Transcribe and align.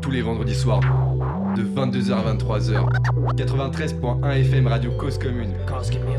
Tous 0.00 0.10
les 0.10 0.22
vendredis 0.22 0.56
soirs, 0.56 0.80
de 1.56 1.62
22h 1.62 2.14
à 2.14 2.34
23h. 2.34 2.84
93.1 3.36 4.40
FM 4.40 4.66
Radio 4.66 4.90
Cause 4.98 5.18
Commune. 5.18 5.52
Cause 5.68 5.90
Commune. 5.90 6.18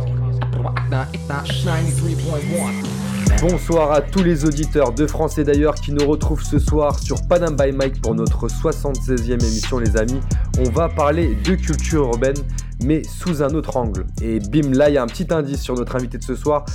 93.1. 0.90 3.42
Bonsoir 3.42 3.92
à 3.92 4.00
tous 4.00 4.23
les 4.23 4.46
auditeurs 4.46 4.94
de 4.94 5.06
France 5.08 5.38
et 5.38 5.44
d'ailleurs 5.44 5.76
qui 5.76 5.92
nous 5.92 6.08
retrouvent 6.08 6.44
ce 6.44 6.58
soir 6.58 6.97
sur 6.97 7.17
Panam 7.28 7.58
by 7.58 7.74
Mike 7.74 8.02
pour 8.02 8.16
notre 8.16 8.47
76e 8.47 9.34
émission 9.34 9.80
les 9.80 9.98
amis. 9.98 10.21
On 10.60 10.70
va 10.70 10.88
parler 10.88 11.35
de 11.43 11.56
culture 11.56 12.06
urbaine 12.06 12.38
mais 12.83 13.03
sous 13.03 13.44
un 13.44 13.53
autre 13.53 13.78
angle. 13.78 14.05
Et 14.21 14.39
bim, 14.39 14.71
là 14.73 14.89
il 14.89 14.96
y 14.96 14.97
a 14.97 15.03
un 15.03 15.07
petit 15.07 15.28
indice 15.33 15.62
sur 15.62 15.75
notre 15.75 15.96
invité 15.96 16.17
de 16.17 16.23
ce 16.23 16.35
soir. 16.35 16.66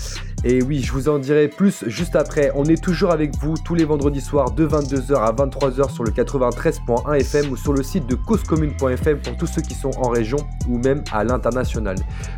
Et 0.43 0.63
oui, 0.63 0.83
je 0.83 0.93
vous 0.93 1.09
en 1.09 1.19
dirai 1.19 1.49
plus 1.49 1.85
juste 1.87 2.17
après. 2.17 2.51
On 2.55 2.65
est 2.65 2.83
toujours 2.83 3.11
avec 3.11 3.37
vous 3.37 3.55
tous 3.63 3.75
les 3.75 3.85
vendredis 3.85 4.23
soirs 4.23 4.53
de 4.53 4.67
22h 4.67 5.15
à 5.15 5.33
23h 5.33 5.91
sur 5.91 6.03
le 6.03 6.11
93.1 6.11 7.21
FM 7.21 7.51
ou 7.51 7.57
sur 7.57 7.75
le 7.75 7.83
site 7.83 8.07
de 8.07 8.15
causecommune.fm 8.15 9.21
pour 9.21 9.37
tous 9.37 9.47
ceux 9.47 9.61
qui 9.61 9.75
sont 9.75 9.91
en 9.99 10.09
région 10.09 10.39
ou 10.69 10.79
même 10.79 11.05
à 11.13 11.25
l'international. 11.25 11.97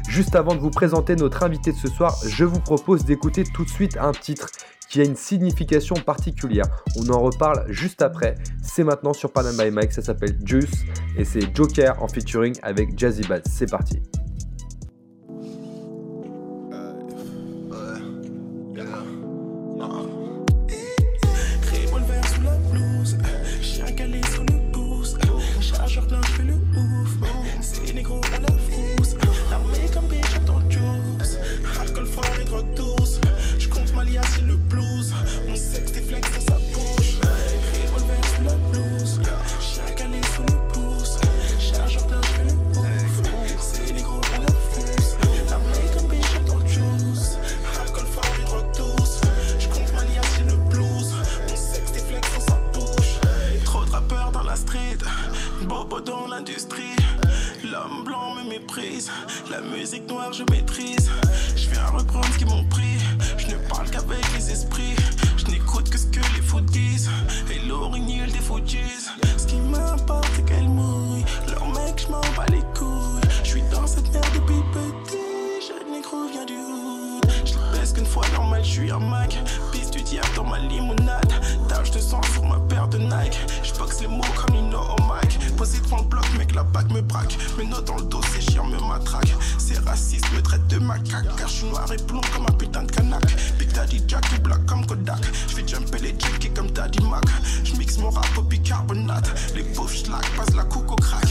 Juste 0.08 0.34
avant 0.34 0.54
de 0.54 0.60
vous 0.60 0.70
présenter 0.70 1.14
notre 1.14 1.44
invité 1.44 1.70
de 1.70 1.76
ce 1.76 1.88
soir, 1.88 2.16
je 2.26 2.44
vous 2.44 2.60
propose 2.60 3.04
d'écouter 3.04 3.44
tout 3.44 3.64
de 3.64 3.70
suite 3.70 3.96
un 4.00 4.12
titre 4.12 4.48
qui 4.92 5.00
a 5.00 5.04
une 5.04 5.16
signification 5.16 5.94
particulière. 5.94 6.66
On 6.96 7.08
en 7.08 7.20
reparle 7.20 7.64
juste 7.70 8.02
après. 8.02 8.34
C'est 8.62 8.84
maintenant 8.84 9.14
sur 9.14 9.32
Panama 9.32 9.70
Mike, 9.70 9.90
ça 9.90 10.02
s'appelle 10.02 10.36
Juice 10.44 10.84
et 11.16 11.24
c'est 11.24 11.56
Joker 11.56 12.00
en 12.02 12.08
featuring 12.08 12.54
avec 12.62 12.98
Jazzy 12.98 13.22
Bass. 13.22 13.42
C'est 13.48 13.70
parti. 13.70 14.02
L'homme 57.64 58.04
blanc 58.04 58.34
me 58.34 58.48
méprise, 58.50 59.10
la 59.48 59.60
musique 59.60 60.08
noire 60.08 60.32
je 60.32 60.42
maîtrise. 60.50 61.08
Je 61.54 61.70
viens 61.70 61.86
reprendre 61.86 62.26
ce 62.32 62.38
qu'ils 62.38 62.48
m'ont 62.48 62.64
pris, 62.64 62.98
je 63.38 63.46
ne 63.46 63.54
parle 63.68 63.88
qu'avec 63.90 64.24
les 64.34 64.50
esprits. 64.50 64.96
Je 65.36 65.44
n'écoute 65.52 65.88
que 65.88 65.98
ce 65.98 66.06
que 66.06 66.20
les 66.34 66.42
foot 66.42 66.64
disent, 66.66 67.08
et 67.48 67.60
l'orignol 67.68 68.28
des 68.30 68.38
foot 68.38 68.64
Ce 69.36 69.46
qui 69.46 69.56
m'importe 69.56 70.26
c'est 70.34 70.44
qu'elle 70.44 70.68
mouille, 70.68 71.24
leur 71.48 71.66
mec 71.68 72.04
je 72.04 72.10
m'en 72.10 72.20
bats 72.36 72.46
les 72.50 72.62
couilles. 72.76 73.20
Je 73.44 73.48
suis 73.48 73.62
dans 73.70 73.86
cette 73.86 74.12
merde 74.12 74.26
depuis 74.34 74.62
petit, 74.72 75.16
je 75.60 75.92
négro 75.92 76.26
vient 76.32 76.44
du 76.44 76.54
tout 76.54 76.71
presque 77.92 77.98
une 77.98 78.06
fois 78.06 78.24
normal, 78.34 78.64
je 78.64 78.70
suis 78.70 78.90
un 78.90 78.98
Mac. 78.98 79.38
Pisse 79.70 79.90
du 79.90 80.02
diable 80.02 80.28
dans 80.36 80.44
ma 80.44 80.58
limonade. 80.58 81.32
Tâche 81.68 81.90
de 81.90 81.98
sang 81.98 82.20
sur 82.32 82.44
ma 82.44 82.58
paire 82.60 82.88
de 82.88 82.98
Nike. 82.98 83.38
J'boxe 83.62 84.00
les 84.00 84.08
mots 84.08 84.22
comme 84.36 84.54
Nino 84.54 84.78
au 84.78 85.02
Mac. 85.04 85.38
Posé 85.56 85.78
devant 85.80 85.98
le 85.98 86.04
bloc, 86.04 86.24
mec, 86.38 86.54
la 86.54 86.62
bague 86.62 86.90
me 86.92 87.00
braque. 87.00 87.36
Mes 87.58 87.66
notes 87.66 87.86
dans 87.86 87.96
le 87.96 88.02
dos, 88.02 88.20
ces 88.32 88.40
chiens 88.40 88.64
me 88.64 88.78
matraquent. 88.86 89.36
Ces 89.58 89.78
racistes 89.78 90.30
me 90.32 90.42
traitent 90.42 90.66
de 90.68 90.78
macaque. 90.78 91.26
Car 91.36 91.48
je 91.48 91.52
suis 91.52 91.66
noir 91.66 91.90
et 91.92 92.02
blond 92.04 92.20
comme 92.34 92.46
un 92.46 92.52
putain 92.52 92.82
de 92.82 92.92
canac. 92.92 93.22
Big 93.58 93.72
Daddy 93.72 94.02
Jack 94.06 94.24
et 94.34 94.38
black 94.38 94.64
comme 94.66 94.86
Kodak. 94.86 95.20
J'fais 95.48 95.66
jumper 95.66 95.98
les 95.98 96.14
junkies 96.18 96.50
comme 96.50 96.70
Daddy 96.70 97.02
Mac. 97.04 97.24
J'mixe 97.64 97.98
mon 97.98 98.10
rap 98.10 98.26
au 98.38 98.42
bicarbonate. 98.42 99.30
Les 99.54 99.62
pauvres 99.62 99.90
schlag 99.90 100.24
passent 100.36 100.54
la 100.54 100.64
coupe 100.64 100.90
au 100.90 100.96
crack 100.96 101.26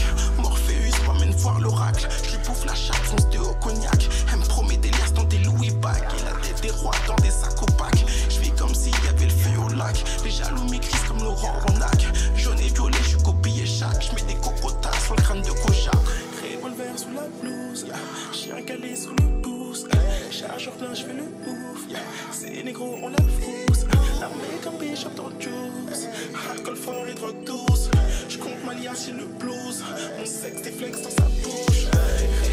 voir 1.32 1.60
l'oracle. 1.60 2.08
Je 2.30 2.36
bouffe 2.46 2.64
la 2.64 2.74
chatte, 2.74 3.00
on 3.12 3.32
se 3.32 3.38
au 3.38 3.54
cognac. 3.54 4.08
Elle 4.32 4.38
me 4.38 4.44
promet 4.44 4.76
des 4.76 4.90
liasses 4.90 5.12
dans 5.12 5.24
des 5.24 5.38
Louis 5.38 5.70
Bag 5.70 6.02
et 6.18 6.24
la 6.24 6.32
tête 6.40 6.60
des 6.62 6.70
rois 6.70 6.94
dans 7.06 7.16
des 7.16 7.30
sacs 7.30 7.60
opaques. 7.62 8.04
Je 8.28 8.40
vis 8.40 8.52
comme 8.52 8.74
s'il 8.74 8.94
y 9.04 9.08
avait 9.08 9.24
le 9.24 9.30
feu 9.30 9.58
au 9.58 9.68
lac. 9.68 10.02
Les 10.24 10.30
jaloux 10.30 10.64
m'écrissent 10.64 11.04
comme 11.08 11.22
Laurent 11.22 11.54
Ronac. 11.66 12.06
Jaune 12.36 12.58
et 12.60 12.68
violet, 12.68 12.98
je 13.08 13.16
copie 13.18 13.60
et 13.60 13.66
chaque. 13.66 14.02
Je 14.02 14.14
mets 14.14 14.32
des 14.32 14.40
cocotas 14.40 14.98
sur 15.04 15.14
le 15.16 15.22
crâne 15.22 15.42
de 15.42 15.50
cochard. 15.50 16.02
Revolver 16.42 16.98
sous 16.98 17.12
la 17.14 17.28
blouse, 17.40 17.86
chien 18.32 18.62
calé 18.62 18.96
sous 18.96 19.10
le 19.10 19.40
pouce 19.42 19.51
pousse. 19.84 20.30
Charge 20.30 20.68
en 20.68 20.72
plein, 20.72 20.94
je 20.94 21.04
fais 21.04 21.12
le 21.12 21.22
ouf. 21.22 21.86
C'est 22.32 22.62
négro, 22.64 22.98
on 23.02 23.08
la 23.08 23.16
fousse. 23.18 23.84
L'armée 24.20 24.58
comme 24.62 24.78
Bishop 24.78 25.10
dans 25.16 25.30
juice. 25.40 26.08
Alcool 26.50 26.76
fort 26.76 27.06
et 27.08 27.14
drogue 27.14 27.44
douce. 27.44 27.90
Je 28.28 28.38
compte 28.38 28.64
ma 28.64 28.74
liasse 28.74 29.08
et 29.08 29.12
le 29.12 29.26
blues. 29.26 29.84
Mon 30.18 30.26
sexe, 30.26 30.62
des 30.62 30.70
flex 30.70 31.02
dans 31.02 31.10
sa 31.10 31.22
bouche. 31.42 31.86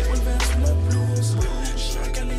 On 0.10 0.14
verse 0.14 0.50
la 0.64 0.74
blouse. 0.90 1.36
Je 1.76 1.82
suis 1.82 1.98
un 1.98 2.39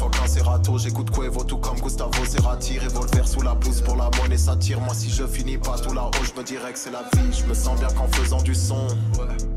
orchestre, 0.00 0.44
fuck 0.44 0.68
un. 0.68 0.78
J'écoute 0.78 1.10
Cuevo 1.10 1.44
tout 1.44 1.58
comme 1.58 1.78
Gustavo 1.80 2.24
Cerati. 2.24 2.78
Revolver 2.78 3.26
sous 3.26 3.42
la 3.42 3.54
blouse 3.54 3.80
pour 3.80 3.96
la 3.96 4.10
monnaie, 4.18 4.38
ça 4.38 4.56
tire. 4.56 4.80
Moi, 4.80 4.94
si 4.94 5.10
je 5.10 5.26
finis 5.26 5.58
pas 5.58 5.78
tout 5.78 5.92
là-haut, 5.92 6.10
je 6.22 6.38
me 6.38 6.44
dirais 6.44 6.72
que 6.72 6.78
c'est 6.78 6.90
la 6.90 7.02
vie. 7.14 7.32
Je 7.32 7.44
me 7.44 7.54
sens 7.54 7.78
bien 7.78 7.88
qu'en 7.88 8.08
faisant 8.08 8.42
du 8.42 8.54
son. 8.54 8.86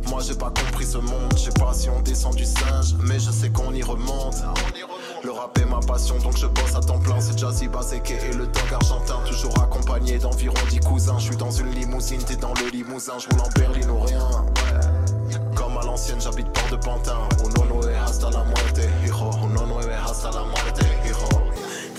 Moi, 0.10 0.22
j'ai 0.22 0.36
pas 0.36 0.52
compris 0.52 0.86
ce 0.86 0.98
monde. 0.98 1.34
Je 1.36 1.44
sais 1.44 1.52
pas 1.52 1.74
si 1.74 1.90
on 1.90 2.02
descend 2.02 2.36
du 2.36 2.46
singe, 2.46 2.96
mais 3.02 3.20
je 3.20 3.32
sais 3.32 3.50
qu'on 3.50 3.74
y 3.74 3.82
remonte. 3.82 4.44
Le 5.24 5.32
rap 5.32 5.58
est 5.58 5.66
ma 5.66 5.80
passion, 5.80 6.18
donc 6.20 6.38
je 6.38 6.48
bosse 6.48 6.76
à 6.76 6.82
temps 6.82 7.00
plein. 7.00 7.20
C'est 7.20 7.38
Jazzy 7.38 7.68
Bazeke 7.68 8.12
et 8.12 8.34
le 8.34 8.46
dog 8.46 8.74
argentin. 8.74 9.20
Toujours 9.26 9.54
accompagné 9.62 10.20
d'environ 10.20 10.56
10 10.70 10.80
cousins. 10.82 11.18
Je 11.18 11.26
suis 11.26 11.38
dans 11.38 11.52
une 11.52 11.72
limousine, 11.72 12.22
t'es 12.24 12.36
dans 12.36 12.54
le 12.54 12.70
limousin. 12.70 13.14
Je 13.18 13.30
roule 13.30 13.42
en 13.42 13.60
berline 13.60 13.90
ou 13.90 14.00
rien. 14.02 14.28
Comme 15.56 15.78
à 15.78 15.84
l'ancienne, 15.84 16.22
j'habite 16.22 16.52
port 16.52 16.70
de 16.70 16.76
Pantin. 16.76 17.18
Uno 17.44 17.66
no 17.66 17.90
es 17.90 17.96
hasta 17.96 18.30
la 18.30 18.44
muerte, 18.44 18.90
hijo. 19.04 19.32
Uno 19.44 19.66
es 20.16 20.26
hasta 20.26 20.32
la. 20.32 20.46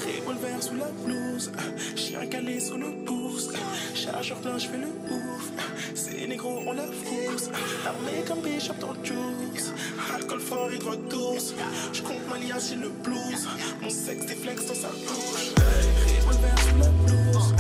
Revolver 0.06 0.62
sous 0.62 0.75
la 0.75 0.87
blouse, 1.04 1.50
chien 1.94 2.26
calé 2.26 2.61
sur 2.61 2.79
le 2.79 2.91
pouce. 3.05 3.50
Chargeur 3.94 4.38
plein, 4.38 4.58
je 4.58 4.69
fais 4.69 4.79
le 4.79 4.87
ouf. 4.87 5.50
Ces 5.94 6.26
négros, 6.26 6.62
on 6.67 6.73
la 6.73 6.85
frousse. 6.85 7.50
Armé 7.87 8.25
comme 8.26 8.41
Bishop 8.41 8.75
dans 8.81 8.94
juice. 9.05 9.73
Alcool 10.14 10.41
fort 10.41 10.70
et 10.73 10.79
drogue 10.79 11.08
douce. 11.08 11.55
Je 11.93 12.02
compte 12.02 12.29
ma 12.29 12.38
liasse, 12.38 12.70
j'ai 12.70 12.76
le 12.76 12.88
blues. 12.88 13.49
Mon 13.81 13.91
sexe 13.91 14.26
déflexe 14.26 14.67
dans 14.67 14.75
sa 14.75 14.88
bouche. 14.88 15.55
Revolver 16.26 16.55
sous 16.58 16.79
la 16.79 16.88
blouse, 16.88 17.55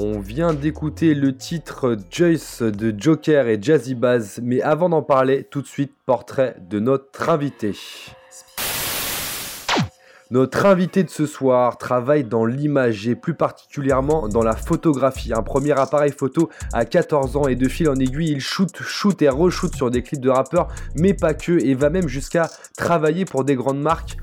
On 0.00 0.20
vient 0.20 0.54
d'écouter 0.54 1.12
le 1.12 1.36
titre 1.36 1.96
Joyce 2.08 2.62
de 2.62 2.94
Joker 2.96 3.48
et 3.48 3.58
Jazzy 3.60 3.96
Bass, 3.96 4.38
mais 4.40 4.62
avant 4.62 4.88
d'en 4.88 5.02
parler, 5.02 5.42
tout 5.42 5.60
de 5.60 5.66
suite, 5.66 5.92
portrait 6.06 6.54
de 6.70 6.78
notre 6.78 7.28
invité. 7.28 7.76
Notre 10.30 10.66
invité 10.66 11.02
de 11.02 11.10
ce 11.10 11.26
soir 11.26 11.78
travaille 11.78 12.22
dans 12.22 12.46
l'image 12.46 13.08
et 13.08 13.16
plus 13.16 13.34
particulièrement 13.34 14.28
dans 14.28 14.44
la 14.44 14.54
photographie. 14.54 15.32
Un 15.32 15.42
premier 15.42 15.72
appareil 15.72 16.12
photo 16.12 16.48
à 16.72 16.84
14 16.84 17.36
ans 17.36 17.48
et 17.48 17.56
de 17.56 17.68
fil 17.68 17.88
en 17.88 17.96
aiguille, 17.96 18.30
il 18.30 18.40
shoot, 18.40 18.70
shoot 18.80 19.20
et 19.20 19.28
re-shoot 19.28 19.74
sur 19.74 19.90
des 19.90 20.04
clips 20.04 20.20
de 20.20 20.30
rappeurs, 20.30 20.68
mais 20.94 21.12
pas 21.12 21.34
que, 21.34 21.58
et 21.60 21.74
va 21.74 21.90
même 21.90 22.06
jusqu'à 22.06 22.48
travailler 22.76 23.24
pour 23.24 23.42
des 23.42 23.56
grandes 23.56 23.80
marques 23.80 24.16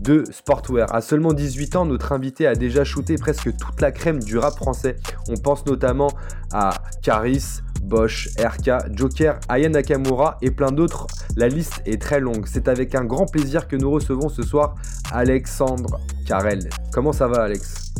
de 0.00 0.24
sportwear. 0.30 0.92
À 0.94 1.00
seulement 1.00 1.32
18 1.32 1.76
ans, 1.76 1.84
notre 1.84 2.12
invité 2.12 2.46
a 2.46 2.54
déjà 2.54 2.84
shooté 2.84 3.16
presque 3.16 3.56
toute 3.56 3.80
la 3.80 3.92
crème 3.92 4.20
du 4.22 4.38
rap 4.38 4.56
français. 4.56 4.96
On 5.28 5.34
pense 5.36 5.66
notamment 5.66 6.10
à 6.52 6.74
Caris, 7.02 7.60
Bosch, 7.82 8.28
RK, 8.38 8.96
Joker, 8.96 9.38
Aya 9.48 9.68
Nakamura 9.68 10.38
et 10.42 10.50
plein 10.50 10.72
d'autres. 10.72 11.06
La 11.36 11.48
liste 11.48 11.82
est 11.86 12.00
très 12.00 12.20
longue. 12.20 12.46
C'est 12.46 12.68
avec 12.68 12.94
un 12.94 13.04
grand 13.04 13.26
plaisir 13.26 13.68
que 13.68 13.76
nous 13.76 13.90
recevons 13.90 14.28
ce 14.28 14.42
soir 14.42 14.74
Alexandre 15.12 16.00
Carrel. 16.26 16.68
Comment 16.92 17.12
ça 17.12 17.28
va 17.28 17.42
Alex? 17.42 17.92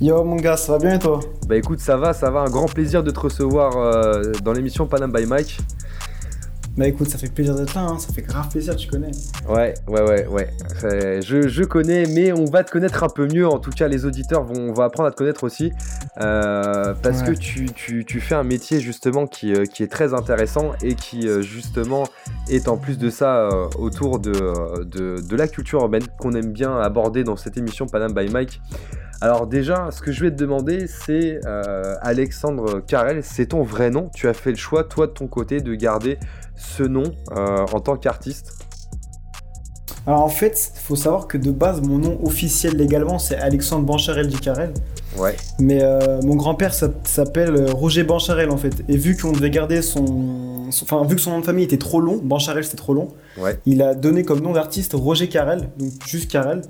Yo 0.00 0.22
mon 0.24 0.36
gars, 0.36 0.58
ça 0.58 0.72
va 0.72 0.78
bien 0.78 0.94
et 0.96 0.98
toi? 0.98 1.20
Bah 1.46 1.56
écoute, 1.56 1.80
ça 1.80 1.96
va, 1.96 2.12
ça 2.12 2.30
va. 2.30 2.40
Un 2.40 2.50
grand 2.50 2.66
plaisir 2.66 3.02
de 3.02 3.10
te 3.10 3.20
recevoir 3.20 3.78
euh, 3.78 4.32
dans 4.44 4.52
l'émission 4.52 4.86
Panam 4.86 5.10
by 5.10 5.24
Mike. 5.24 5.58
Bah 6.76 6.86
écoute, 6.86 7.08
ça 7.08 7.16
fait 7.16 7.32
plaisir 7.32 7.54
d'être 7.54 7.72
là, 7.72 7.84
hein. 7.84 7.98
ça 7.98 8.12
fait 8.12 8.20
grave 8.20 8.50
plaisir, 8.50 8.76
tu 8.76 8.86
connais. 8.86 9.10
Ouais, 9.48 9.72
ouais, 9.88 10.02
ouais, 10.02 10.26
ouais. 10.26 10.50
Je, 11.22 11.48
je, 11.48 11.64
connais, 11.64 12.04
mais 12.04 12.32
on 12.32 12.44
va 12.44 12.64
te 12.64 12.70
connaître 12.70 13.02
un 13.02 13.08
peu 13.08 13.26
mieux. 13.26 13.48
En 13.48 13.58
tout 13.58 13.70
cas, 13.70 13.88
les 13.88 14.04
auditeurs 14.04 14.44
vont, 14.44 14.74
vont 14.74 14.82
apprendre 14.82 15.08
à 15.08 15.10
te 15.10 15.16
connaître 15.16 15.44
aussi. 15.44 15.72
Euh, 16.20 16.92
parce 17.02 17.22
que 17.22 17.32
tu, 17.32 17.72
tu, 17.72 18.04
tu, 18.04 18.20
fais 18.20 18.34
un 18.34 18.42
métier 18.42 18.80
justement 18.80 19.26
qui, 19.26 19.54
euh, 19.54 19.64
qui, 19.64 19.84
est 19.84 19.90
très 19.90 20.12
intéressant 20.12 20.72
et 20.82 20.94
qui 20.96 21.26
euh, 21.26 21.40
justement 21.40 22.04
est 22.50 22.68
en 22.68 22.76
plus 22.76 22.98
de 22.98 23.08
ça 23.08 23.48
autour 23.78 24.18
de, 24.18 24.32
de, 24.84 25.22
de, 25.26 25.36
la 25.36 25.48
culture 25.48 25.80
urbaine 25.80 26.04
qu'on 26.18 26.34
aime 26.34 26.52
bien 26.52 26.78
aborder 26.78 27.24
dans 27.24 27.36
cette 27.36 27.56
émission 27.56 27.86
Panam 27.86 28.12
by 28.12 28.28
Mike. 28.28 28.60
Alors 29.22 29.46
déjà, 29.46 29.90
ce 29.90 30.02
que 30.02 30.12
je 30.12 30.20
vais 30.20 30.30
te 30.30 30.36
demander, 30.36 30.86
c'est 30.86 31.40
Alexandre 32.02 32.80
Carrel, 32.80 33.22
c'est 33.22 33.46
ton 33.46 33.62
vrai 33.62 33.88
nom. 33.88 34.10
Tu 34.14 34.28
as 34.28 34.34
fait 34.34 34.50
le 34.50 34.56
choix, 34.56 34.84
toi 34.84 35.06
de 35.06 35.12
ton 35.12 35.26
côté, 35.26 35.62
de 35.62 35.74
garder 35.74 36.18
ce 36.56 36.82
nom 36.82 37.04
euh, 37.32 37.66
en 37.72 37.80
tant 37.80 37.96
qu'artiste 37.96 38.52
Alors 40.06 40.22
en 40.22 40.28
fait, 40.28 40.72
il 40.74 40.80
faut 40.80 40.96
savoir 40.96 41.26
que 41.26 41.38
de 41.38 41.50
base, 41.50 41.80
mon 41.82 41.98
nom 41.98 42.18
officiel 42.24 42.76
légalement, 42.76 43.18
c'est 43.18 43.36
Alexandre 43.36 43.84
Bancharel 43.84 44.28
Carrel. 44.40 44.72
Ouais. 45.16 45.36
Mais 45.58 45.82
euh, 45.82 46.20
mon 46.22 46.36
grand-père 46.36 46.74
s'appelle 46.74 47.56
euh, 47.56 47.72
Roger 47.72 48.04
Bancharel 48.04 48.50
en 48.50 48.56
fait. 48.56 48.84
Et 48.88 48.96
vu 48.96 49.16
qu'on 49.16 49.32
devait 49.32 49.50
garder 49.50 49.82
son... 49.82 50.68
Enfin, 50.82 51.04
vu 51.04 51.14
que 51.14 51.22
son 51.22 51.30
nom 51.30 51.40
de 51.40 51.44
famille 51.44 51.64
était 51.64 51.78
trop 51.78 52.00
long, 52.00 52.18
Bancharel 52.22 52.64
c'était 52.64 52.76
trop 52.76 52.92
long, 52.92 53.08
ouais. 53.38 53.58
il 53.66 53.82
a 53.82 53.94
donné 53.94 54.24
comme 54.24 54.40
nom 54.40 54.52
d'artiste 54.52 54.92
Roger 54.94 55.28
Carrel, 55.28 55.70
donc 55.78 55.92
juste 56.06 56.30
Carrel. 56.30 56.62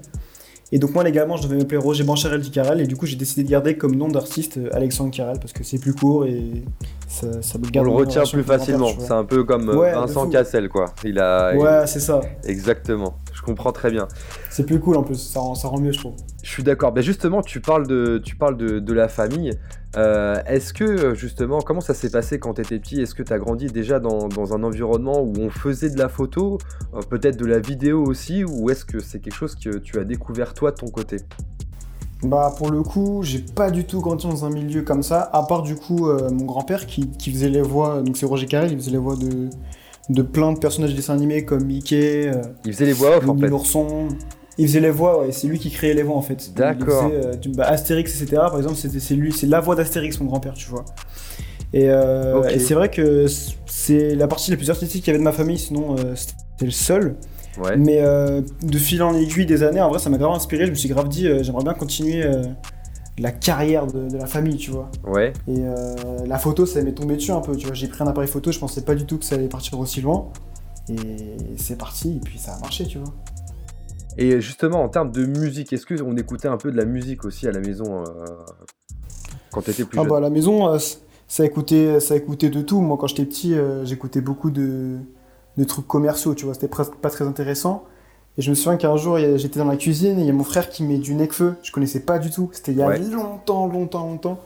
Et 0.73 0.79
donc 0.79 0.93
moi 0.93 1.05
légalement 1.05 1.37
je 1.37 1.45
devais 1.45 1.57
m'appeler 1.57 1.79
Roger 1.79 2.05
Bancharel 2.05 2.41
du 2.41 2.51
Carrel 2.51 2.81
et 2.81 2.87
du 2.87 2.97
coup 2.97 3.07
j'ai 3.07 3.17
décidé 3.17 3.45
de 3.45 3.49
garder 3.49 3.77
comme 3.77 3.95
nom 3.95 4.09
d'artiste 4.09 4.59
Alexandre 4.73 5.13
Carrel 5.13 5.39
parce 5.39 5.53
que 5.53 5.63
c'est 5.63 5.79
plus 5.79 5.95
court 5.95 6.27
et 6.27 6.65
ça, 7.17 7.43
ça. 7.43 7.59
On 7.77 7.83
le 7.83 7.91
retient 7.91 8.23
plus 8.25 8.43
facilement. 8.43 8.91
C'est 8.99 9.13
un 9.13 9.25
peu 9.25 9.45
comme 9.45 9.69
euh, 9.71 9.93
Vincent 9.93 10.29
Cassel 10.29 10.69
quoi. 10.69 10.87
Il 11.05 11.19
a. 11.19 11.55
Ouais 11.57 11.87
c'est 11.87 12.01
ça. 12.01 12.21
Exactement. 12.45 13.17
Je 13.33 13.43
comprends 13.43 13.73
très 13.73 13.91
bien. 13.91 14.09
C'est 14.51 14.65
plus 14.65 14.81
cool 14.81 14.97
en 14.97 15.03
plus. 15.03 15.17
Ça 15.17 15.41
rend, 15.41 15.55
ça 15.55 15.69
rend 15.69 15.81
mieux 15.81 15.93
je 15.93 15.99
trouve. 15.99 16.15
Je 16.43 16.51
suis 16.51 16.63
d'accord. 16.63 16.93
Ben 16.93 17.03
justement 17.03 17.43
tu 17.43 17.61
parles 17.61 17.87
de 17.87 18.21
tu 18.25 18.37
parles 18.37 18.57
de, 18.57 18.79
de 18.79 18.93
la 18.93 19.09
famille. 19.09 19.53
Euh, 19.97 20.43
Est-ce 20.47 20.75
que 20.75 21.15
justement 21.15 21.61
comment 21.61 21.81
ça 21.81 21.95
s'est 21.95 22.11
passé 22.11 22.39
quand 22.39 22.55
tu 22.55 22.61
étais 22.61 22.79
petit? 22.79 23.01
Est-ce 23.01 23.15
que 23.15 23.23
tu 23.23 23.33
as 23.33 23.39
grandi 23.39 23.67
déjà 23.67 23.99
dans, 23.99 24.29
dans, 24.29 24.53
un 24.53 24.63
environnement 24.63 25.23
où 25.23 25.33
on 25.39 25.49
faisait 25.49 25.89
de 25.89 25.99
la 25.99 26.11
photo, 26.11 26.59
euh, 26.95 27.01
peut-être 27.09 27.39
de 27.39 27.47
la 27.47 27.61
vidéo 27.61 28.05
aussi, 28.05 28.45
ou 28.45 28.69
est-ce 28.69 28.85
que 28.85 29.01
c'est 29.01 29.21
quelque 29.21 29.35
chose 29.35 29.55
que 29.55 29.79
tu 29.79 29.99
as 29.99 30.05
découvert 30.05 30.53
toi 30.53 30.71
de 30.71 30.77
ton 30.77 30.89
côté? 30.89 31.17
Bah 32.23 32.55
pour 32.57 32.71
le 32.71 32.83
coup, 32.83 33.23
j'ai 33.23 33.41
pas 33.41 33.71
du 33.71 33.85
tout 33.85 34.01
grandi 34.01 34.27
dans 34.27 34.45
un 34.45 34.51
milieu 34.51 34.83
comme 34.83 35.03
ça, 35.03 35.29
à 35.33 35.43
part 35.43 35.63
du 35.63 35.75
coup 35.77 36.09
euh, 36.09 36.31
mon 36.31 36.45
grand-père 36.47 36.87
qui, 36.87 37.09
qui, 37.09 37.31
faisait 37.31 37.51
les 37.51 37.61
voix, 37.61 38.01
donc 38.01 38.17
c'est 38.17 38.27
Roger 38.27 38.47
Carrel, 38.47 38.73
il 38.73 38.79
faisait 38.79 38.91
les 38.91 38.99
voix 38.99 39.17
de, 39.17 39.51
de 40.09 40.23
plein 40.23 40.53
de 40.53 40.59
personnages 40.59 40.93
de 40.93 40.97
dessins 40.97 41.15
animés 41.15 41.45
comme 41.45 41.65
Mickey, 41.65 42.29
euh, 42.29 42.43
il 42.65 42.73
faisait 42.73 42.87
les 42.87 42.93
voix 42.93 43.19
off 43.19 43.29
en 43.29 43.37
fait. 43.37 43.49
l'ourson. 43.49 44.09
Il 44.59 44.69
faisait 44.69 44.81
les 44.81 44.91
voix, 44.91 45.21
ouais, 45.21 45.33
c'est 45.33 45.49
lui 45.49 45.59
qui 45.59 45.71
créait 45.71 45.93
les 45.93 46.03
voix 46.03 46.17
en 46.17 46.23
fait. 46.23 46.55
D'accord. 46.55 47.11
Euh, 47.13 47.35
bah, 47.55 47.65
Astérix, 47.65 48.23
etc. 48.23 48.37
Par 48.37 48.57
exemple, 48.57 48.77
c'est 48.77 49.15
lui, 49.15 49.31
c'est 49.31 49.47
la 49.47 49.61
voix 49.61 49.75
d'Astérix, 49.75 50.19
mon 50.19 50.27
grand-père, 50.27 50.55
tu 50.55 50.71
vois. 50.71 50.87
Et, 51.75 51.91
euh, 51.91 52.39
okay. 52.39 52.55
et 52.55 52.59
c'est 52.59 52.73
vrai 52.73 52.91
que 52.91 53.27
c'est 53.67 54.15
la 54.15 54.29
partie 54.29 54.51
la 54.51 54.57
plus 54.57 54.71
artistique 54.71 55.05
qu'il 55.05 55.13
y 55.13 55.15
avait 55.15 55.19
de 55.19 55.25
ma 55.25 55.33
famille, 55.33 55.59
sinon 55.59 55.97
c'était 56.15 56.65
le 56.65 56.71
seul. 56.71 57.17
Ouais. 57.59 57.77
Mais 57.77 58.01
euh, 58.01 58.43
de 58.63 58.79
fil 58.79 59.03
en 59.03 59.15
aiguille 59.15 59.47
des 59.47 59.63
années, 59.63 59.81
en 59.81 59.89
vrai, 59.89 59.99
ça 59.99 60.11
m'a 60.11 60.19
grave 60.19 60.33
inspiré. 60.33 60.67
Je 60.67 60.71
me 60.71 60.77
suis 60.77 60.89
grave 60.89 61.09
dit, 61.09 61.27
euh, 61.27 61.43
j'aimerais 61.43 61.65
bien 61.65 61.75
continuer 61.75 62.25
euh, 62.25 62.43
la 63.19 63.33
carrière 63.33 63.87
de, 63.87 64.09
de, 64.09 64.17
la 64.17 64.27
famille, 64.27 64.57
tu 64.57 64.71
vois. 64.71 64.91
Ouais. 65.07 65.33
Et 65.49 65.63
la 66.27 66.39
photo, 66.39 66.67
ça 66.67 66.83
m'est 66.83 66.93
tombé 66.93 67.17
dessus 67.17 67.33
un 67.33 67.41
peu, 67.41 67.57
tu 67.57 67.67
vois. 67.67 67.75
J'ai 67.75 67.89
pris 67.89 68.03
un 68.03 68.07
appareil 68.07 68.29
photo, 68.29 68.53
je 68.53 68.59
pensais 68.59 68.83
pas 68.83 68.95
du 68.95 69.07
tout 69.07 69.19
que 69.19 69.25
ça 69.25 69.37
allait 69.37 69.49
partir 69.49 69.79
aussi 69.79 70.01
loin. 70.01 70.31
Et 70.89 70.97
c'est 71.57 71.79
parti, 71.79 72.17
et 72.17 72.21
puis 72.21 72.39
ça 72.39 72.55
a 72.55 72.61
marché, 72.61 72.87
tu 72.87 72.99
vois. 72.99 73.13
Et 74.19 74.41
justement, 74.41 74.83
en 74.83 74.89
termes 74.89 75.13
de 75.13 75.27
musique, 75.27 75.73
est-ce 75.73 75.87
qu'on 75.87 76.17
écoutait 76.17 76.49
un 76.49 76.57
peu 76.57 76.71
de 76.71 76.77
la 76.77 76.85
musique 76.85 77.25
aussi 77.25 77.49
à 77.49 77.53
la 77.53 77.61
maison 77.61 78.05
quand 79.51 79.63
tu 79.63 79.71
étais 79.71 79.85
plus 79.85 79.99
ah 79.99 80.03
jeune? 80.03 80.11
bah 80.11 80.19
à 80.19 80.21
la 80.21 80.31
maison, 80.31 80.79
ça 81.27 81.45
écoutait, 81.45 82.01
ça 82.01 82.17
écoutait 82.17 82.51
de 82.51 82.61
tout. 82.61 82.81
Moi, 82.81 82.97
quand 82.99 83.09
j'étais 83.09 83.25
petit, 83.25 83.55
j'écoutais 83.85 84.21
beaucoup 84.21 84.51
de, 84.51 84.99
de, 85.57 85.65
trucs 85.65 85.87
commerciaux, 85.87 86.35
tu 86.35 86.45
vois. 86.45 86.55
C'était 86.55 86.69
pas 86.69 87.11
très 87.11 87.27
intéressant. 87.27 87.85
Et 88.39 88.43
je 88.43 88.51
me 88.51 88.55
souviens 88.55 88.77
qu'un 88.77 88.97
jour, 88.97 89.19
j'étais 89.37 89.59
dans 89.59 89.65
la 89.67 89.77
cuisine 89.77 90.19
et 90.19 90.23
il 90.23 90.27
y 90.27 90.31
a 90.31 90.33
mon 90.35 90.45
frère 90.45 90.69
qui 90.69 90.83
met 90.85 90.99
du 90.99 91.15
Necfeu. 91.15 91.55
Je 91.63 91.73
connaissais 91.73 92.01
pas 92.01 92.19
du 92.19 92.31
tout. 92.31 92.51
C'était 92.53 92.73
il 92.73 92.79
y 92.79 92.83
a 92.83 92.87
Ouais. 92.89 92.99
longtemps, 92.99 93.67
longtemps, 93.67 94.07
longtemps. 94.07 94.41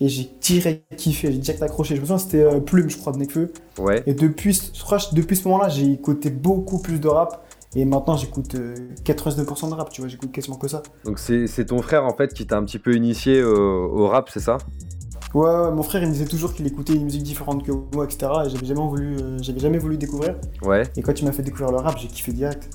Et 0.00 0.08
j'ai 0.08 0.28
direct 0.40 0.82
kiffé, 0.96 1.30
j'ai 1.30 1.38
direct 1.38 1.62
accroché. 1.62 1.94
Je 1.94 2.00
me 2.00 2.06
souviens, 2.06 2.18
c'était 2.18 2.42
euh, 2.42 2.58
Plume, 2.60 2.88
je 2.90 2.96
crois, 2.96 3.12
de 3.12 3.18
Necfeu. 3.18 3.52
Ouais. 3.78 4.02
Et 4.06 4.14
depuis, 4.14 4.52
je 4.74 4.82
crois, 4.82 4.98
depuis 5.12 5.36
ce 5.36 5.46
moment-là, 5.48 5.68
j'ai 5.68 5.92
écouté 5.92 6.30
beaucoup 6.30 6.78
plus 6.80 6.98
de 6.98 7.06
rap. 7.08 7.46
Et 7.76 7.84
maintenant, 7.84 8.16
j'écoute 8.16 8.54
euh, 8.54 8.74
89% 9.04 9.68
de 9.68 9.74
rap, 9.74 9.90
tu 9.90 10.00
vois. 10.00 10.08
J'écoute 10.08 10.32
quasiment 10.32 10.56
que 10.56 10.68
ça. 10.68 10.82
Donc 11.04 11.18
c'est 11.18 11.66
ton 11.66 11.82
frère 11.82 12.04
en 12.04 12.14
fait 12.16 12.32
qui 12.32 12.46
t'a 12.46 12.56
un 12.56 12.64
petit 12.64 12.78
peu 12.78 12.94
initié 12.94 13.42
au 13.42 14.08
rap, 14.08 14.30
c'est 14.32 14.40
ça? 14.40 14.58
Ouais, 15.34 15.46
ouais, 15.50 15.72
mon 15.72 15.82
frère, 15.82 16.02
il 16.02 16.08
me 16.08 16.12
disait 16.12 16.26
toujours 16.26 16.54
qu'il 16.54 16.64
écoutait 16.66 16.94
une 16.94 17.04
musique 17.04 17.24
différente 17.24 17.64
que 17.64 17.72
moi, 17.72 18.04
etc. 18.04 18.30
Et 18.46 18.50
j'avais 18.50 18.66
jamais 18.66 18.80
voulu, 18.80 19.16
euh, 19.16 19.38
j'avais 19.42 19.58
jamais 19.58 19.78
voulu 19.78 19.98
découvrir. 19.98 20.36
Ouais. 20.62 20.84
Et 20.96 21.02
quand 21.02 21.18
il 21.20 21.24
m'a 21.24 21.32
fait 21.32 21.42
découvrir 21.42 21.72
le 21.72 21.78
rap, 21.78 21.98
j'ai 21.98 22.06
kiffé 22.06 22.32
direct. 22.32 22.70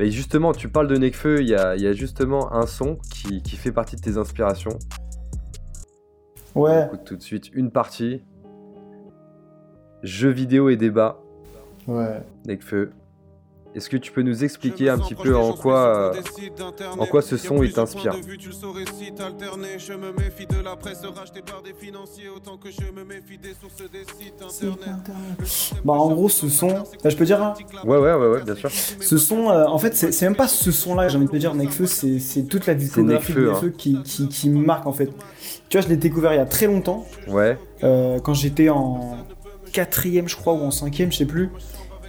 Mais 0.00 0.10
justement, 0.10 0.52
tu 0.52 0.68
parles 0.68 0.88
de 0.88 0.96
Necfeu, 0.96 1.42
il 1.42 1.48
y 1.48 1.54
a, 1.54 1.76
il 1.76 1.82
y 1.82 1.86
a 1.86 1.92
justement 1.92 2.52
un 2.52 2.66
son 2.66 2.96
qui, 3.12 3.42
qui 3.42 3.56
fait 3.56 3.70
partie 3.70 3.94
de 3.94 4.00
tes 4.00 4.16
inspirations. 4.16 4.78
Ouais, 6.56 6.86
Écoute 6.86 7.04
tout 7.04 7.16
de 7.16 7.22
suite 7.22 7.50
une 7.54 7.70
partie. 7.70 8.22
Jeux 10.02 10.30
vidéo 10.30 10.70
et 10.70 10.76
débat, 10.76 11.20
ouais. 11.86 12.22
Necfeu. 12.46 12.90
Est-ce 13.74 13.88
que 13.88 13.96
tu 13.96 14.10
peux 14.10 14.22
nous 14.22 14.42
expliquer 14.42 14.88
un 14.90 14.98
petit 14.98 15.14
peu 15.14 15.36
en 15.36 15.52
quoi, 15.52 15.78
euh, 15.78 16.22
en 16.98 17.06
quoi 17.06 17.22
ce 17.22 17.36
son 17.36 17.62
il 17.62 17.72
t'inspire 17.72 18.12
Bah, 25.84 25.92
en 25.92 26.10
gros, 26.12 26.28
ce 26.28 26.48
son. 26.48 26.68
Bah, 26.68 27.10
je 27.10 27.16
peux 27.16 27.24
dire, 27.24 27.40
hein, 27.42 27.54
Ouais, 27.84 27.96
ouais, 27.98 28.14
ouais, 28.14 28.26
ouais, 28.28 28.42
bien 28.42 28.56
sûr. 28.56 28.70
ce 28.70 29.18
son, 29.18 29.50
euh, 29.50 29.66
en 29.66 29.78
fait, 29.78 29.94
c'est 29.94 30.22
même 30.22 30.36
pas 30.36 30.48
ce 30.48 30.72
son-là, 30.72 31.08
j'ai 31.08 31.16
envie 31.16 31.26
de 31.26 31.30
te 31.30 31.36
dire, 31.36 31.54
Nekfeu, 31.54 31.86
c'est 31.86 32.42
toute 32.48 32.66
la 32.66 32.74
discographie 32.74 33.32
de 33.34 33.40
Nekfeu, 33.40 33.52
Nekfeu 33.52 33.70
qui, 33.70 34.02
qui, 34.02 34.28
qui 34.28 34.50
me 34.50 34.64
marque, 34.64 34.86
en 34.86 34.92
fait. 34.92 35.10
Tu 35.68 35.76
vois, 35.78 35.82
je 35.86 35.88
l'ai 35.88 35.96
découvert 35.96 36.32
il 36.32 36.36
y 36.36 36.40
a 36.40 36.46
très 36.46 36.66
longtemps, 36.66 37.06
Ouais, 37.28 37.56
euh, 37.84 38.18
quand 38.18 38.34
j'étais 38.34 38.68
en 38.68 39.16
quatrième, 39.72 40.28
je 40.28 40.34
crois, 40.34 40.54
ou 40.54 40.62
en 40.62 40.72
cinquième, 40.72 41.12
je 41.12 41.18
sais 41.18 41.26
plus. 41.26 41.50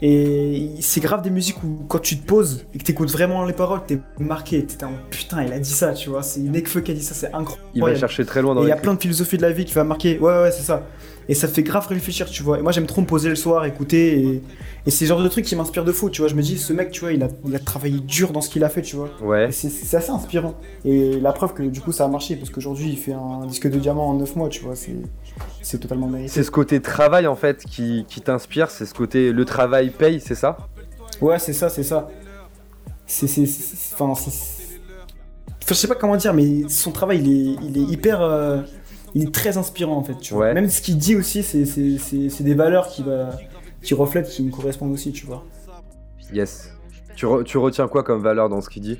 Et 0.03 0.71
c'est 0.79 0.99
grave 0.99 1.21
des 1.21 1.29
musiques 1.29 1.63
où 1.63 1.85
quand 1.87 1.99
tu 1.99 2.17
te 2.17 2.25
poses 2.25 2.65
et 2.73 2.79
que 2.79 2.83
t'écoutes 2.83 3.11
vraiment 3.11 3.45
les 3.45 3.53
paroles, 3.53 3.81
t'es 3.85 3.99
marqué, 4.19 4.65
t'es 4.65 4.83
en 4.83 4.93
putain, 5.11 5.43
il 5.43 5.53
a 5.53 5.59
dit 5.59 5.69
ça, 5.69 5.93
tu 5.93 6.09
vois. 6.09 6.23
C'est 6.23 6.39
Nekfeu 6.39 6.81
qui 6.81 6.91
a 6.91 6.93
dit 6.95 7.03
ça, 7.03 7.13
c'est 7.13 7.27
incroyable. 7.27 7.69
il 7.75 7.83
va 7.83 7.95
chercher 7.95 8.25
très 8.25 8.41
loin 8.41 8.55
dans 8.55 8.63
il 8.63 8.69
y 8.69 8.71
a 8.71 8.77
plein 8.77 8.95
de 8.95 8.99
philosophies 8.99 9.37
de 9.37 9.43
la 9.43 9.51
vie 9.51 9.65
qui 9.65 9.73
va 9.73 9.83
marquer. 9.83 10.17
Ouais, 10.17 10.41
ouais, 10.41 10.51
c'est 10.51 10.63
ça. 10.63 10.83
Et 11.31 11.33
ça 11.33 11.47
te 11.47 11.53
fait 11.53 11.63
grave 11.63 11.87
réfléchir, 11.87 12.29
tu 12.29 12.43
vois. 12.43 12.59
Et 12.59 12.61
moi, 12.61 12.73
j'aime 12.73 12.87
trop 12.87 12.99
me 12.99 13.05
poser 13.07 13.29
le 13.29 13.35
soir, 13.35 13.63
écouter. 13.63 14.19
Et, 14.19 14.41
et 14.85 14.91
c'est 14.91 15.05
le 15.05 15.09
genre 15.09 15.23
de 15.23 15.29
truc 15.29 15.45
qui 15.45 15.55
m'inspire 15.55 15.85
de 15.85 15.93
fou, 15.93 16.09
tu 16.09 16.21
vois. 16.21 16.27
Je 16.27 16.35
me 16.35 16.41
dis, 16.41 16.57
ce 16.57 16.73
mec, 16.73 16.91
tu 16.91 16.99
vois, 16.99 17.13
il 17.13 17.23
a, 17.23 17.29
il 17.45 17.55
a 17.55 17.59
travaillé 17.59 17.99
dur 18.01 18.31
dans 18.33 18.41
ce 18.41 18.49
qu'il 18.49 18.65
a 18.65 18.69
fait, 18.69 18.81
tu 18.81 18.97
vois. 18.97 19.09
Ouais, 19.21 19.49
c'est- 19.53 19.95
assez 19.95 20.09
inspirant. 20.09 20.55
Et 20.83 21.21
la 21.21 21.31
preuve 21.31 21.53
que 21.53 21.63
du 21.63 21.79
coup, 21.79 21.93
ça 21.93 22.03
a 22.03 22.07
marché. 22.09 22.35
Parce 22.35 22.49
qu'aujourd'hui, 22.49 22.89
il 22.89 22.97
fait 22.97 23.13
un 23.13 23.45
disque 23.45 23.69
de 23.69 23.79
diamant 23.79 24.09
en 24.09 24.15
9 24.15 24.35
mois, 24.35 24.49
tu 24.49 24.61
vois. 24.61 24.73
C'est 25.61 25.77
totalement 25.79 26.07
mérité. 26.07 26.29
c'est 26.33 26.43
ce 26.43 26.51
côté 26.51 26.81
travail 26.81 27.25
en 27.27 27.35
fait 27.37 27.63
qui, 27.63 28.05
qui 28.09 28.19
t'inspire, 28.19 28.69
c'est 28.69 28.85
ce 28.85 28.93
côté 28.93 29.31
le 29.31 29.45
travail 29.45 29.89
paye, 29.89 30.19
c'est 30.19 30.35
ça? 30.35 30.57
Ouais, 31.21 31.39
c'est 31.39 31.53
ça, 31.53 31.69
c'est 31.69 31.83
ça. 31.83 32.09
C'est- 33.07 33.25
Enfin, 33.93 34.13
c'est. 34.15 34.29
Enfin, 35.63 35.69
je 35.69 35.73
sais 35.75 35.87
pas 35.87 35.95
comment 35.95 36.17
dire, 36.17 36.33
mais 36.33 36.67
son 36.67 36.91
travail, 36.91 37.19
il 37.23 37.31
est, 37.31 37.55
il 37.63 37.77
est 37.77 37.91
hyper. 37.93 38.21
euh, 38.21 38.61
il 39.13 39.23
est 39.23 39.33
très 39.33 39.57
inspirant 39.57 39.97
en 39.97 40.03
fait. 40.03 40.17
Tu 40.19 40.33
vois. 40.33 40.47
Ouais. 40.47 40.53
Même 40.53 40.69
ce 40.69 40.81
qu'il 40.81 40.97
dit 40.97 41.15
aussi, 41.15 41.43
c'est- 41.43 41.65
c'est 41.65 41.97
c'est- 41.97 42.29
c'est 42.29 42.43
des 42.43 42.53
valeurs 42.55 42.87
qui, 42.87 43.03
va, 43.03 43.29
qui 43.81 43.93
reflètent, 43.93 44.29
qui 44.29 44.43
me 44.43 44.51
correspondent 44.51 44.91
aussi, 44.93 45.11
tu 45.11 45.25
vois. 45.25 45.43
Yes. 46.33 46.71
Tu, 47.15 47.25
re- 47.25 47.43
tu 47.43 47.57
retiens 47.57 47.87
quoi 47.87 48.03
comme 48.03 48.21
valeur 48.21 48.47
dans 48.49 48.61
ce 48.61 48.69
qu'il 48.69 48.81
dit? 48.83 48.99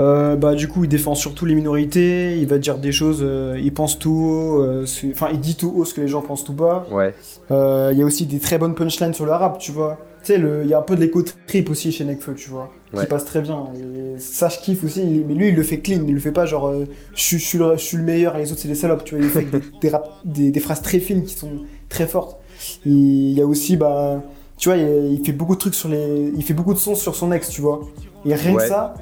Euh, 0.00 0.34
bah 0.34 0.56
du 0.56 0.66
coup 0.66 0.82
il 0.82 0.88
défend 0.88 1.14
surtout 1.14 1.46
les 1.46 1.54
minorités, 1.54 2.36
il 2.38 2.48
va 2.48 2.58
dire 2.58 2.78
des 2.78 2.90
choses, 2.90 3.20
euh, 3.22 3.56
il 3.62 3.72
pense 3.72 3.96
tout 3.96 4.10
haut, 4.10 4.60
euh, 4.62 4.84
enfin 5.12 5.28
il 5.32 5.38
dit 5.38 5.54
tout 5.54 5.72
haut 5.76 5.84
ce 5.84 5.94
que 5.94 6.00
les 6.00 6.08
gens 6.08 6.20
pensent 6.20 6.42
tout 6.44 6.52
bas. 6.52 6.84
Ouais. 6.90 7.14
Euh, 7.50 7.90
Il 7.92 7.98
y 7.98 8.02
a 8.02 8.04
aussi 8.04 8.26
des 8.26 8.38
très 8.38 8.58
bonnes 8.58 8.74
punchlines 8.74 9.14
sur 9.14 9.26
le 9.26 9.32
rap, 9.32 9.58
tu 9.58 9.72
vois. 9.72 9.98
Tu 10.24 10.32
sais, 10.32 10.40
il 10.40 10.68
y 10.70 10.72
a 10.72 10.78
un 10.78 10.82
peu 10.82 10.96
de 10.96 11.00
l'écho 11.02 11.22
trip 11.46 11.68
aussi 11.68 11.92
chez 11.92 12.04
Nekfeu, 12.04 12.34
tu 12.34 12.48
vois, 12.48 12.70
Ouais. 12.94 13.00
qui 13.00 13.06
passe 13.06 13.26
très 13.26 13.42
bien. 13.42 13.66
Et 13.76 14.18
ça 14.18 14.48
je 14.48 14.58
kiffe 14.58 14.82
aussi, 14.84 15.02
mais 15.28 15.34
lui 15.34 15.48
il 15.48 15.54
le 15.54 15.62
fait 15.62 15.80
clean, 15.80 16.00
il 16.08 16.14
le 16.14 16.20
fait 16.20 16.32
pas 16.32 16.46
genre 16.46 16.68
euh, 16.68 16.86
je 17.14 17.36
suis- 17.36 17.58
le, 17.58 18.02
meilleur 18.02 18.34
et 18.36 18.38
les 18.40 18.50
autres 18.50 18.60
c'est 18.62 18.68
des 18.68 18.74
salopes, 18.74 19.04
tu 19.04 19.16
vois. 19.16 19.24
Il 19.24 19.30
fait 19.30 19.42
des, 19.44 19.60
des, 19.82 19.88
rap- 19.90 20.08
des- 20.24 20.50
des 20.50 20.60
phrases 20.60 20.80
très 20.80 20.98
fines 20.98 21.24
qui 21.24 21.34
sont 21.34 21.50
très 21.90 22.06
fortes. 22.06 22.38
Il 22.86 23.32
y 23.32 23.40
a 23.42 23.46
aussi 23.46 23.76
bah 23.76 24.22
tu 24.56 24.70
vois, 24.70 24.78
il, 24.78 25.12
il 25.12 25.24
fait 25.26 25.32
beaucoup 25.32 25.54
de 25.56 25.60
trucs 25.60 25.74
sur 25.74 25.90
les, 25.90 26.32
il 26.34 26.42
fait 26.42 26.54
beaucoup 26.54 26.72
de 26.72 26.78
sons 26.78 26.94
sur 26.94 27.14
son 27.14 27.30
ex, 27.30 27.50
tu 27.50 27.60
vois. 27.60 27.80
Et 28.24 28.34
rien 28.34 28.54
Ouais. 28.54 28.62
que 28.62 28.68
ça, 28.68 28.94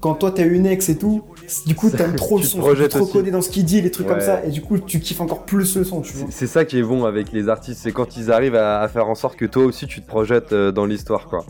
quand 0.00 0.14
toi 0.14 0.30
t'as 0.30 0.46
une 0.46 0.66
ex 0.66 0.88
et 0.88 0.96
tout, 0.96 1.22
du 1.66 1.74
coup 1.74 1.90
t'aimes 1.90 2.16
trop 2.16 2.36
le 2.38 2.42
Tu 2.44 2.48
te 2.48 2.52
son, 2.52 2.74
tu 2.74 2.98
aussi. 2.98 3.12
coder 3.12 3.30
dans 3.30 3.42
ce 3.42 3.50
qu'il 3.50 3.64
dit, 3.64 3.80
les 3.80 3.90
trucs 3.90 4.06
comme 4.06 4.20
ça, 4.20 4.44
et 4.44 4.50
du 4.50 4.62
coup 4.62 4.78
tu 4.78 5.00
kiffes 5.00 5.20
encore 5.20 5.44
plus 5.44 5.76
le 5.76 5.84
son, 5.84 6.00
tu 6.00 6.16
vois. 6.16 6.28
C'est 6.30 6.46
ça 6.46 6.64
qui 6.64 6.78
est 6.78 6.82
bon 6.82 7.04
avec 7.04 7.32
les 7.32 7.48
artistes, 7.48 7.80
c'est 7.82 7.92
quand 7.92 8.16
ils 8.16 8.30
arrivent 8.30 8.56
à, 8.56 8.80
à 8.80 8.88
faire 8.88 9.08
en 9.08 9.14
sorte 9.14 9.36
que 9.36 9.44
toi 9.46 9.64
aussi 9.64 9.86
tu 9.86 10.00
te 10.02 10.06
projettes 10.06 10.52
euh, 10.52 10.72
dans 10.72 10.86
l'histoire, 10.86 11.26
quoi. 11.26 11.44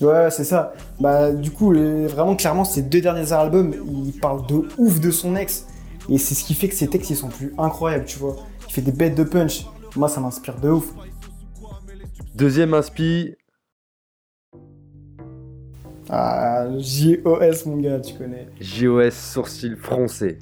Ouais, 0.00 0.30
c'est 0.30 0.44
ça. 0.44 0.74
Bah, 1.00 1.32
du 1.32 1.50
coup, 1.50 1.72
les- 1.72 2.06
vraiment, 2.06 2.36
clairement, 2.36 2.64
ces 2.64 2.82
deux 2.82 3.00
derniers 3.00 3.32
albums, 3.32 3.74
il 4.06 4.12
parle 4.20 4.46
de 4.46 4.62
ouf 4.78 5.00
de 5.00 5.10
son 5.10 5.34
ex. 5.34 5.66
Et 6.08 6.18
c'est 6.18 6.36
ce 6.36 6.44
qui 6.44 6.54
fait 6.54 6.68
que 6.68 6.74
ses 6.76 6.86
textes, 6.86 7.10
ils 7.10 7.16
sont 7.16 7.26
plus 7.28 7.52
incroyables, 7.58 8.04
tu 8.04 8.16
vois. 8.18 8.36
Il 8.68 8.72
fait 8.72 8.80
des 8.80 8.92
bêtes 8.92 9.16
de 9.16 9.24
punch. 9.24 9.66
Moi, 9.96 10.08
ça 10.08 10.20
m'inspire 10.20 10.60
de 10.60 10.70
ouf. 10.70 10.84
Deuxième 12.36 12.74
inspi, 12.74 13.34
Ah, 16.10 16.66
JOS, 16.78 17.66
mon 17.66 17.76
gars, 17.78 18.00
tu 18.00 18.14
connais. 18.14 18.48
JOS 18.60 19.10
sourcil 19.10 19.76
froncé. 19.76 20.38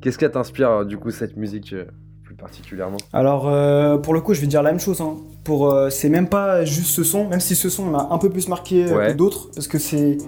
Qu'est-ce 0.00 0.18
qui 0.18 0.28
t'inspire 0.30 0.70
euh, 0.70 0.84
du 0.84 0.96
coup 0.96 1.10
cette 1.10 1.36
musique 1.36 1.72
euh, 1.72 1.84
plus 2.24 2.34
particulièrement? 2.34 2.96
Alors, 3.12 3.48
euh, 3.48 3.98
pour 3.98 4.14
le 4.14 4.20
coup, 4.20 4.34
je 4.34 4.40
vais 4.40 4.46
dire 4.46 4.62
la 4.62 4.70
même 4.70 4.80
chose. 4.80 5.00
Hein. 5.00 5.16
Pour, 5.44 5.70
euh, 5.70 5.90
c'est 5.90 6.08
même 6.08 6.28
pas 6.28 6.64
juste 6.64 6.90
ce 6.90 7.04
son, 7.04 7.28
même 7.28 7.40
si 7.40 7.54
ce 7.54 7.68
son 7.68 7.86
m'a 7.86 8.08
un 8.10 8.18
peu 8.18 8.30
plus 8.30 8.48
marqué 8.48 8.86
euh, 8.86 8.96
Ouais. 8.96 9.08
que 9.12 9.16
d'autres, 9.16 9.50
parce 9.54 9.68
que 9.68 9.78
c'est, 9.78 10.18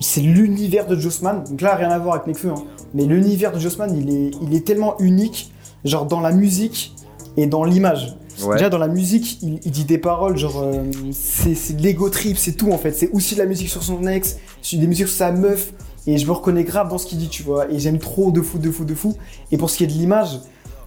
c'est 0.00 0.20
l'univers 0.20 0.86
de 0.86 0.96
Jossman. 0.96 1.44
Donc 1.44 1.60
là, 1.60 1.74
rien 1.74 1.90
à 1.90 1.98
voir 1.98 2.14
avec 2.16 2.26
Nekfeu. 2.26 2.48
Hein. 2.50 2.64
Mais 2.94 3.04
l'univers 3.04 3.52
de 3.52 3.58
Jossman, 3.58 3.94
il 3.96 4.10
est, 4.10 4.30
il 4.42 4.54
est 4.54 4.66
tellement 4.66 4.98
unique, 4.98 5.52
genre 5.84 6.06
dans 6.06 6.20
la 6.20 6.32
musique 6.32 6.94
et 7.36 7.46
dans 7.46 7.64
l'image. 7.64 8.16
Ouais. 8.44 8.56
Déjà 8.56 8.68
dans 8.70 8.78
la 8.78 8.88
musique, 8.88 9.40
il, 9.42 9.60
il 9.64 9.70
dit 9.70 9.84
des 9.84 9.98
paroles, 9.98 10.36
genre 10.36 10.62
euh, 10.62 10.82
c'est 11.12 11.78
l'ego 11.80 12.08
trip, 12.10 12.36
c'est 12.38 12.52
tout 12.52 12.70
en 12.72 12.78
fait. 12.78 12.92
C'est 12.92 13.10
aussi 13.12 13.34
de 13.34 13.40
la 13.40 13.46
musique 13.46 13.68
sur 13.68 13.82
son 13.82 14.06
ex, 14.06 14.36
c'est 14.62 14.76
des 14.76 14.86
musiques 14.86 15.08
sur 15.08 15.16
sa 15.16 15.32
meuf, 15.32 15.72
et 16.06 16.18
je 16.18 16.26
me 16.26 16.32
reconnais 16.32 16.64
grave 16.64 16.88
dans 16.88 16.98
ce 16.98 17.06
qu'il 17.06 17.18
dit, 17.18 17.28
tu 17.28 17.42
vois. 17.42 17.70
Et 17.70 17.78
j'aime 17.78 17.98
trop 17.98 18.30
de 18.30 18.40
fou, 18.40 18.58
de 18.58 18.70
fou, 18.70 18.84
de 18.84 18.94
fou. 18.94 19.16
Et 19.52 19.58
pour 19.58 19.70
ce 19.70 19.76
qui 19.78 19.84
est 19.84 19.88
de 19.88 19.92
l'image, 19.92 20.40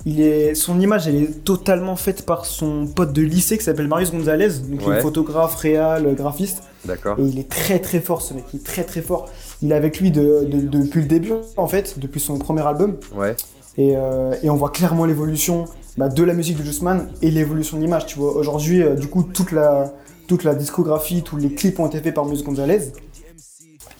il 0.05 0.19
est, 0.21 0.55
son 0.55 0.79
image, 0.79 1.07
elle 1.07 1.15
est 1.15 1.43
totalement 1.43 1.95
faite 1.95 2.25
par 2.25 2.45
son 2.45 2.87
pote 2.87 3.13
de 3.13 3.21
lycée 3.21 3.57
qui 3.57 3.63
s'appelle 3.63 3.87
Marius 3.87 4.11
Gonzalez, 4.11 4.47
donc 4.67 4.79
il 4.81 4.87
Ouais. 4.89 4.97
est 4.97 5.01
photographe, 5.01 5.55
réal, 5.55 6.15
graphiste. 6.15 6.63
D'accord. 6.85 7.19
Et 7.19 7.23
il 7.23 7.37
est 7.37 7.47
très 7.49 7.77
très 7.77 7.99
fort, 7.99 8.23
ce 8.23 8.33
mec, 8.33 8.45
il 8.53 8.59
est 8.61 8.63
très 8.63 8.83
très 8.83 9.01
fort. 9.01 9.29
Il 9.61 9.71
est 9.71 9.75
avec 9.75 9.99
lui 9.99 10.09
de- 10.09 10.45
de- 10.49 10.61
depuis 10.79 11.01
le 11.01 11.07
début, 11.07 11.33
en 11.55 11.67
fait, 11.67 11.99
depuis 11.99 12.19
son 12.19 12.39
premier 12.39 12.65
album. 12.65 12.95
Ouais. 13.15 13.35
Et, 13.77 13.93
euh, 13.95 14.33
et 14.41 14.49
on 14.49 14.55
voit 14.55 14.71
clairement 14.71 15.05
l'évolution 15.05 15.65
bah, 15.97 16.09
de 16.09 16.23
la 16.23 16.33
musique 16.33 16.57
de 16.57 16.63
Jussman 16.63 17.07
et 17.21 17.31
l'évolution 17.31 17.77
de 17.77 17.81
l'image. 17.83 18.05
Tu 18.05 18.17
vois, 18.19 18.35
aujourd'hui, 18.35 18.81
euh, 18.81 18.95
du 18.95 19.07
coup, 19.07 19.23
toute 19.23 19.51
la, 19.51 19.93
toute 20.27 20.43
la 20.43 20.55
discographie, 20.55 21.21
tous 21.23 21.37
les 21.37 21.53
clips 21.53 21.79
ont 21.79 21.87
été 21.87 21.99
faits 21.99 22.13
par 22.13 22.25
Muse 22.25 22.43
Gonzalez. 22.43 22.91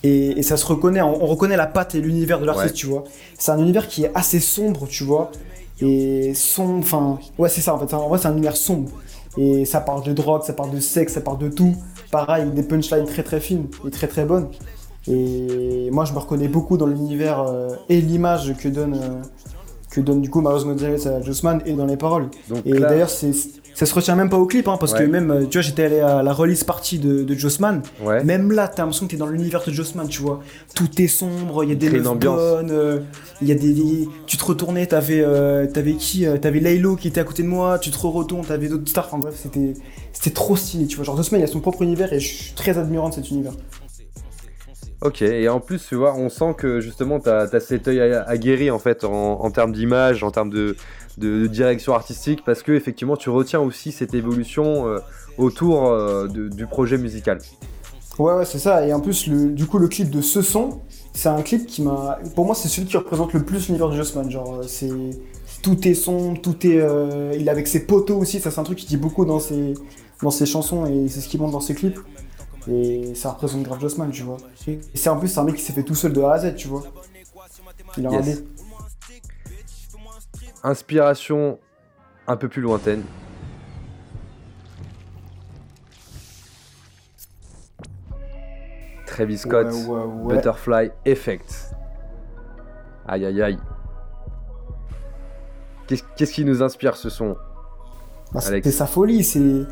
Et, 0.03 0.39
et 0.39 0.43
ça 0.43 0.57
se 0.57 0.65
reconnaît, 0.65 1.01
on, 1.01 1.23
on 1.23 1.27
reconnaît 1.27 1.57
la 1.57 1.67
patte 1.67 1.93
et 1.95 2.01
l'univers 2.01 2.39
de 2.39 2.45
l'artiste, 2.45 2.67
Ouais. 2.69 2.73
tu 2.73 2.87
vois. 2.87 3.03
C'est 3.37 3.51
un 3.51 3.59
univers 3.59 3.87
qui 3.87 4.03
est 4.05 4.11
assez 4.15 4.39
sombre, 4.39 4.87
tu 4.87 5.03
vois. 5.03 5.31
Et 5.79 6.33
sombre, 6.33 6.79
enfin, 6.79 7.19
ouais, 7.37 7.49
c'est 7.49 7.61
ça 7.61 7.73
en 7.75 7.79
fait. 7.79 7.93
En 7.93 8.07
vrai, 8.09 8.17
c'est 8.19 8.27
un 8.27 8.33
univers 8.33 8.57
sombre. 8.57 8.89
Et 9.37 9.65
ça 9.65 9.79
parle 9.79 10.03
de 10.03 10.11
drogue, 10.13 10.43
ça 10.43 10.53
parle 10.53 10.71
de 10.71 10.79
sexe, 10.79 11.13
ça 11.13 11.21
parle 11.21 11.37
de 11.37 11.49
tout. 11.49 11.75
Pareil, 12.11 12.49
des 12.51 12.63
punchlines 12.63 13.05
très 13.05 13.23
très 13.23 13.39
fines 13.39 13.67
et 13.87 13.91
très 13.91 14.07
très 14.07 14.25
bonnes. 14.25 14.49
Et 15.07 15.89
moi, 15.91 16.05
je 16.05 16.13
me 16.13 16.19
reconnais 16.19 16.47
beaucoup 16.47 16.77
dans 16.77 16.85
l'univers 16.85 17.41
euh, 17.41 17.69
et 17.89 18.01
l'image 18.01 18.55
que 18.57 18.67
donne, 18.67 18.95
euh, 18.95 19.21
que 19.91 20.01
donne 20.01 20.21
du 20.21 20.29
coup 20.29 20.41
Marius 20.41 20.63
Gonzalez 20.63 21.05
à 21.07 21.21
Jossman 21.21 21.61
et 21.65 21.73
dans 21.73 21.85
les 21.85 21.97
paroles. 21.97 22.29
Donc 22.49 22.61
Et 22.65 22.71
là- 22.73 22.89
d'ailleurs, 22.89 23.09
c'est, 23.09 23.33
ça 23.73 23.85
se 23.85 23.93
retient 23.93 24.15
même 24.15 24.29
pas 24.29 24.37
au 24.37 24.45
clip, 24.45 24.67
hein, 24.69 24.77
parce 24.79 24.93
Ouais. 24.93 24.99
que 24.99 25.03
même, 25.03 25.31
euh, 25.31 25.41
tu 25.49 25.57
vois, 25.57 25.61
j'étais 25.61 25.83
allé 25.83 25.99
à 25.99 26.23
la 26.23 26.31
release 26.33 26.63
party 26.63 26.97
de, 26.99 27.23
de 27.23 27.33
Jossman. 27.33 27.81
ouais. 28.03 28.23
Même 28.23 28.51
là, 28.53 28.67
t'as 28.69 28.83
l'impression 28.83 29.05
que 29.05 29.11
t'es 29.11 29.17
dans 29.17 29.27
l'univers 29.27 29.61
de 29.65 29.71
Jossman, 29.71 30.07
tu 30.07 30.21
vois. 30.21 30.39
Tout 30.75 30.87
est 31.01 31.07
sombre, 31.07 31.63
il 31.65 31.69
y 31.69 31.73
a 31.73 31.75
des 31.75 31.89
meufs 31.89 32.17
bonnes, 32.17 32.71
euh, 32.71 32.99
il 33.41 33.47
y 33.49 33.51
a 33.51 33.55
des, 33.55 33.73
des- 33.73 34.07
Tu 34.27 34.37
te 34.37 34.45
retournais, 34.45 34.85
t'avais, 34.87 35.21
euh, 35.21 35.67
qui 35.99 36.25
euh, 36.25 36.37
T'avais 36.37 36.59
Laylo 36.61 36.95
qui 36.95 37.09
était 37.09 37.19
à 37.19 37.23
côté 37.25 37.43
de 37.43 37.47
moi, 37.49 37.77
tu 37.79 37.91
te 37.91 37.97
retournes, 38.07 38.45
t'avais 38.45 38.69
d'autres 38.69 38.87
stars, 38.89 39.07
enfin 39.07 39.17
bref, 39.19 39.35
c'était, 39.41 39.73
c'était 40.13 40.29
trop 40.33 40.55
stylé, 40.55 40.87
tu 40.87 40.95
vois. 40.95 41.03
Genre, 41.05 41.17
Jossman, 41.17 41.41
il 41.41 41.43
a 41.43 41.47
son 41.47 41.59
propre 41.59 41.81
univers 41.81 42.13
et 42.13 42.19
je 42.21 42.27
suis 42.33 42.53
très 42.53 42.77
admirant 42.77 43.09
de 43.09 43.15
cet 43.15 43.29
univers. 43.29 43.53
Ok, 45.01 45.23
et 45.23 45.49
en 45.49 45.59
plus, 45.59 45.83
tu 45.87 45.95
vois, 45.95 46.13
on 46.15 46.29
sent 46.29 46.53
que 46.57 46.79
justement, 46.79 47.19
tu 47.19 47.27
as, 47.29 47.59
cet 47.59 47.87
œil 47.87 47.99
aguerri 48.27 48.69
en 48.69 48.77
fait 48.77 49.03
en, 49.03 49.41
en 49.43 49.49
termes 49.49 49.71
d'image, 49.71 50.23
en 50.23 50.29
termes 50.29 50.51
de, 50.51 50.75
de- 51.17 51.47
direction 51.47 51.93
artistique, 51.95 52.43
parce 52.45 52.61
que 52.61 52.71
effectivement, 52.71 53.17
tu 53.17 53.31
retiens 53.31 53.61
aussi 53.61 53.91
cette 53.91 54.13
évolution 54.13 54.87
euh, 54.87 54.99
autour 55.39 55.87
euh, 55.87 56.27
du 56.27 56.67
projet 56.67 56.99
musical. 56.99 57.39
Ouais, 58.19 58.33
ouais, 58.35 58.45
c'est 58.45 58.59
ça. 58.59 58.85
Et 58.85 58.93
en 58.93 58.99
plus, 58.99 59.25
le, 59.25 59.49
du 59.49 59.65
coup, 59.65 59.79
le 59.79 59.87
clip 59.87 60.11
de 60.11 60.21
ce 60.21 60.43
son, 60.43 60.81
c'est 61.13 61.29
un 61.29 61.41
clip 61.41 61.65
qui 61.65 61.81
m'a. 61.81 62.19
Pour 62.35 62.45
moi, 62.45 62.53
c'est 62.53 62.67
celui 62.67 62.87
qui 62.87 62.95
représente 62.97 63.33
le 63.33 63.43
plus 63.43 63.67
l'univers 63.67 63.89
de 63.89 63.95
Jossman. 63.95 64.29
Genre, 64.29 64.57
euh, 64.59 64.63
c'est. 64.67 64.91
Tout 65.63 65.87
est 65.87 65.93
sombre, 65.95 66.39
tout 66.41 66.67
est. 66.67 66.79
euh, 66.79 67.33
Il 67.35 67.47
est 67.47 67.51
avec 67.51 67.67
ses 67.67 67.85
poteaux 67.87 68.17
aussi. 68.17 68.39
Ça, 68.39 68.51
c'est 68.51 68.59
un 68.59 68.63
truc 68.63 68.77
qui 68.77 68.85
dit 68.85 68.97
beaucoup 68.97 69.25
dans 69.25 69.39
ses, 69.39 69.73
dans 70.21 70.31
ses 70.31 70.45
chansons 70.45 70.85
et 70.85 71.07
c'est 71.07 71.21
ce 71.21 71.27
qui 71.27 71.37
montre 71.39 71.53
dans 71.53 71.59
ses 71.61 71.73
clips. 71.73 71.99
Et 72.67 73.15
ça 73.15 73.31
représente 73.31 73.63
grave 73.63 73.79
Jossman, 73.81 74.11
tu 74.11 74.23
vois. 74.23 74.37
Et 74.67 74.79
c'est 74.95 75.09
en 75.09 75.17
plus, 75.17 75.27
c'est 75.27 75.39
un 75.39 75.43
mec 75.43 75.55
qui 75.55 75.61
s'est 75.63 75.73
fait 75.73 75.83
tout 75.83 75.95
seul 75.95 76.13
de 76.13 76.21
A 76.21 76.33
à 76.33 76.39
Z, 76.39 76.55
tu 76.55 76.67
vois. 76.67 76.83
Il 77.97 78.05
a 78.07 78.11
Yes. 78.11 78.43
Inspiration 80.63 81.57
un 82.27 82.37
peu 82.37 82.47
plus 82.47 82.61
lointaine. 82.61 83.03
Travis 89.05 89.37
Scott, 89.39 89.67
Ouais, 89.67 89.73
ouais, 89.87 90.03
ouais. 90.05 90.35
Butterfly 90.35 90.91
Effect. 91.05 91.73
Aïe 93.07 93.25
aïe 93.25 93.41
aïe. 93.41 93.57
Qu'est-ce 96.15 96.31
qui 96.31 96.45
nous 96.45 96.63
inspire 96.63 96.95
ce 96.95 97.09
son 97.09 97.35
Bah, 98.31 98.39
c'est 98.39 98.71
sa 98.71 98.85
folie, 98.87 99.23
c'est 99.25 99.65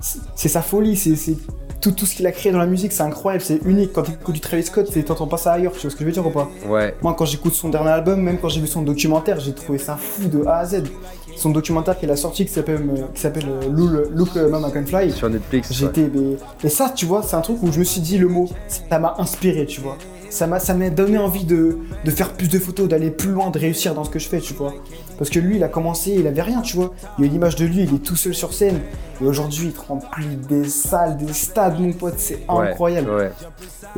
c'est- 0.00 0.48
sa 0.48 0.62
folie, 0.62 0.96
c'est 0.96 1.36
tout, 1.80 1.92
tout 1.92 2.06
ce 2.06 2.14
qu'il 2.14 2.26
a 2.26 2.32
créé 2.32 2.52
dans 2.52 2.58
la 2.58 2.66
musique, 2.66 2.92
c'est 2.92 3.02
incroyable, 3.02 3.44
c'est 3.44 3.60
unique. 3.64 3.92
Quand 3.92 4.02
tu 4.02 4.12
écoutes 4.12 4.34
du 4.34 4.40
Travis 4.40 4.64
Scott, 4.64 4.90
t'entends 5.06 5.26
pas 5.26 5.36
ça 5.36 5.52
ailleurs, 5.52 5.72
tu 5.72 5.80
vois 5.80 5.90
ce 5.90 5.96
que 5.96 6.00
je 6.00 6.06
veux 6.06 6.12
dire 6.12 6.26
ou 6.26 6.30
pas? 6.30 6.48
Ouais, 6.68 6.94
Moi, 7.02 7.14
quand 7.16 7.24
j'écoute 7.24 7.54
son 7.54 7.68
dernier 7.68 7.90
album, 7.90 8.20
même 8.20 8.38
quand 8.38 8.48
j'ai 8.48 8.60
vu 8.60 8.66
son 8.66 8.82
documentaire, 8.82 9.38
j'ai 9.40 9.52
trouvé 9.52 9.78
ça 9.78 9.96
fou 9.96 10.28
de 10.28 10.44
A 10.44 10.58
à 10.58 10.64
Z. 10.66 10.82
Son 11.36 11.50
documentaire 11.50 11.96
qu'il 11.96 12.10
a 12.10 12.16
sorti 12.16 12.44
qui 12.44 12.52
s'appelle 12.52 12.82
euh, 12.90 13.02
qui 13.14 13.20
s'appelle 13.20 13.46
euh, 13.48 14.08
Look, 14.12 14.36
euh, 14.36 14.48
Mama 14.48 14.70
Can 14.70 14.84
Fly. 14.84 15.12
sur 15.12 15.30
Netflix. 15.30 15.72
J'étais 15.72 16.10
mais... 16.12 16.36
et 16.64 16.68
ça, 16.68 16.90
tu 16.92 17.06
vois, 17.06 17.22
c'est 17.22 17.36
un 17.36 17.42
truc 17.42 17.62
où 17.62 17.70
je 17.70 17.78
me 17.78 17.84
suis 17.84 18.00
dit 18.00 18.18
le 18.18 18.26
mot, 18.26 18.48
ça 18.66 18.98
m'a 18.98 19.14
inspiré, 19.18 19.64
tu 19.64 19.80
vois. 19.80 19.96
Ça 20.30 20.46
m'a 20.46 20.60
ça 20.60 20.74
m'a 20.74 20.90
donné 20.90 21.18
envie 21.18 21.44
de, 21.44 21.78
de 22.04 22.10
faire 22.10 22.32
plus 22.34 22.48
de 22.48 22.58
photos, 22.58 22.88
d'aller 22.88 23.10
plus 23.10 23.30
loin, 23.30 23.50
de 23.50 23.58
réussir 23.58 23.94
dans 23.94 24.04
ce 24.04 24.10
que 24.10 24.18
je 24.18 24.28
fais, 24.28 24.40
tu 24.40 24.54
vois. 24.54 24.74
Parce 25.16 25.30
que 25.30 25.38
lui, 25.38 25.56
il 25.56 25.64
a 25.64 25.68
commencé, 25.68 26.12
il 26.12 26.26
avait 26.26 26.42
rien, 26.42 26.60
tu 26.60 26.76
vois. 26.76 26.92
Il 27.18 27.22
y 27.22 27.24
a 27.24 27.30
une 27.30 27.34
image 27.34 27.56
de 27.56 27.64
lui, 27.64 27.82
il 27.82 27.94
est 27.94 27.98
tout 27.98 28.14
seul 28.14 28.34
sur 28.34 28.52
scène. 28.52 28.80
Et 29.20 29.24
aujourd'hui, 29.24 29.66
il 29.66 29.72
te 29.72 29.80
remplit 29.80 30.36
des 30.48 30.64
salles, 30.68 31.16
des 31.16 31.32
stades, 31.32 31.80
mon 31.80 31.92
pote, 31.92 32.14
c'est 32.18 32.38
Ouais, 32.48 32.68
incroyable. 32.68 33.10
Ouais, 33.10 33.30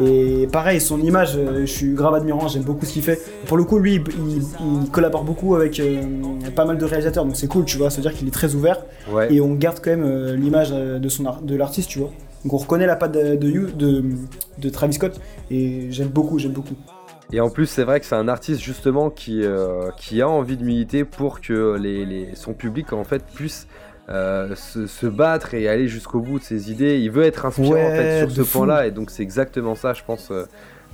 Et 0.03 0.47
pareil, 0.51 0.81
son 0.81 0.99
image, 1.03 1.33
euh, 1.37 1.61
je 1.67 1.71
suis 1.71 1.93
grave 1.93 2.15
admirant, 2.15 2.49
j'aime 2.49 2.63
beaucoup 2.63 2.87
ce 2.87 2.93
qu'il 2.95 3.03
fait. 3.03 3.21
Pour 3.47 3.59
le 3.59 3.65
coup, 3.65 3.79
lui, 3.79 3.97
il, 3.97 4.43
il 4.83 4.91
collabore 4.91 5.25
beaucoup 5.25 5.57
avec 5.57 5.79
euh, 5.79 6.01
pas 6.57 6.65
mal 6.65 6.79
de 6.79 6.85
réalisateurs, 6.87 7.27
donc 7.27 7.37
c'est 7.37 7.49
cool, 7.49 7.67
tu 7.67 7.77
vois. 7.77 7.91
C'est-à-dire 7.91 8.15
qu'il 8.15 8.27
est 8.27 8.33
très 8.33 8.55
ouvert 8.55 8.79
ouais. 9.13 9.31
et 9.33 9.43
on 9.43 9.53
garde 9.55 9.81
quand 9.83 9.91
même 9.91 10.05
euh, 10.05 10.37
l'image 10.37 10.71
de, 10.71 11.09
son 11.11 11.25
de 11.43 11.55
l'artiste, 11.55 11.91
tu 11.91 11.99
vois. 11.99 12.11
Donc 12.45 12.55
on 12.55 12.57
reconnaît 12.57 12.87
la 12.87 12.97
patte 12.97 13.13
de, 13.13 13.37
de, 13.37 13.49
You- 13.49 13.71
de, 13.71 14.05
de 14.59 14.69
Travis 14.71 14.95
Scott 14.95 15.21
et 15.51 15.89
j'aime 15.91 16.09
beaucoup, 16.09 16.39
j'aime 16.39 16.53
beaucoup. 16.53 16.75
Et 17.33 17.41
en 17.41 17.51
plus, 17.51 17.67
c'est 17.67 17.85
vrai 17.85 18.01
que 18.01 18.07
c'est 18.07 18.17
un 18.17 18.27
artiste 18.29 18.61
justement 18.61 19.09
qui, 19.11 19.43
euh, 19.45 19.91
qui 19.97 20.21
a 20.21 20.29
envie 20.29 20.57
de 20.57 20.65
militer 20.65 21.05
pour 21.05 21.41
que 21.41 21.77
les, 21.81 22.05
les- 22.05 22.35
son 22.35 22.55
public 22.55 22.93
en 22.93 23.05
fait 23.05 23.23
puisse 23.35 23.69
euh, 24.09 24.57
se, 24.57 24.87
se 24.89 25.07
battre 25.07 25.55
et 25.55 25.69
aller 25.69 25.87
jusqu'au 25.87 26.21
bout 26.21 26.39
de 26.41 26.45
ses 26.45 26.73
idées. 26.73 26.99
Il 26.99 27.11
veut 27.13 27.23
être 27.25 27.47
inspirant 27.47 27.71
Ouais, 27.75 27.85
en 27.85 27.91
fait 27.91 28.19
sur 28.19 28.31
ce 28.31 28.43
point-là 28.59 28.87
et 28.87 28.91
donc 28.91 29.11
c'est 29.11 29.23
exactement 29.23 29.77
ça, 29.77 29.93
je 29.93 30.03
pense, 30.05 30.31
euh, 30.33 30.45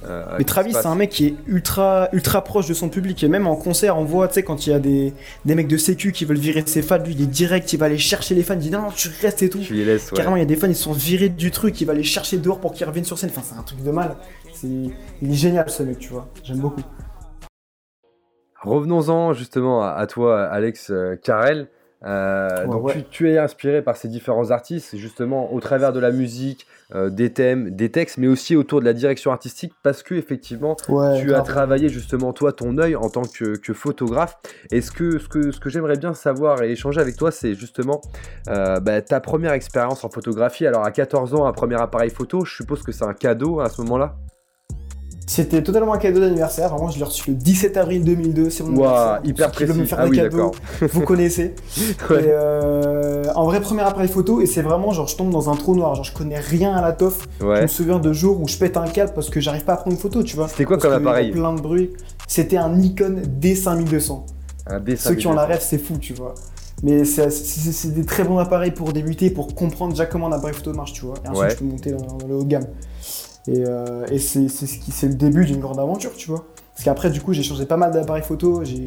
euh, 0.04 0.24
Mais 0.38 0.44
Travis, 0.44 0.72
c'est 0.72 0.86
un 0.86 0.94
mec 0.94 1.10
qui 1.10 1.26
est 1.26 1.34
ultra, 1.46 2.08
ultra 2.12 2.44
proche 2.44 2.68
de 2.68 2.74
son 2.74 2.88
public. 2.88 3.22
Et 3.24 3.28
même 3.28 3.46
en 3.46 3.56
concert, 3.56 3.98
on 3.98 4.04
voit, 4.04 4.28
tu 4.28 4.34
sais, 4.34 4.42
quand 4.42 4.66
il 4.66 4.70
y 4.70 4.72
a 4.72 4.78
des, 4.78 5.14
des 5.44 5.54
mecs 5.54 5.68
de 5.68 5.76
sécu 5.76 6.12
qui 6.12 6.24
veulent 6.24 6.38
virer 6.38 6.62
ses 6.66 6.82
fans, 6.82 6.98
lui, 6.98 7.14
il 7.14 7.22
est 7.22 7.26
direct, 7.26 7.72
il 7.72 7.78
va 7.78 7.86
aller 7.86 7.98
chercher 7.98 8.34
les 8.34 8.42
fans, 8.42 8.54
il 8.54 8.60
dit 8.60 8.70
non, 8.70 8.82
non, 8.82 8.90
tu 8.90 9.08
restes 9.22 9.42
et 9.42 9.48
tout. 9.48 9.60
Tu 9.60 9.74
les 9.74 9.84
laisses, 9.84 10.10
ouais. 10.10 10.16
Carrément, 10.16 10.36
il 10.36 10.40
y 10.40 10.42
a 10.42 10.46
des 10.46 10.56
fans, 10.56 10.68
ils 10.68 10.76
sont 10.76 10.92
virés 10.92 11.28
du 11.28 11.50
truc, 11.50 11.80
il 11.80 11.86
va 11.86 11.94
les 11.94 12.02
chercher 12.02 12.38
dehors 12.38 12.60
pour 12.60 12.72
qu'ils 12.72 12.86
reviennent 12.86 13.04
sur 13.04 13.18
scène. 13.18 13.30
Enfin, 13.30 13.42
c'est 13.44 13.58
un 13.58 13.62
truc 13.62 13.82
de 13.82 13.90
mal. 13.90 14.16
Il 14.62 14.92
est 15.22 15.34
génial, 15.34 15.68
ce 15.70 15.82
mec, 15.82 15.98
tu 15.98 16.10
vois. 16.10 16.28
J'aime 16.42 16.58
beaucoup. 16.58 16.82
Revenons-en 18.62 19.32
justement 19.32 19.82
à, 19.82 20.06
toi, 20.06 20.44
Alex 20.44 20.90
euh, 20.90 21.16
Carrel. 21.16 21.68
Euh, 22.04 22.48
Ouais, 22.66 22.66
donc 22.66 22.84
ouais. 22.84 22.92
Tu, 22.92 23.04
tu 23.04 23.30
es 23.30 23.38
inspiré 23.38 23.82
par 23.82 23.96
ces 23.96 24.08
différents 24.08 24.50
artistes, 24.50 24.96
justement 24.96 25.52
au 25.52 25.60
travers 25.60 25.92
de 25.92 26.00
la 26.00 26.10
musique, 26.10 26.66
euh, 26.94 27.10
des 27.10 27.32
thèmes, 27.32 27.70
des 27.70 27.90
textes, 27.90 28.16
mais 28.18 28.28
aussi 28.28 28.54
autour 28.56 28.80
de 28.80 28.84
la 28.84 28.92
direction 28.92 29.32
artistique, 29.32 29.72
parce 29.82 30.02
que 30.02 30.14
effectivement, 30.14 30.76
Ouais, 30.88 31.20
tu 31.20 31.34
as 31.34 31.40
travaillé 31.42 31.88
justement 31.88 32.32
toi 32.32 32.52
ton 32.52 32.78
œil 32.78 32.94
en 32.96 33.08
tant 33.08 33.22
que, 33.22 33.56
que 33.56 33.72
photographe. 33.74 34.36
Et 34.70 34.80
ce 34.80 34.90
que, 34.92 35.18
ce 35.18 35.28
que, 35.28 35.50
ce 35.50 35.58
que 35.60 35.68
j'aimerais 35.68 35.96
bien 35.96 36.14
savoir 36.14 36.62
et 36.62 36.70
échanger 36.72 37.00
avec 37.00 37.16
toi, 37.16 37.30
c'est 37.30 37.54
justement 37.54 38.00
euh, 38.48 38.78
bah, 38.80 39.02
ta 39.02 39.20
première 39.20 39.52
expérience 39.52 40.04
en 40.04 40.08
photographie. 40.10 40.66
Alors 40.66 40.84
à 40.84 40.90
14 40.90 41.34
ans, 41.34 41.46
un 41.46 41.52
premier 41.52 41.80
appareil 41.80 42.10
photo, 42.10 42.44
je 42.44 42.54
suppose 42.54 42.82
que 42.82 42.92
c'est 42.92 43.04
un 43.04 43.14
cadeau 43.14 43.60
à 43.60 43.68
ce 43.68 43.80
moment-là? 43.82 44.16
C'était 45.28 45.60
totalement 45.60 45.92
un 45.92 45.98
cadeau 45.98 46.20
d'anniversaire. 46.20 46.68
Vraiment, 46.68 46.88
je 46.88 46.98
l'ai 46.98 47.04
reçu 47.04 47.30
le 47.30 47.36
17 47.36 47.76
avril 47.78 48.04
2002. 48.04 48.48
C'est 48.48 48.62
mon 48.62 48.76
Waouh, 48.78 49.16
anniversaire. 49.16 49.20
hyper 49.24 49.48
me 49.48 49.52
précis. 49.52 49.86
faire 49.86 49.98
Ah 50.00 50.06
oui, 50.06 50.16
cadeaux, 50.18 50.36
d'accord. 50.36 50.54
vous 50.92 51.00
connaissez. 51.00 51.54
Ouais. 52.10 52.22
Et 52.22 52.28
euh, 52.28 53.15
en 53.36 53.44
vrai, 53.44 53.60
premier 53.60 53.82
appareil 53.82 54.08
photo, 54.08 54.40
et 54.40 54.46
c'est 54.46 54.62
vraiment 54.62 54.92
genre, 54.92 55.06
je 55.06 55.16
tombe 55.16 55.30
dans 55.30 55.48
un 55.50 55.54
trou 55.56 55.74
noir. 55.76 55.94
Genre, 55.94 56.04
je 56.04 56.12
connais 56.12 56.38
rien 56.38 56.72
à 56.74 56.80
la 56.82 56.92
toffe. 56.92 57.28
Je 57.40 57.46
Ouais. 57.46 57.62
me 57.62 57.66
souviens 57.68 57.98
de 57.98 58.12
jours 58.12 58.40
où 58.40 58.48
je 58.48 58.56
pète 58.56 58.76
un 58.76 58.86
câble 58.88 59.12
parce 59.14 59.30
que 59.30 59.40
j'arrive 59.40 59.64
pas 59.64 59.74
à 59.74 59.76
prendre 59.76 59.92
une 59.94 60.00
photo, 60.00 60.22
tu 60.22 60.34
vois. 60.36 60.48
C'était 60.48 60.64
quoi 60.64 60.78
Parce 60.78 60.88
comme 60.92 61.02
appareil 61.06 61.30
plein 61.30 61.52
de 61.54 61.60
bruit. 61.60 61.90
C'était 62.26 62.56
un 62.56 62.70
Nikon 62.70 63.22
D5200. 63.40 64.24
Un 64.66 64.80
dessin. 64.80 65.10
Ceux 65.10 65.14
qui 65.16 65.26
ont 65.28 65.32
la 65.34 65.44
rêve, 65.46 65.60
c'est 65.62 65.78
fou, 65.78 65.98
tu 65.98 66.12
vois. 66.14 66.34
Mais 66.82 67.04
c'est 67.04 67.94
des 67.94 68.04
très 68.04 68.24
bons 68.24 68.38
appareils 68.38 68.72
pour 68.72 68.92
débuter, 68.92 69.30
pour 69.30 69.54
comprendre 69.54 69.92
déjà 69.92 70.06
comment 70.06 70.26
un 70.26 70.32
appareil 70.32 70.54
photo 70.54 70.72
marche, 70.74 70.92
tu 70.92 71.04
vois. 71.06 71.14
Et 71.24 71.28
ensuite, 71.28 71.42
Ouais. 71.42 71.50
je 71.50 71.56
peux 71.56 71.64
monter 71.64 71.92
dans, 71.92 72.04
dans 72.18 72.26
le 72.26 72.34
haut 72.34 72.42
de 72.42 72.48
gamme. 72.48 72.66
Et, 73.48 73.62
euh, 73.66 74.04
et 74.10 74.18
c'est 74.18 74.48
ce 74.48 75.06
le 75.06 75.14
début 75.14 75.44
d'une 75.46 75.60
grande 75.60 75.78
aventure, 75.78 76.10
tu 76.16 76.28
vois. 76.30 76.44
Parce 76.74 76.84
qu'après, 76.84 77.10
du 77.10 77.20
coup, 77.22 77.32
j'ai 77.32 77.42
changé 77.44 77.64
pas 77.64 77.76
mal 77.76 77.92
d'appareils 77.92 78.22
photo. 78.24 78.62
j'ai- 78.64 78.84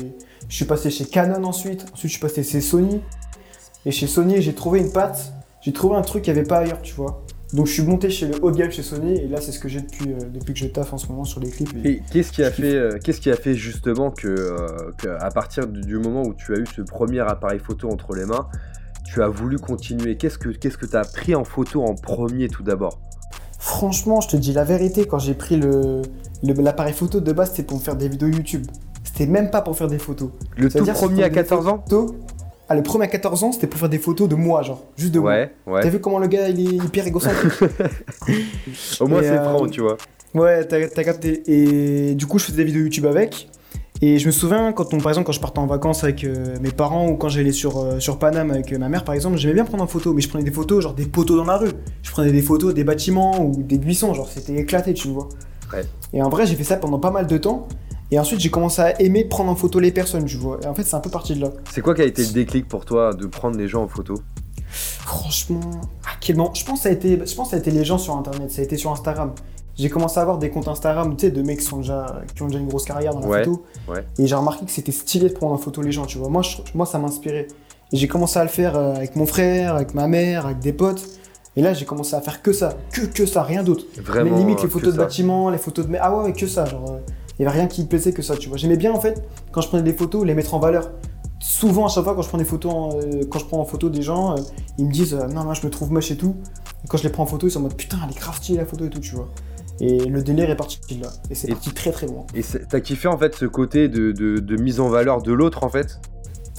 Je 0.47 0.55
suis 0.55 0.65
passé 0.65 0.89
chez 0.89 1.05
Canon 1.05 1.43
ensuite. 1.43 1.85
Ensuite, 1.93 2.11
je 2.11 2.17
suis 2.17 2.19
passé 2.19 2.43
chez 2.43 2.59
Sony. 2.61 3.01
Et 3.85 3.91
chez 3.91 4.07
Sony, 4.07 4.41
j'ai 4.41 4.53
trouvé 4.53 4.79
une 4.79 4.91
patte. 4.91 5.33
J'ai 5.61 5.73
trouvé 5.73 5.95
un 5.95 6.01
truc 6.01 6.23
qu'il 6.23 6.33
n'y 6.33 6.39
avait 6.39 6.47
pas 6.47 6.59
ailleurs, 6.59 6.81
tu 6.81 6.93
vois. 6.95 7.23
Donc, 7.53 7.65
je 7.65 7.73
suis 7.73 7.81
monté 7.83 8.09
chez 8.09 8.27
le 8.27 8.35
haut 8.43 8.51
de 8.51 8.57
gamme 8.57 8.71
chez 8.71 8.83
Sony. 8.83 9.13
Et 9.17 9.27
là, 9.27 9.41
c'est 9.41 9.51
ce 9.51 9.59
que 9.59 9.67
j'ai 9.67 9.81
depuis, 9.81 10.11
euh, 10.13 10.17
depuis 10.33 10.53
que 10.53 10.59
je 10.59 10.67
taffe 10.67 10.93
en 10.93 10.97
ce 10.97 11.07
moment 11.07 11.23
sur 11.23 11.39
les 11.39 11.49
clips. 11.49 11.73
Et- 11.83 11.89
Et 11.93 12.03
qu'est-ce 12.11 12.31
qui 12.31 12.43
a 12.43 12.51
fait, 12.51 12.75
euh, 12.75 12.97
qu'est-ce 13.03 13.19
qui 13.19 13.31
a 13.31 13.35
fait 13.35 13.55
justement 13.55 14.11
que, 14.11 14.27
euh, 14.27 14.91
que 14.97 15.07
à 15.07 15.29
partir 15.31 15.65
du, 15.67 15.81
du 15.81 15.97
moment 15.97 16.21
où 16.23 16.33
tu 16.33 16.53
as 16.53 16.59
eu 16.59 16.65
ce 16.67 16.81
premier 16.81 17.19
appareil 17.21 17.59
photo 17.59 17.89
entre 17.89 18.13
les 18.15 18.25
mains, 18.25 18.47
tu 19.05 19.23
as 19.23 19.27
voulu 19.27 19.57
continuer? 19.57 20.15
Qu'est-ce 20.17 20.37
que 20.37 20.49
qu'est-ce 20.49 20.77
que 20.77 20.85
tu 20.85 20.95
as 20.95 21.01
pris 21.05 21.33
en 21.33 21.43
photo 21.43 21.83
en 21.83 21.95
premier 21.95 22.47
tout 22.49 22.61
d'abord? 22.63 22.99
Franchement, 23.57 24.21
je 24.21 24.27
te 24.29 24.37
dis 24.37 24.53
la 24.53 24.63
vérité, 24.63 25.05
quand 25.05 25.19
j'ai 25.19 25.33
pris 25.33 25.57
le 25.57 26.03
l'appareil 26.43 26.93
photo 26.93 27.19
de 27.19 27.31
base, 27.33 27.49
c'était 27.49 27.63
pour 27.63 27.77
me 27.77 27.81
faire 27.83 27.95
des 27.95 28.07
vidéos 28.07 28.27
YouTube. 28.29 28.65
C'était 29.03 29.25
même 29.25 29.49
pas 29.49 29.61
pour 29.61 29.75
faire 29.75 29.87
des 29.87 29.97
photos. 29.99 30.29
Le 30.55 30.69
tout 30.69 30.77
premier 30.85 30.91
à 30.91 30.93
pour 30.93 31.09
des 31.09 31.29
14 31.31 31.67
ans? 31.67 31.83
Photos- 31.89 32.13
Ah, 32.69 32.75
le 32.75 32.83
premier 32.83 33.05
à 33.05 33.07
14 33.07 33.43
ans, 33.43 33.51
c'était 33.51 33.67
pour 33.67 33.79
faire 33.79 33.89
des 33.89 33.97
photos 33.97 34.29
de 34.29 34.35
moi, 34.35 34.61
genre, 34.61 34.83
juste 34.95 35.13
de 35.13 35.19
moi. 35.19 35.31
Ouais, 35.65 35.81
T'as 35.81 35.89
vu 35.89 35.99
comment 35.99 36.19
le 36.19 36.27
gars, 36.27 36.49
il 36.49 36.59
est 36.59 36.85
hyper 36.85 37.07
égocentrique 37.07 37.51
Au 38.99 39.07
moins 39.07 39.21
c'est 39.21 39.31
euh, 39.31 39.43
franc, 39.43 39.67
tu 39.67 39.81
vois. 39.81 39.97
Ouais, 40.35 40.63
t'as 40.65 40.87
t'as 40.87 41.03
capté. 41.03 41.41
Et 41.47 42.15
du 42.15 42.27
coup, 42.27 42.37
je 42.37 42.45
faisais 42.45 42.57
des 42.57 42.63
vidéos 42.63 42.83
YouTube 42.83 43.07
avec. 43.07 43.49
Et 44.01 44.17
je 44.17 44.27
me 44.27 44.31
souviens, 44.31 44.71
quand 44.71 44.93
on, 44.93 44.99
par 44.99 45.09
exemple, 45.11 45.25
quand 45.25 45.33
je 45.33 45.41
partais 45.41 45.59
en 45.59 45.65
vacances 45.65 46.05
avec 46.05 46.23
euh, 46.23 46.55
mes 46.61 46.71
parents 46.71 47.09
ou 47.09 47.17
quand 47.17 47.27
j'allais 47.27 47.51
sur, 47.51 47.79
euh, 47.79 47.99
sur 47.99 48.17
Paname 48.17 48.49
avec 48.49 48.71
euh, 48.71 48.77
ma 48.77 48.87
mère, 48.87 49.03
par 49.03 49.13
exemple, 49.13 49.37
j'aimais 49.37 49.55
bien 49.55 49.65
prendre 49.65 49.83
en 49.83 49.87
photo. 49.87 50.13
Mais 50.13 50.21
je 50.21 50.29
prenais 50.29 50.45
des 50.45 50.51
photos, 50.51 50.81
genre 50.83 50.93
des 50.93 51.05
poteaux 51.05 51.35
dans 51.35 51.43
la 51.43 51.57
rue. 51.57 51.71
Je 52.01 52.11
prenais 52.11 52.31
des 52.31 52.41
photos 52.41 52.73
des 52.73 52.85
bâtiments 52.85 53.43
ou 53.43 53.61
des 53.61 53.77
buissons, 53.77 54.13
genre 54.13 54.29
c'était 54.29 54.55
éclaté, 54.55 54.93
tu 54.93 55.09
vois. 55.09 55.27
Ouais. 55.73 55.83
Et 56.13 56.21
en 56.21 56.29
vrai, 56.29 56.45
j'ai 56.45 56.55
fait 56.55 56.63
ça 56.63 56.77
pendant 56.77 56.99
pas 56.99 57.11
mal 57.11 57.27
de 57.27 57.37
temps. 57.37 57.67
Et 58.11 58.17
ensuite, 58.19 58.39
j'ai 58.39 58.49
commencé 58.49 58.81
à 58.81 58.99
aimer 59.01 59.23
prendre 59.23 59.51
en 59.51 59.55
photo 59.55 59.79
les 59.79 59.91
personnes, 59.91 60.25
tu 60.25 60.37
vois. 60.37 60.59
Et 60.63 60.67
en 60.67 60.73
fait, 60.73 60.83
c'est 60.83 60.95
un 60.95 60.99
peu 60.99 61.09
parti 61.11 61.35
de 61.35 61.41
là. 61.41 61.51
C'est 61.71 61.81
quoi 61.81 61.93
qui 61.93 62.01
a 62.01 62.05
été 62.05 62.23
le 62.23 62.31
déclic 62.31 62.67
pour 62.67 62.85
toi 62.85 63.13
de 63.13 63.25
prendre 63.27 63.57
les 63.57 63.67
gens 63.67 63.83
en 63.83 63.87
photo? 63.87 64.15
Franchement, 64.73 65.59
à 66.05 66.11
quel 66.19 66.37
moment 66.37 66.53
Je 66.53 66.63
pense 66.63 66.79
que 66.79 66.83
ça 66.83 66.89
a 66.89 66.91
été, 66.91 67.19
je 67.25 67.35
pense 67.35 67.47
que 67.47 67.51
ça 67.51 67.55
a 67.55 67.59
été 67.59 67.71
les 67.71 67.83
gens 67.85 67.97
sur 67.97 68.15
Internet, 68.15 68.51
ça 68.51 68.61
a 68.61 68.63
été 68.65 68.77
sur 68.77 68.91
Instagram. 68.91 69.33
J'ai 69.77 69.89
commencé 69.89 70.17
à 70.19 70.21
avoir 70.23 70.37
des 70.37 70.49
comptes 70.49 70.67
Instagram, 70.67 71.15
tu 71.15 71.25
sais, 71.27 71.31
de 71.31 71.41
mecs 71.41 71.59
qui, 71.59 71.65
sont 71.65 71.77
déjà, 71.77 72.21
qui 72.35 72.41
ont 72.43 72.47
déjà 72.47 72.59
une 72.59 72.67
grosse 72.67 72.83
carrière 72.85 73.13
dans 73.13 73.21
la 73.21 73.27
Ouais, 73.27 73.43
photo. 73.45 73.63
ouais. 73.87 74.05
Et 74.17 74.27
j'ai 74.27 74.35
remarqué 74.35 74.65
que 74.65 74.71
c'était 74.71 74.91
stylé 74.91 75.29
de 75.29 75.33
prendre 75.33 75.53
en 75.53 75.57
photo 75.57 75.81
les 75.81 75.91
gens, 75.91 76.05
tu 76.05 76.17
vois. 76.17 76.29
Moi, 76.29 76.41
je- 76.41 76.57
moi 76.75 76.85
ça 76.85 76.99
m'inspirait. 76.99 77.47
Et 77.91 77.97
j'ai 77.97 78.07
commencé 78.07 78.37
à 78.37 78.43
le 78.43 78.49
faire 78.49 78.75
euh, 78.75 78.93
avec 78.95 79.15
mon 79.15 79.25
frère, 79.25 79.75
avec 79.75 79.93
ma 79.93 80.07
mère, 80.07 80.45
avec 80.47 80.59
des 80.59 80.73
potes. 80.73 81.07
Et 81.55 81.61
là, 81.61 81.73
j'ai 81.73 81.85
commencé 81.85 82.15
à 82.15 82.21
faire 82.21 82.41
que 82.41 82.51
ça, 82.53 82.73
que, 82.91 83.01
que 83.01 83.25
ça, 83.25 83.41
rien 83.41 83.63
d'autre. 83.63 83.85
Vraiment. 84.03 84.31
Mais 84.31 84.37
limite 84.37 84.59
euh, 84.59 84.61
les 84.63 84.67
que 84.67 84.73
photos 84.73 84.93
de 84.93 84.97
bâtiments, 84.99 85.49
les 85.49 85.57
photos 85.57 85.87
de... 85.87 85.95
Ah 85.99 86.15
ouais, 86.15 86.25
ouais, 86.25 86.33
que 86.33 86.45
ça, 86.47 86.65
genre... 86.65 86.99
Il 87.39 87.43
y 87.43 87.45
avait 87.47 87.57
rien 87.57 87.67
qui 87.67 87.81
me 87.83 87.87
plaisait 87.87 88.11
que 88.11 88.21
ça, 88.21 88.35
tu 88.35 88.49
vois. 88.49 88.57
J'aimais 88.57 88.75
bien, 88.77 88.91
en 88.93 88.99
fait, 88.99 89.23
quand 89.51 89.61
je 89.61 89.69
prenais 89.69 89.83
des 89.83 89.93
photos, 89.93 90.25
les 90.25 90.33
mettre 90.35 90.53
en 90.53 90.59
valeur. 90.59 90.91
Souvent, 91.39 91.85
à 91.85 91.89
chaque 91.89 92.03
fois, 92.03 92.13
quand 92.13 92.21
je 92.21 92.27
prends 92.27 92.37
des 92.37 92.43
photos, 92.43 92.73
en- 92.73 92.89
euh, 92.99 93.21
quand 93.29 93.39
je 93.39 93.45
prends 93.45 93.59
en 93.61 93.65
photo 93.65 93.89
des 93.89 94.01
gens, 94.01 94.33
euh, 94.33 94.41
ils 94.77 94.85
me 94.85 94.91
disent 94.91 95.13
euh, 95.13 95.25
non, 95.27 95.45
moi, 95.45 95.53
je 95.53 95.65
me 95.65 95.71
trouve 95.71 95.89
moche 95.91 96.11
et 96.11 96.17
tout. 96.17 96.35
Et 96.83 96.87
quand 96.89 96.97
je 96.97 97.03
les 97.03 97.09
prends 97.09 97.23
en 97.23 97.27
photo, 97.27 97.47
ils 97.47 97.51
sont 97.51 97.59
en 97.59 97.63
mode 97.63 97.75
putain, 97.75 97.97
elle 98.03 98.11
est 98.11 98.19
grave 98.19 98.39
la 98.49 98.65
photo 98.65 98.85
et 98.85 98.89
tout, 98.89 98.99
tu 98.99 99.15
vois. 99.15 99.29
Et 99.79 99.99
le 99.99 100.21
délire 100.21 100.49
est 100.49 100.57
parti 100.57 100.79
de 100.93 101.01
là. 101.01 101.09
Et 101.29 101.35
c'est 101.35 101.47
parti 101.47 101.71
très 101.71 101.91
très 101.91 102.07
loin. 102.07 102.25
Et 102.35 102.41
t'as 102.67 102.81
kiffé 102.81 103.07
en 103.07 103.17
fait 103.17 103.33
ce 103.35 103.45
côté 103.45 103.87
de, 103.87 104.11
de- 104.11 104.39
de 104.39 104.55
mise 104.61 104.81
en 104.81 104.89
valeur 104.89 105.21
de 105.21 105.31
l'autre 105.31 105.63
en 105.63 105.69
fait? 105.69 106.01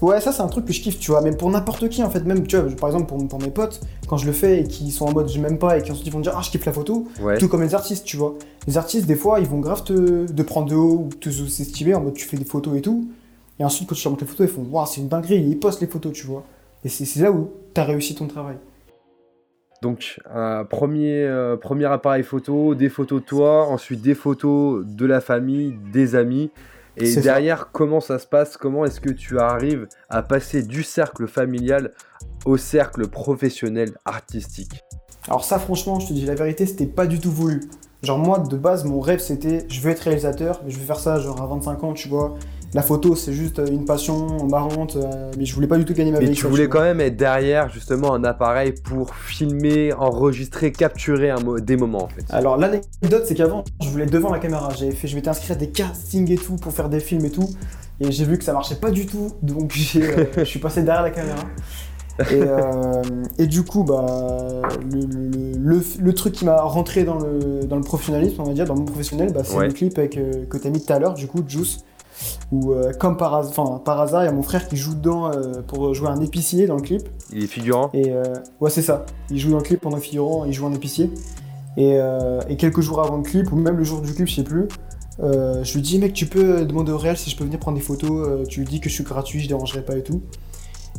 Ouais, 0.02 0.20
ça, 0.20 0.32
c'est 0.32 0.40
un 0.42 0.48
truc 0.48 0.64
que 0.64 0.72
je 0.72 0.80
kiffe, 0.80 0.98
tu 0.98 1.10
vois. 1.10 1.20
Mais 1.20 1.32
pour 1.32 1.50
n'importe 1.50 1.88
qui, 1.88 2.02
en 2.02 2.10
fait, 2.10 2.24
même, 2.24 2.46
tu 2.46 2.56
vois, 2.56 2.70
par 2.76 2.88
exemple, 2.88 3.06
pour, 3.06 3.26
pour 3.28 3.40
mes 3.40 3.50
potes, 3.50 3.80
quand 4.08 4.16
je 4.16 4.26
le 4.26 4.32
fais 4.32 4.60
et 4.60 4.64
qu'ils 4.64 4.92
sont 4.92 5.06
en 5.06 5.12
mode 5.12 5.28
je 5.28 5.38
m'aime 5.38 5.58
pas 5.58 5.78
et 5.78 5.82
qu'ensuite 5.82 6.06
ils 6.06 6.12
vont 6.12 6.18
me 6.18 6.24
dire 6.24 6.34
ah, 6.36 6.40
je 6.42 6.50
kiffe 6.50 6.64
la 6.64 6.72
photo, 6.72 7.08
Ouais. 7.20 7.38
Tout 7.38 7.48
comme 7.48 7.62
les 7.62 7.74
artistes, 7.74 8.04
tu 8.04 8.16
vois. 8.16 8.34
Les 8.66 8.78
artistes, 8.78 9.06
des 9.06 9.16
fois, 9.16 9.40
ils 9.40 9.46
vont 9.46 9.60
grave 9.60 9.84
te, 9.84 10.26
te 10.26 10.42
prendre 10.42 10.68
de 10.68 10.74
haut 10.74 11.06
ou 11.06 11.08
te 11.08 11.28
sous-estimer 11.28 11.94
en 11.94 12.00
mode 12.00 12.14
tu 12.14 12.26
fais 12.26 12.36
des 12.36 12.44
photos 12.44 12.76
et 12.78 12.80
tout. 12.80 13.08
Et 13.58 13.64
ensuite, 13.64 13.88
quand 13.88 13.94
tu 13.94 14.04
leur 14.04 14.12
montres 14.12 14.24
les 14.24 14.30
photos, 14.30 14.48
ils 14.48 14.52
font 14.52 14.66
Waouh, 14.70 14.86
c'est 14.86 15.00
une 15.02 15.08
dinguerie, 15.08 15.42
ils 15.42 15.58
postent 15.58 15.82
les 15.82 15.86
photos, 15.86 16.12
tu 16.12 16.26
vois. 16.26 16.44
Et 16.82 16.88
c'est 16.88 17.04
c'est 17.04 17.20
là 17.20 17.30
où 17.30 17.50
t'as 17.74 17.84
réussi 17.84 18.14
ton 18.14 18.26
travail. 18.26 18.56
Donc 19.82 20.20
un 20.32 20.64
premier, 20.64 21.24
euh, 21.24 21.56
premier 21.56 21.86
appareil 21.86 22.22
photo, 22.22 22.74
des 22.74 22.88
photos 22.88 23.20
de 23.20 23.26
toi, 23.26 23.66
ensuite 23.66 24.02
des 24.02 24.14
photos 24.14 24.84
de 24.86 25.06
la 25.06 25.20
famille, 25.20 25.74
des 25.92 26.14
amis. 26.14 26.50
Et 27.00 27.12
ça. 27.12 27.20
derrière, 27.20 27.70
comment 27.72 28.00
ça 28.00 28.18
se 28.18 28.26
passe? 28.26 28.56
Comment 28.56 28.84
est-ce 28.84 29.00
que 29.00 29.10
tu 29.10 29.38
arrives 29.38 29.86
à 30.08 30.22
passer 30.22 30.62
du 30.62 30.82
cercle 30.82 31.26
familial 31.26 31.92
au 32.44 32.56
cercle 32.56 33.08
professionnel 33.08 33.92
artistique? 34.04 34.82
Alors, 35.28 35.44
ça, 35.44 35.58
franchement, 35.58 36.00
je 36.00 36.08
te 36.08 36.12
dis 36.12 36.24
la 36.24 36.34
vérité, 36.34 36.66
c'était 36.66 36.86
pas 36.86 37.06
du 37.06 37.20
tout 37.20 37.30
voulu. 37.30 37.60
Genre, 38.02 38.18
moi, 38.18 38.38
de 38.38 38.56
base, 38.56 38.84
mon 38.84 39.00
rêve, 39.00 39.20
c'était 39.20 39.66
je 39.68 39.80
veux 39.80 39.90
être 39.90 40.00
réalisateur, 40.00 40.60
mais 40.64 40.70
je 40.70 40.78
veux 40.78 40.86
faire 40.86 41.00
ça, 41.00 41.18
genre, 41.18 41.40
à 41.42 41.46
25 41.46 41.84
ans, 41.84 41.92
tu 41.92 42.08
vois. 42.08 42.36
La 42.72 42.82
photo, 42.82 43.16
c'est 43.16 43.32
juste 43.32 43.58
euh, 43.58 43.66
une 43.66 43.84
passion 43.84 44.46
marrante, 44.46 44.94
euh, 44.96 45.30
mais 45.36 45.44
je 45.44 45.52
voulais 45.54 45.66
pas 45.66 45.76
du 45.76 45.84
tout 45.84 45.92
gagner 45.92 46.12
ma 46.12 46.20
vie. 46.20 46.28
Mais 46.28 46.32
tu 46.34 46.46
voulais 46.46 46.68
quand 46.68 46.80
même 46.82 47.00
être 47.00 47.16
derrière 47.16 47.68
justement 47.68 48.14
un 48.14 48.22
appareil 48.22 48.72
pour 48.84 49.14
filmer, 49.16 49.92
enregistrer, 49.94 50.70
capturer 50.70 51.30
un 51.30 51.40
mo- 51.40 51.58
des 51.58 51.76
moments 51.76 52.04
en 52.04 52.08
fait. 52.08 52.24
Alors 52.30 52.56
l'anecdote 52.56 53.24
c'est 53.26 53.34
qu'avant 53.34 53.64
je 53.82 53.88
voulais 53.88 54.04
être 54.04 54.12
devant 54.12 54.30
la 54.32 54.38
caméra, 54.38 54.68
j'avais 54.78 54.92
fait, 54.92 55.08
je 55.08 55.16
m'étais 55.16 55.28
inscrit 55.30 55.52
à 55.52 55.56
des 55.56 55.70
castings 55.70 56.30
et 56.30 56.36
tout 56.36 56.54
pour 56.56 56.72
faire 56.72 56.88
des 56.88 57.00
films 57.00 57.24
et 57.24 57.30
tout, 57.30 57.48
et 57.98 58.12
j'ai 58.12 58.24
vu 58.24 58.38
que 58.38 58.44
ça 58.44 58.52
marchait 58.52 58.76
pas 58.76 58.90
du 58.92 59.04
tout, 59.06 59.32
donc 59.42 59.72
euh, 59.96 60.24
je 60.38 60.44
suis 60.44 60.60
passé 60.60 60.82
derrière 60.84 61.02
la 61.02 61.10
caméra. 61.10 61.38
Et, 62.30 62.34
euh, 62.34 63.02
et 63.38 63.46
du 63.46 63.64
coup 63.64 63.82
bah 63.82 64.04
le, 64.92 65.00
le- 65.00 65.56
le- 65.58 65.82
le 66.02 66.12
truc 66.12 66.34
qui 66.34 66.44
m'a 66.44 66.60
rentré 66.60 67.02
dans 67.02 67.18
le, 67.18 67.64
dans 67.66 67.76
le 67.76 67.82
professionnalisme, 67.82 68.40
on 68.42 68.44
va 68.44 68.52
dire, 68.52 68.66
dans 68.66 68.76
mon 68.76 68.84
professionnel, 68.84 69.32
bah, 69.32 69.40
c'est 69.42 69.56
Ouais. 69.56 69.66
le 69.68 69.72
clip 69.72 69.96
avec, 69.98 70.16
euh, 70.18 70.44
que 70.48 70.56
t'as 70.58 70.68
mis 70.70 70.84
tout 70.84 70.92
à 70.92 70.98
l'heure, 70.98 71.14
du 71.14 71.26
coup 71.26 71.42
Juice. 71.46 71.78
Où, 72.52 72.72
euh, 72.72 72.92
comme 72.92 73.16
par, 73.16 73.34
has- 73.34 73.48
enfin, 73.48 73.80
par 73.84 74.00
hasard, 74.00 74.22
il 74.22 74.26
y 74.26 74.28
a 74.28 74.32
mon 74.32 74.42
frère 74.42 74.68
qui 74.68 74.76
joue 74.76 74.94
dedans 74.94 75.30
euh, 75.30 75.62
pour 75.66 75.94
jouer 75.94 76.08
un 76.08 76.20
épicier 76.20 76.66
dans 76.66 76.76
le 76.76 76.82
clip. 76.82 77.08
Il 77.32 77.44
est 77.44 77.46
figurant 77.46 77.90
Et 77.92 78.12
euh, 78.12 78.22
ouais, 78.60 78.70
c'est 78.70 78.82
ça. 78.82 79.06
Il 79.30 79.38
joue 79.38 79.50
dans 79.50 79.58
le 79.58 79.62
clip 79.62 79.80
pendant 79.80 79.98
figurant, 79.98 80.44
il 80.44 80.52
joue 80.52 80.66
un 80.66 80.72
épicier. 80.72 81.10
Et, 81.76 81.96
et 82.48 82.56
quelques 82.56 82.80
jours 82.80 83.00
avant 83.00 83.16
le 83.18 83.22
clip, 83.22 83.52
ou 83.52 83.56
même 83.56 83.76
le 83.76 83.84
jour 83.84 84.00
du 84.02 84.12
clip, 84.12 84.26
je 84.26 84.34
sais 84.34 84.42
plus, 84.42 84.66
je 85.22 85.72
lui 85.74 85.80
dis, 85.80 85.98
mec, 86.00 86.12
tu 86.12 86.26
peux 86.26 86.66
demander 86.66 86.90
au 86.92 86.98
réal 86.98 87.16
si 87.16 87.30
je 87.30 87.36
peux 87.36 87.44
venir 87.44 87.60
prendre 87.60 87.78
des 87.78 87.82
photos. 87.82 88.46
tu 88.48 88.60
lui 88.60 88.66
dis 88.66 88.80
que 88.80 88.90
je 88.90 88.94
suis 88.94 89.04
gratuit, 89.04 89.40
je 89.40 89.48
dérangerai 89.48 89.82
pas 89.82 89.96
et 89.96 90.02
tout. 90.02 90.20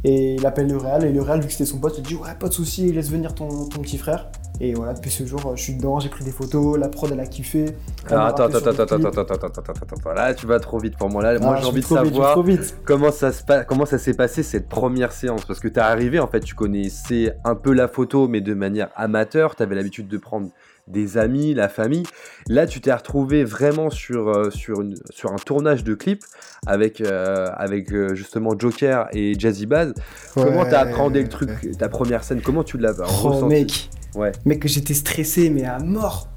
Et 0.03 0.35
il 0.35 0.45
appelle 0.45 0.67
le 0.67 0.77
réal, 0.77 1.03
et 1.03 1.11
le 1.11 1.21
réal, 1.21 1.41
vu 1.41 1.47
que 1.47 1.51
c'était 1.51 1.65
son 1.65 1.77
pote, 1.77 1.95
il 1.97 2.03
dit, 2.03 2.15
ouais, 2.15 2.33
pas 2.39 2.47
de 2.47 2.53
souci, 2.53 2.91
laisse 2.91 3.09
venir 3.09 3.35
ton, 3.35 3.65
ton 3.65 3.81
petit 3.81 3.97
frère. 3.97 4.31
Et 4.59 4.73
voilà, 4.75 4.93
depuis 4.93 5.09
ce 5.09 5.25
jour, 5.25 5.53
je 5.55 5.61
suis 5.61 5.73
dedans, 5.73 5.99
j'ai 5.99 6.09
pris 6.09 6.23
des 6.23 6.29
photos, 6.31 6.77
la 6.77 6.87
prod, 6.87 7.09
elle 7.11 7.19
a 7.19 7.25
kiffé. 7.25 7.65
Alors 8.07 8.25
attends, 8.25 8.43
attends, 8.43 8.57
attends, 8.59 8.69
attends, 8.83 8.95
attends, 8.95 9.07
attends, 9.21 9.33
attends, 9.33 9.61
attends, 9.71 9.95
attends, 9.97 10.13
là 10.13 10.33
tu 10.35 10.45
vas 10.45 10.59
trop 10.59 10.77
vite 10.77 10.97
pour 10.97 11.09
moi. 11.09 11.23
Là, 11.23 11.39
moi 11.39 11.55
Ah, 11.57 11.61
j'ai 11.61 11.67
envie 11.67 11.81
de 11.81 11.85
savoir 11.85 12.43
vite. 12.43 12.77
comment 12.85 13.11
ça 13.11 13.31
se 13.31 13.43
passe, 13.43 13.65
comment 13.67 13.87
ça 13.87 13.97
s'est 13.97 14.13
passé 14.13 14.43
cette 14.43 14.69
première 14.69 15.13
séance? 15.13 15.45
Parce 15.45 15.59
que 15.59 15.67
t'es 15.67 15.79
arrivé 15.79 16.19
en 16.19 16.27
fait, 16.27 16.41
tu 16.41 16.53
connaissais 16.53 17.33
un 17.43 17.55
peu 17.55 17.73
la 17.73 17.87
photo 17.87 18.27
mais 18.27 18.41
de 18.41 18.53
manière 18.53 18.89
amateur, 18.95 19.55
t'avais 19.55 19.73
l'habitude 19.73 20.07
de 20.07 20.17
prendre 20.17 20.49
des 20.87 21.17
amis, 21.17 21.53
la 21.53 21.69
famille. 21.69 22.03
Là, 22.49 22.67
tu 22.67 22.81
t'es 22.81 22.93
retrouvé 22.93 23.43
vraiment 23.45 23.89
sur, 23.89 24.27
euh, 24.29 24.49
sur, 24.49 24.81
une, 24.81 24.95
sur 25.09 25.31
un 25.31 25.37
tournage 25.37 25.83
de 25.83 25.93
clip 25.93 26.23
avec, 26.67 27.01
euh, 27.01 27.47
avec 27.55 27.93
euh, 27.93 28.13
justement 28.13 28.57
Joker 28.57 29.07
et 29.13 29.39
Jazzy 29.39 29.67
Baz. 29.67 29.93
Comment 30.33 30.65
t'as 30.65 30.81
appréhendé 30.81 31.21
le 31.23 31.29
truc, 31.29 31.49
ta 31.77 31.87
première 31.87 32.23
scène? 32.23 32.41
Comment 32.41 32.63
tu 32.63 32.77
l'as 32.77 32.93
Oh 32.99 33.29
ressenti? 33.29 33.45
mec, 33.45 33.89
Ouais. 34.15 34.31
mec, 34.45 34.65
j'étais 34.67 34.93
stressé, 34.93 35.49
mais 35.49 35.63
à 35.65 35.79
mort. 35.79 36.27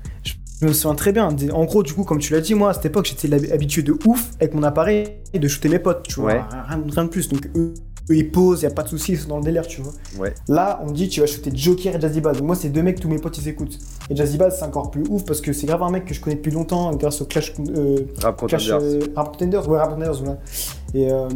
Je 0.61 0.69
me 0.69 0.73
souviens 0.73 0.95
très 0.95 1.13
bien. 1.13 1.29
En 1.53 1.65
gros, 1.65 1.83
du 1.83 1.93
coup, 1.93 2.05
comme 2.05 2.19
tu 2.21 2.33
l'as 2.33 2.41
dit, 2.41 2.55
moi, 2.55 2.71
à 2.71 2.75
cette 2.75 2.87
époque, 2.87 3.07
j'étais 3.07 3.53
habitué 3.53 3.83
de 3.83 3.97
ouf 4.07 4.31
avec 4.41 4.55
mon 4.55 4.63
appareil 4.63 5.09
de 5.35 5.49
shooter 5.49 5.69
mes 5.69 5.79
potes, 5.81 6.07
tu 6.09 6.21
vois. 6.21 6.33
Ouais. 6.33 6.41
Rien, 6.69 6.85
rien 6.89 7.05
de 7.05 7.09
plus. 7.11 7.29
Donc, 7.29 7.51
eux, 7.57 7.75
eux, 8.11 8.17
ils 8.17 8.31
posent, 8.31 8.63
y 8.63 8.67
a 8.67 8.71
pas 8.71 8.83
de 8.85 8.89
soucis, 8.89 9.13
ils 9.13 9.19
sont 9.19 9.29
dans 9.29 9.39
le 9.39 9.43
délire, 9.45 9.67
tu 9.67 9.83
vois. 9.83 9.93
Ouais. 10.19 10.33
Là, 10.49 10.81
on 10.83 10.91
me 10.91 10.95
dit, 10.95 11.09
tu 11.09 11.21
vas 11.21 11.27
shooter 11.27 11.51
Joker 11.53 11.97
et 11.97 12.01
Jazzy. 12.01 12.21
Donc, 12.21 12.41
moi, 12.41 12.55
c'est 12.55 12.69
deux 12.71 12.83
mecs, 12.83 13.01
tous 13.01 13.09
mes 13.09 13.19
potes, 13.19 13.37
ils 13.39 13.49
écoutent. 13.49 13.79
Et 14.09 14.17
Jazzy 14.17 14.39
Bass, 14.39 14.59
c'est 14.61 14.65
encore 14.65 14.91
plus 14.91 15.03
ouf 15.11 15.25
parce 15.25 15.41
que 15.41 15.53
c'est 15.53 15.67
grave 15.67 15.83
un 15.83 15.91
mec 15.91 16.05
que 16.07 16.15
je 16.15 16.21
connais 16.21 16.37
depuis 16.37 16.53
longtemps 16.53 16.95
grâce 16.95 17.21
au 17.21 17.25
Clash. 17.27 17.53
euh, 17.77 17.99
Rap 18.23 18.47
Clash, 18.47 18.69
Contenders. 18.71 18.89
euh, 18.89 19.01
Rap 19.17 19.33
Contenders, 19.33 19.69
ouais, 19.69 19.79
Rap 19.79 19.91
Contenders, 19.91 20.15
voilà. 20.23 20.39
Et 20.95 21.11
euh, 21.11 21.29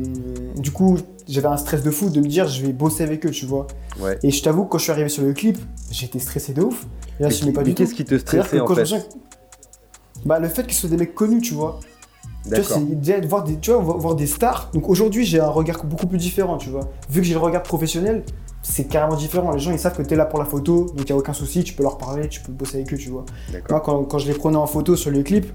du 0.56 0.70
coup, 0.70 0.98
j'avais 1.28 1.48
un 1.48 1.56
stress 1.56 1.82
de 1.82 1.90
fou 1.90 2.10
de 2.10 2.20
me 2.20 2.26
dire, 2.26 2.46
je 2.46 2.64
vais 2.64 2.72
bosser 2.72 3.02
avec 3.02 3.26
eux, 3.26 3.30
tu 3.30 3.44
vois. 3.44 3.66
Ouais. 4.00 4.18
Et 4.22 4.30
je 4.30 4.42
t'avoue, 4.42 4.64
quand 4.64 4.78
je 4.78 4.84
suis 4.84 4.92
arrivé 4.92 5.08
sur 5.08 5.24
le 5.24 5.32
clip, 5.32 5.58
j'étais 5.90 6.20
stressé 6.20 6.52
de 6.52 6.62
ouf. 6.62 6.86
Et 7.18 7.24
là, 7.24 7.28
Mais 7.28 7.34
je 7.34 7.50
pas 7.50 7.64
qu'est-ce 7.64 7.94
qui 7.94 8.04
te 8.04 8.16
stressait 8.16 8.60
en 8.60 8.66
je 8.74 8.84
fait 8.84 9.08
Bah, 10.24 10.38
le 10.38 10.48
fait 10.48 10.64
qu'ils 10.64 10.76
soient 10.76 10.88
des 10.88 10.96
mecs 10.96 11.14
connus, 11.14 11.40
tu 11.40 11.54
vois. 11.54 11.80
Tu 12.44 12.60
vois, 12.60 12.78
déjà 12.78 13.20
voir 13.26 13.44
des, 13.44 13.56
tu 13.56 13.72
vois, 13.72 13.80
voir 13.80 14.14
des 14.14 14.26
stars. 14.26 14.70
Donc 14.72 14.88
aujourd'hui, 14.88 15.26
j'ai 15.26 15.40
un 15.40 15.48
regard 15.48 15.84
beaucoup 15.84 16.06
plus 16.06 16.18
différent, 16.18 16.56
tu 16.56 16.70
vois. 16.70 16.88
Vu 17.10 17.20
que 17.20 17.26
j'ai 17.26 17.34
le 17.34 17.40
regard 17.40 17.62
professionnel, 17.62 18.24
c'est 18.62 18.84
carrément 18.84 19.16
différent. 19.16 19.52
Les 19.52 19.58
gens, 19.58 19.72
ils 19.72 19.78
savent 19.78 19.96
que 19.96 20.02
t'es 20.02 20.16
là 20.16 20.24
pour 20.24 20.38
la 20.38 20.44
photo, 20.44 20.86
donc 20.94 21.00
il 21.00 21.06
n'y 21.06 21.12
a 21.12 21.16
aucun 21.16 21.32
souci, 21.32 21.64
tu 21.64 21.74
peux 21.74 21.82
leur 21.82 21.98
parler, 21.98 22.28
tu 22.28 22.40
peux 22.40 22.52
bosser 22.52 22.76
avec 22.76 22.94
eux, 22.94 22.96
tu 22.96 23.10
vois. 23.10 23.24
D'accord. 23.52 23.70
Moi, 23.70 23.80
quand, 23.80 24.04
quand 24.04 24.18
je 24.18 24.28
les 24.28 24.34
prenais 24.34 24.56
en 24.56 24.66
photo 24.66 24.96
sur 24.96 25.10
le 25.10 25.22
clip, 25.22 25.46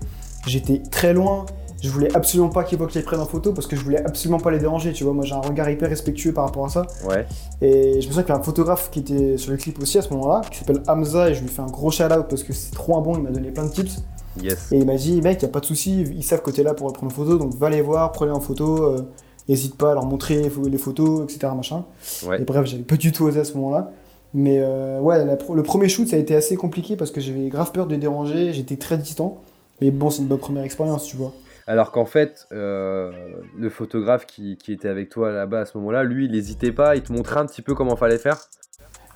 j'étais 0.45 0.79
très 0.79 1.13
loin. 1.13 1.45
Je 1.83 1.89
voulais 1.89 2.15
absolument 2.15 2.49
pas 2.49 2.63
qu'ils 2.63 2.77
voient 2.77 2.87
que 2.87 2.93
je 2.93 2.99
les 2.99 3.03
prenne 3.05 3.19
en 3.19 3.25
photo 3.25 3.51
parce 3.51 3.67
que 3.67 3.75
je 3.75 3.83
voulais 3.83 4.03
absolument 4.03 4.39
pas 4.39 4.51
les 4.51 4.57
déranger, 4.59 4.93
tu 4.93 5.03
vois. 5.03 5.11
Moi, 5.13 5.25
j'ai 5.25 5.33
un 5.35 5.41
regard 5.41 5.69
hyper 5.69 5.89
respectueux 5.89 6.31
par 6.31 6.45
rapport 6.45 6.65
à 6.65 6.69
ça. 6.69 6.83
Ouais. 7.09 7.25
Et 7.61 7.93
je 8.01 8.07
me 8.07 8.11
souviens 8.13 8.23
qu'il 8.23 8.33
y 8.33 8.37
a 8.37 8.39
un 8.39 8.43
photographe 8.43 8.89
qui 8.89 8.99
était 8.99 9.37
sur 9.37 9.51
le 9.51 9.57
clip 9.57 9.79
aussi 9.81 9.97
à 9.97 10.01
ce 10.01 10.09
moment-là, 10.13 10.41
qui 10.49 10.57
s'appelle 10.59 10.81
Hamza, 10.87 11.29
et 11.29 11.35
je 11.35 11.41
lui 11.41 11.49
fais 11.49 11.61
un 11.61 11.67
gros 11.67 11.91
shout-out 11.91 12.25
parce 12.29 12.43
que 12.43 12.53
c'est 12.53 12.73
trop 12.73 12.97
un 12.97 13.01
bon, 13.01 13.15
il 13.17 13.21
m'a 13.23 13.31
donné 13.31 13.51
plein 13.51 13.65
de 13.65 13.71
tips. 13.71 14.01
Yes. 14.41 14.71
Et 14.71 14.77
il 14.77 14.85
m'a 14.85 14.95
dit, 14.95 15.21
mec, 15.21 15.41
y 15.41 15.45
a 15.45 15.49
pas 15.49 15.59
de 15.59 15.65
souci, 15.65 16.01
ils 16.01 16.23
savent 16.23 16.41
que 16.41 16.51
t'es 16.51 16.63
là 16.63 16.73
pour 16.73 16.91
prendre 16.93 17.11
en 17.11 17.15
photo, 17.15 17.37
donc 17.37 17.53
va 17.55 17.69
les 17.69 17.81
voir, 17.81 18.11
prenez 18.13 18.31
en 18.31 18.39
photo, 18.39 18.83
euh, 18.85 19.01
n'hésite 19.49 19.75
pas 19.75 19.91
à 19.91 19.93
leur 19.93 20.05
montrer 20.05 20.41
les 20.41 20.49
pho- 20.49 20.67
les 20.69 20.77
photos, 20.77 21.23
etc. 21.23 21.51
Machin. 21.55 21.83
Ouais. 22.25 22.41
Et 22.41 22.45
bref, 22.45 22.65
j'avais 22.65 22.83
pas 22.83 22.95
du 22.95 23.11
tout 23.11 23.25
osé 23.25 23.41
à 23.41 23.43
ce 23.43 23.53
moment-là. 23.55 23.91
Mais 24.33 24.57
euh, 24.61 24.99
ouais, 25.01 25.23
la 25.25 25.37
le 25.53 25.63
premier 25.63 25.89
shoot, 25.89 26.07
ça 26.07 26.15
a 26.15 26.19
été 26.19 26.33
assez 26.33 26.55
compliqué 26.55 26.95
parce 26.95 27.11
que 27.11 27.21
j'avais 27.21 27.49
grave 27.49 27.71
peur 27.71 27.85
de 27.85 27.91
les 27.91 27.99
déranger, 27.99 28.53
j'étais 28.53 28.77
très 28.77 28.97
distant. 28.97 29.41
Mais 29.81 29.91
bon, 29.91 30.09
c'est 30.09 30.21
une 30.21 30.27
bonne 30.27 30.39
première 30.39 30.63
expérience, 30.63 31.03
tu 31.03 31.17
vois. 31.17 31.33
Alors 31.65 31.91
qu'en 31.91 32.05
fait, 32.05 32.47
euh, 32.51 33.11
le 33.57 33.69
photographe 33.69 34.25
qui, 34.25 34.57
était 34.67 34.89
avec 34.89 35.09
toi 35.09 35.31
là-bas 35.31 35.61
à 35.61 35.65
ce 35.65 35.77
moment-là, 35.77 36.03
lui, 36.03 36.25
il 36.25 36.31
n'hésitait 36.31 36.71
pas, 36.71 36.95
il 36.95 37.03
te 37.03 37.13
montrait 37.13 37.39
un 37.39 37.45
petit 37.45 37.61
peu 37.61 37.73
comment 37.73 37.95
fallait 37.95 38.17
faire. 38.17 38.37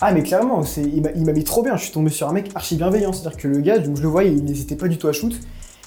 Ah, 0.00 0.12
mais 0.12 0.22
clairement, 0.22 0.62
il 0.76 1.02
m'a 1.02 1.32
mis 1.32 1.44
trop 1.44 1.62
bien. 1.62 1.76
Je 1.76 1.84
suis 1.84 1.92
tombé 1.92 2.10
sur 2.10 2.28
un 2.28 2.32
mec 2.32 2.50
archi 2.54 2.76
bienveillant. 2.76 3.12
C'est-à-dire 3.12 3.38
que 3.38 3.48
le 3.48 3.58
gars, 3.58 3.82
je 3.82 3.90
le 3.90 4.08
voyais, 4.08 4.32
il 4.32 4.44
n'hésitait 4.44 4.76
pas 4.76 4.88
du 4.88 4.96
tout 4.96 5.08
à 5.08 5.12
shoot. 5.12 5.34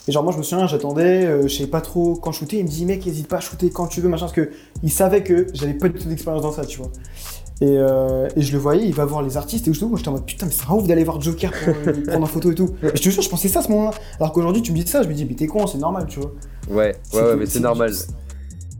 Et 0.08 0.12
genre, 0.12 0.24
moi, 0.24 0.34
je 0.34 0.38
me 0.38 0.44
souviens, 0.44 0.68
j'attendais, 0.68 1.26
euh, 1.26 1.44
je 1.44 1.56
savais 1.56 1.70
pas 1.70 1.82
trop 1.82 2.16
quand 2.16 2.32
shooter. 2.32 2.58
Il 2.58 2.66
me 2.66 2.70
dit, 2.70 2.86
mec, 2.86 3.06
n'hésite 3.06 3.28
pas 3.28 3.38
à 3.38 3.40
shooter 3.40 3.70
quand 3.70 3.88
tu 3.88 4.02
veux, 4.02 4.10
machin. 4.10 4.26
Parce 4.26 4.34
que 4.34 4.50
il 4.84 4.92
savait 4.92 5.24
que 5.24 5.48
j'avais 5.54 5.76
pas 5.76 5.88
du 5.88 6.00
tout 6.00 6.10
d'expérience 6.10 6.42
dans 6.42 6.52
ça, 6.52 6.66
tu 6.66 6.80
vois. 6.80 6.92
Et, 7.62 7.78
euh, 7.78 8.28
et 8.36 8.42
je 8.42 8.52
le 8.54 8.58
voyais, 8.58 8.88
il 8.88 8.94
va 8.94 9.06
voir 9.06 9.22
les 9.22 9.38
artistes 9.38 9.68
et 9.68 9.72
tout. 9.72 9.88
Moi, 9.88 9.98
j'étais 10.00 10.10
en 10.10 10.14
mode, 10.14 10.26
putain, 10.26 10.48
mais 10.48 10.52
c'est 10.52 10.68
un 10.68 10.74
ouf 10.74 10.88
d'aller 10.88 11.04
voir 11.04 11.22
Joker 11.22 11.52
pour 11.52 11.76
euh, 11.88 11.94
prendre 12.08 12.24
en 12.24 12.28
photo 12.28 12.52
et 12.52 12.56
tout. 12.56 12.72
Et 12.82 12.98
je 12.98 13.02
te 13.04 13.10
jure, 13.10 13.22
je 13.22 13.30
pensais 13.30 13.50
ça 13.50 13.60
à 13.60 13.62
ce 13.62 13.70
moment-là. 13.70 13.92
Alors 14.20 14.34
qu'aujourd'hui, 14.34 14.64
tu 14.64 14.72
me 14.72 14.78
dis 14.78 14.88
ça, 14.88 15.04
je 15.04 15.08
me 15.08 15.14
dis, 15.14 15.26
mais 15.26 15.36
t'es 15.36 15.46
con, 15.46 15.68
c'est 15.68 15.78
normal, 15.78 16.08
tu 16.08 16.20
vois. 16.20 16.34
Ouais, 16.70 16.96
ouais, 17.14 17.22
ouais, 17.22 17.36
mais 17.36 17.46
c'est 17.46 17.60
normal. 17.60 17.92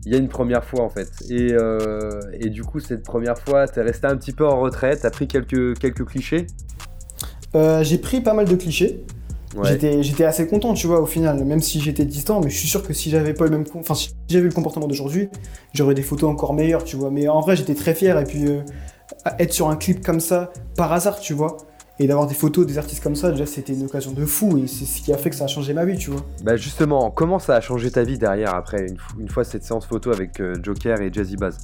Il 0.04 0.10
y 0.10 0.16
a 0.16 0.18
une 0.18 0.28
première 0.28 0.64
fois 0.64 0.82
en 0.82 0.90
fait. 0.90 1.08
Et, 1.30 1.52
euh, 1.52 2.20
et 2.32 2.50
du 2.50 2.64
coup, 2.64 2.80
cette 2.80 3.04
première 3.04 3.38
fois, 3.38 3.68
t'es 3.68 3.82
resté 3.82 4.08
un 4.08 4.16
petit 4.16 4.32
peu 4.32 4.44
en 4.44 4.58
retraite, 4.60 4.98
t'as 5.02 5.10
pris 5.10 5.28
quelques, 5.28 5.78
quelques 5.78 6.04
clichés? 6.04 6.48
J'ai 7.82 7.98
pris 7.98 8.20
pas 8.20 8.34
mal 8.34 8.46
de 8.46 8.56
clichés. 8.56 9.04
Ouais. 9.56 9.78
J'étais, 10.02 10.24
assez 10.24 10.46
content, 10.46 10.72
tu 10.74 10.86
vois, 10.86 11.00
au 11.00 11.06
final, 11.06 11.44
même 11.44 11.60
si 11.60 11.80
j'étais 11.80 12.04
distant, 12.04 12.40
mais 12.40 12.48
je 12.48 12.56
suis 12.56 12.68
sûr 12.68 12.82
que 12.86 12.92
si 12.92 13.10
j'avais 13.10 13.34
pas 13.34 13.44
le 13.44 13.50
même, 13.50 13.64
enfin, 13.74 13.94
si 13.94 14.14
j'avais 14.28 14.44
eu 14.44 14.48
le 14.48 14.54
comportement 14.54 14.86
d'aujourd'hui, 14.86 15.28
j'aurais 15.74 15.94
des 15.94 16.02
photos 16.02 16.30
encore 16.30 16.54
meilleures, 16.54 16.84
tu 16.84 16.96
vois. 16.96 17.10
Mais 17.10 17.28
en 17.28 17.40
vrai, 17.40 17.56
j'étais 17.56 17.74
très 17.74 17.94
fier, 17.94 18.18
et 18.18 18.24
puis 18.24 18.46
euh, 18.46 18.60
être 19.38 19.52
sur 19.52 19.68
un 19.68 19.76
clip 19.76 20.04
comme 20.04 20.20
ça, 20.20 20.52
par 20.76 20.92
hasard, 20.92 21.20
tu 21.20 21.34
vois, 21.34 21.58
et 21.98 22.06
d'avoir 22.06 22.26
des 22.26 22.34
photos 22.34 22.66
des 22.66 22.78
artistes 22.78 23.02
comme 23.02 23.16
ça, 23.16 23.30
déjà, 23.30 23.44
c'était 23.44 23.74
une 23.74 23.84
occasion 23.84 24.12
de 24.12 24.24
fou, 24.24 24.58
et 24.58 24.66
c'est 24.66 24.86
ce 24.86 25.02
qui 25.02 25.12
a 25.12 25.18
fait 25.18 25.30
que 25.30 25.36
ça 25.36 25.44
a 25.44 25.48
changé 25.48 25.74
ma 25.74 25.84
vie, 25.84 25.98
tu 25.98 26.10
vois. 26.10 26.24
Bah 26.42 26.56
justement, 26.56 27.10
comment 27.10 27.38
ça 27.38 27.56
a 27.56 27.60
changé 27.60 27.90
ta 27.90 28.04
vie 28.04 28.18
derrière 28.18 28.54
après, 28.54 28.86
une, 29.18 29.28
fois 29.28 29.44
cette 29.44 29.64
séance 29.64 29.86
photo 29.86 30.12
avec 30.12 30.40
euh, 30.40 30.54
Joker 30.62 31.00
et 31.02 31.12
Jazzy 31.12 31.36
Baz? 31.36 31.58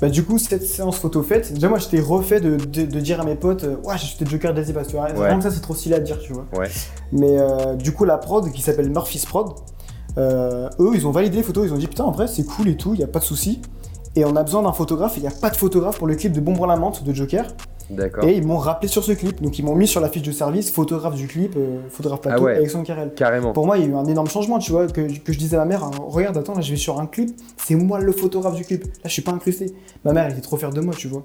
Bah, 0.00 0.08
du 0.08 0.24
coup, 0.24 0.38
cette 0.38 0.64
séance 0.64 0.96
photo 0.98 1.22
faite, 1.22 1.52
déjà, 1.52 1.68
moi, 1.68 1.78
j'étais 1.78 2.00
refait 2.00 2.40
de, 2.40 2.56
de, 2.56 2.84
de 2.84 3.00
dire 3.00 3.20
à 3.20 3.24
mes 3.24 3.34
potes, 3.34 3.64
euh, 3.64 3.76
ouais, 3.84 3.96
j'ai 3.96 4.04
acheté 4.04 4.24
Joker 4.26 4.54
Daisy. 4.54 4.72
Ouais. 4.72 4.82
Rien 5.16 5.38
que 5.38 5.42
ça, 5.42 5.50
c'est 5.50 5.60
trop 5.60 5.74
stylé 5.74 5.96
à 5.96 6.00
dire, 6.00 6.18
tu 6.20 6.32
vois. 6.32 6.46
Ouais. 6.56 6.68
Mais 7.10 7.38
euh, 7.38 7.74
du 7.74 7.92
coup, 7.92 8.04
la 8.04 8.16
prod, 8.16 8.50
qui 8.52 8.62
s'appelle 8.62 8.90
Murphy's 8.90 9.26
Prod, 9.26 9.54
euh, 10.16 10.68
eux, 10.78 10.92
ils 10.94 11.06
ont 11.06 11.10
validé 11.10 11.38
les 11.38 11.42
photos, 11.42 11.66
ils 11.66 11.72
ont 11.72 11.78
dit, 11.78 11.88
putain, 11.88 12.04
en 12.04 12.12
vrai, 12.12 12.28
c'est 12.28 12.44
cool 12.44 12.68
et 12.68 12.76
tout, 12.76 12.94
il 12.94 13.00
y 13.00 13.04
a 13.04 13.08
pas 13.08 13.18
de 13.18 13.24
souci. 13.24 13.60
Et 14.14 14.24
on 14.24 14.36
a 14.36 14.42
besoin 14.42 14.62
d'un 14.62 14.72
photographe, 14.72 15.16
et 15.16 15.20
il 15.20 15.22
n'y 15.22 15.28
a 15.28 15.32
pas 15.32 15.50
de 15.50 15.56
photographe 15.56 15.98
pour 15.98 16.06
le 16.06 16.14
clip 16.14 16.32
de 16.32 16.62
à 16.62 16.66
la 16.66 16.76
menthe 16.76 17.02
de 17.02 17.12
Joker. 17.12 17.46
Et 18.22 18.36
ils 18.36 18.46
m'ont 18.46 18.58
rappelé 18.58 18.88
sur 18.88 19.02
ce 19.02 19.12
clip. 19.12 19.40
Donc, 19.42 19.58
ils 19.58 19.64
m'ont 19.64 19.74
mis 19.74 19.86
sur 19.86 20.00
la 20.00 20.08
fiche 20.08 20.22
de 20.22 20.32
service, 20.32 20.70
photographe 20.70 21.14
du 21.14 21.26
clip, 21.26 21.54
euh, 21.56 21.78
photographe 21.90 22.20
plateau, 22.20 22.38
Ah 22.40 22.44
ouais. 22.44 22.56
Alexandre 22.56 22.86
Carrel. 22.86 23.12
Carrément. 23.14 23.52
Pour 23.52 23.66
moi, 23.66 23.78
il 23.78 23.84
y 23.84 23.86
a 23.86 23.90
eu 23.90 23.94
un 23.94 24.04
énorme 24.04 24.28
changement, 24.28 24.58
tu 24.58 24.72
vois, 24.72 24.86
que, 24.86 25.00
que 25.18 25.32
je 25.32 25.38
disais 25.38 25.56
à 25.56 25.60
ma 25.60 25.64
mère, 25.66 25.84
hein, 25.84 25.90
regarde, 26.06 26.36
attends, 26.36 26.54
là, 26.54 26.60
je 26.60 26.70
vais 26.70 26.76
sur 26.76 27.00
un 27.00 27.06
clip, 27.06 27.30
c'est 27.56 27.74
moi 27.74 27.98
le 28.00 28.12
photographe 28.12 28.54
du 28.56 28.64
clip. 28.64 28.84
Là, 28.84 28.90
je 29.04 29.10
suis 29.10 29.22
pas 29.22 29.32
incrusté. 29.32 29.72
Ma 30.04 30.12
mère, 30.12 30.26
elle 30.26 30.32
était 30.32 30.40
trop 30.42 30.56
fière 30.56 30.70
de 30.72 30.80
moi, 30.80 30.94
tu 30.94 31.08
vois. 31.08 31.24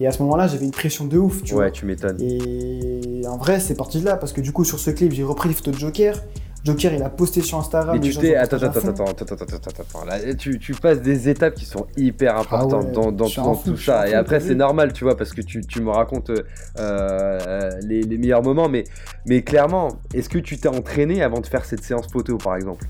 Et 0.00 0.06
à 0.06 0.10
ce 0.10 0.20
moment-là, 0.22 0.48
j'avais 0.48 0.64
une 0.64 0.72
pression 0.72 1.04
de 1.04 1.16
ouf, 1.16 1.42
tu 1.44 1.54
ouais, 1.54 1.60
vois. 1.60 1.70
tu 1.70 1.86
m'étonnes. 1.86 2.20
Et 2.20 3.22
en 3.28 3.36
vrai, 3.36 3.60
c'est 3.60 3.76
parti 3.76 4.00
de 4.00 4.04
là, 4.04 4.16
parce 4.16 4.32
que 4.32 4.40
du 4.40 4.50
coup, 4.50 4.64
sur 4.64 4.80
ce 4.80 4.90
clip, 4.90 5.12
j'ai 5.12 5.22
repris 5.22 5.48
les 5.48 5.54
photos 5.54 5.74
de 5.74 5.78
Joker. 5.78 6.20
Joker, 6.64 6.94
il 6.94 7.02
a 7.02 7.10
posté 7.10 7.40
sur 7.40 7.58
Instagram. 7.58 7.98
Mais 8.00 8.08
tu 8.08 8.16
t'es. 8.16 8.36
Attends, 8.36 8.56
attends, 8.58 8.66
attends, 8.66 9.04
attends, 9.04 9.04
attends, 9.04 9.34
attends, 9.34 9.56
attends, 9.56 9.82
attends. 9.82 10.04
Là, 10.04 10.34
tu, 10.34 10.58
tu 10.60 10.74
passes 10.74 11.02
des 11.02 11.28
étapes 11.28 11.54
qui 11.54 11.64
sont 11.64 11.86
hyper 11.96 12.36
importantes 12.36 12.86
Ah 12.94 13.00
ouais, 13.00 13.12
dans, 13.12 13.26
fou, 13.28 13.70
tout 13.70 13.76
ça. 13.76 14.08
Et 14.08 14.14
après, 14.14 14.38
c'est 14.38 14.54
normal, 14.54 14.92
tu 14.92 15.02
vois, 15.04 15.16
parce 15.16 15.32
que 15.32 15.40
tu, 15.40 15.60
tu 15.66 15.80
me 15.82 15.90
racontes 15.90 16.30
euh, 16.30 16.42
euh, 16.78 17.70
les, 17.82 18.02
les 18.02 18.18
meilleurs 18.18 18.42
moments. 18.42 18.68
Mais, 18.68 18.84
mais 19.26 19.42
clairement, 19.42 19.88
est-ce 20.14 20.28
que 20.28 20.38
tu 20.38 20.56
t'es 20.58 20.68
entraîné 20.68 21.22
avant 21.22 21.40
de 21.40 21.46
faire 21.46 21.64
cette 21.64 21.82
séance 21.82 22.06
photo, 22.12 22.38
par 22.38 22.54
exemple? 22.54 22.86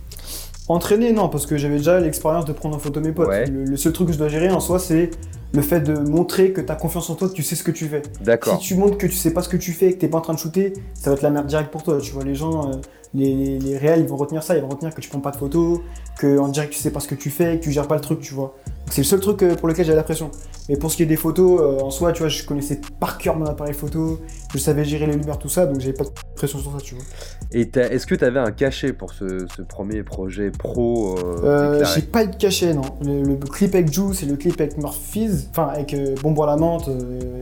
Entraîner, 0.68 1.12
non, 1.12 1.28
parce 1.28 1.46
que 1.46 1.56
j'avais 1.56 1.78
déjà 1.78 1.98
l'expérience 1.98 2.44
de 2.44 2.52
prendre 2.52 2.76
en 2.76 2.78
photo 2.78 3.00
mes 3.00 3.12
potes. 3.12 3.28
Ouais. 3.28 3.46
Le, 3.46 3.64
le 3.64 3.76
seul 3.76 3.92
truc 3.92 4.08
que 4.08 4.12
je 4.12 4.18
dois 4.18 4.28
gérer 4.28 4.50
en 4.50 4.60
soi, 4.60 4.78
c'est 4.78 5.10
le 5.52 5.62
fait 5.62 5.80
de 5.80 5.94
montrer 5.98 6.52
que 6.52 6.60
tu 6.60 6.72
as 6.72 6.76
confiance 6.76 7.10
en 7.10 7.14
toi, 7.14 7.28
que 7.28 7.34
tu 7.34 7.42
sais 7.42 7.56
ce 7.56 7.62
que 7.62 7.70
tu 7.70 7.86
fais. 7.86 8.02
Si 8.18 8.22
D'accord. 8.24 8.58
tu 8.58 8.74
montres 8.74 8.96
que 8.96 9.06
tu 9.06 9.16
sais 9.16 9.32
pas 9.32 9.42
ce 9.42 9.48
que 9.48 9.56
tu 9.56 9.72
fais 9.72 9.88
et 9.88 9.94
que 9.94 10.00
t'es 10.00 10.08
pas 10.08 10.18
en 10.18 10.22
train 10.22 10.34
de 10.34 10.38
shooter, 10.38 10.72
ça 10.94 11.10
va 11.10 11.16
être 11.16 11.22
la 11.22 11.30
merde 11.30 11.46
directe 11.46 11.70
pour 11.70 11.82
toi. 11.82 11.98
Tu 12.00 12.12
vois, 12.12 12.24
les 12.24 12.34
gens, 12.34 12.70
euh, 12.70 12.76
les, 13.14 13.34
les, 13.34 13.58
les 13.58 13.76
réels, 13.78 14.00
ils 14.00 14.08
vont 14.08 14.16
retenir 14.16 14.42
ça, 14.42 14.56
ils 14.56 14.62
vont 14.62 14.68
retenir 14.68 14.94
que 14.94 15.00
tu 15.00 15.10
prends 15.10 15.20
pas 15.20 15.30
de 15.30 15.36
photos, 15.36 15.80
que 16.18 16.38
en 16.38 16.48
direct 16.48 16.72
tu 16.72 16.78
sais 16.78 16.90
pas 16.90 17.00
ce 17.00 17.08
que 17.08 17.14
tu 17.14 17.30
fais, 17.30 17.58
que 17.58 17.64
tu 17.64 17.70
gères 17.70 17.88
pas 17.88 17.96
le 17.96 18.00
truc, 18.00 18.20
tu 18.20 18.32
vois. 18.32 18.54
C'est 18.92 19.00
le 19.00 19.06
seul 19.06 19.20
truc 19.20 19.42
euh, 19.42 19.54
pour 19.54 19.68
lequel 19.68 19.86
j'avais 19.86 19.96
la 19.96 20.02
pression. 20.02 20.30
Mais 20.68 20.76
pour 20.76 20.90
ce 20.92 20.98
qui 20.98 21.02
est 21.02 21.06
des 21.06 21.16
photos, 21.16 21.62
euh, 21.62 21.82
en 21.82 21.90
soi, 21.90 22.12
tu 22.12 22.18
vois, 22.18 22.28
je 22.28 22.44
connaissais 22.44 22.78
par 23.00 23.16
cœur 23.16 23.38
mon 23.38 23.46
appareil 23.46 23.72
photo, 23.72 24.20
je 24.52 24.58
savais 24.58 24.84
gérer 24.84 25.06
les 25.06 25.14
lumières, 25.14 25.38
tout 25.38 25.48
ça, 25.48 25.64
donc 25.64 25.80
j'avais 25.80 25.94
pas 25.94 26.04
de 26.04 26.10
pression 26.36 26.58
sur 26.58 26.72
ça, 26.72 26.76
tu 26.76 26.94
vois. 26.96 27.04
Et 27.52 27.70
est-ce 27.74 28.06
que 28.06 28.14
tu 28.14 28.22
avais 28.22 28.38
un 28.38 28.50
cachet 28.50 28.92
pour 28.92 29.14
ce, 29.14 29.46
ce 29.56 29.62
premier 29.62 30.02
projet 30.02 30.50
pro 30.50 31.16
euh, 31.18 31.80
Euh, 31.80 31.84
j'ai 31.94 32.02
pas 32.02 32.24
eu 32.24 32.28
de 32.28 32.36
cachet, 32.36 32.74
non. 32.74 32.82
Le, 33.02 33.22
le 33.22 33.36
clip 33.36 33.74
avec 33.74 33.90
Juice 33.90 34.24
et 34.24 34.26
le 34.26 34.36
clip 34.36 34.60
avec 34.60 34.76
Murphy's, 34.76 35.48
enfin 35.52 35.68
avec 35.68 35.94
à 35.94 36.46
la 36.46 36.56
menthe, 36.56 36.90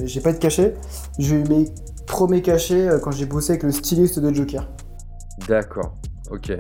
j'ai 0.05 0.21
pas 0.21 0.33
de 0.33 0.39
cachet. 0.39 0.75
J'ai 1.19 1.35
eu 1.35 1.45
mes 1.49 1.65
premiers 2.07 2.43
cachets 2.43 2.89
quand 3.03 3.11
j'ai 3.11 3.27
bossé 3.27 3.55
avec 3.55 3.65
le 3.65 3.73
styliste 3.73 4.21
de 4.21 4.33
Joker. 4.33 4.69
D'accord, 5.49 5.97
ok. 6.31 6.53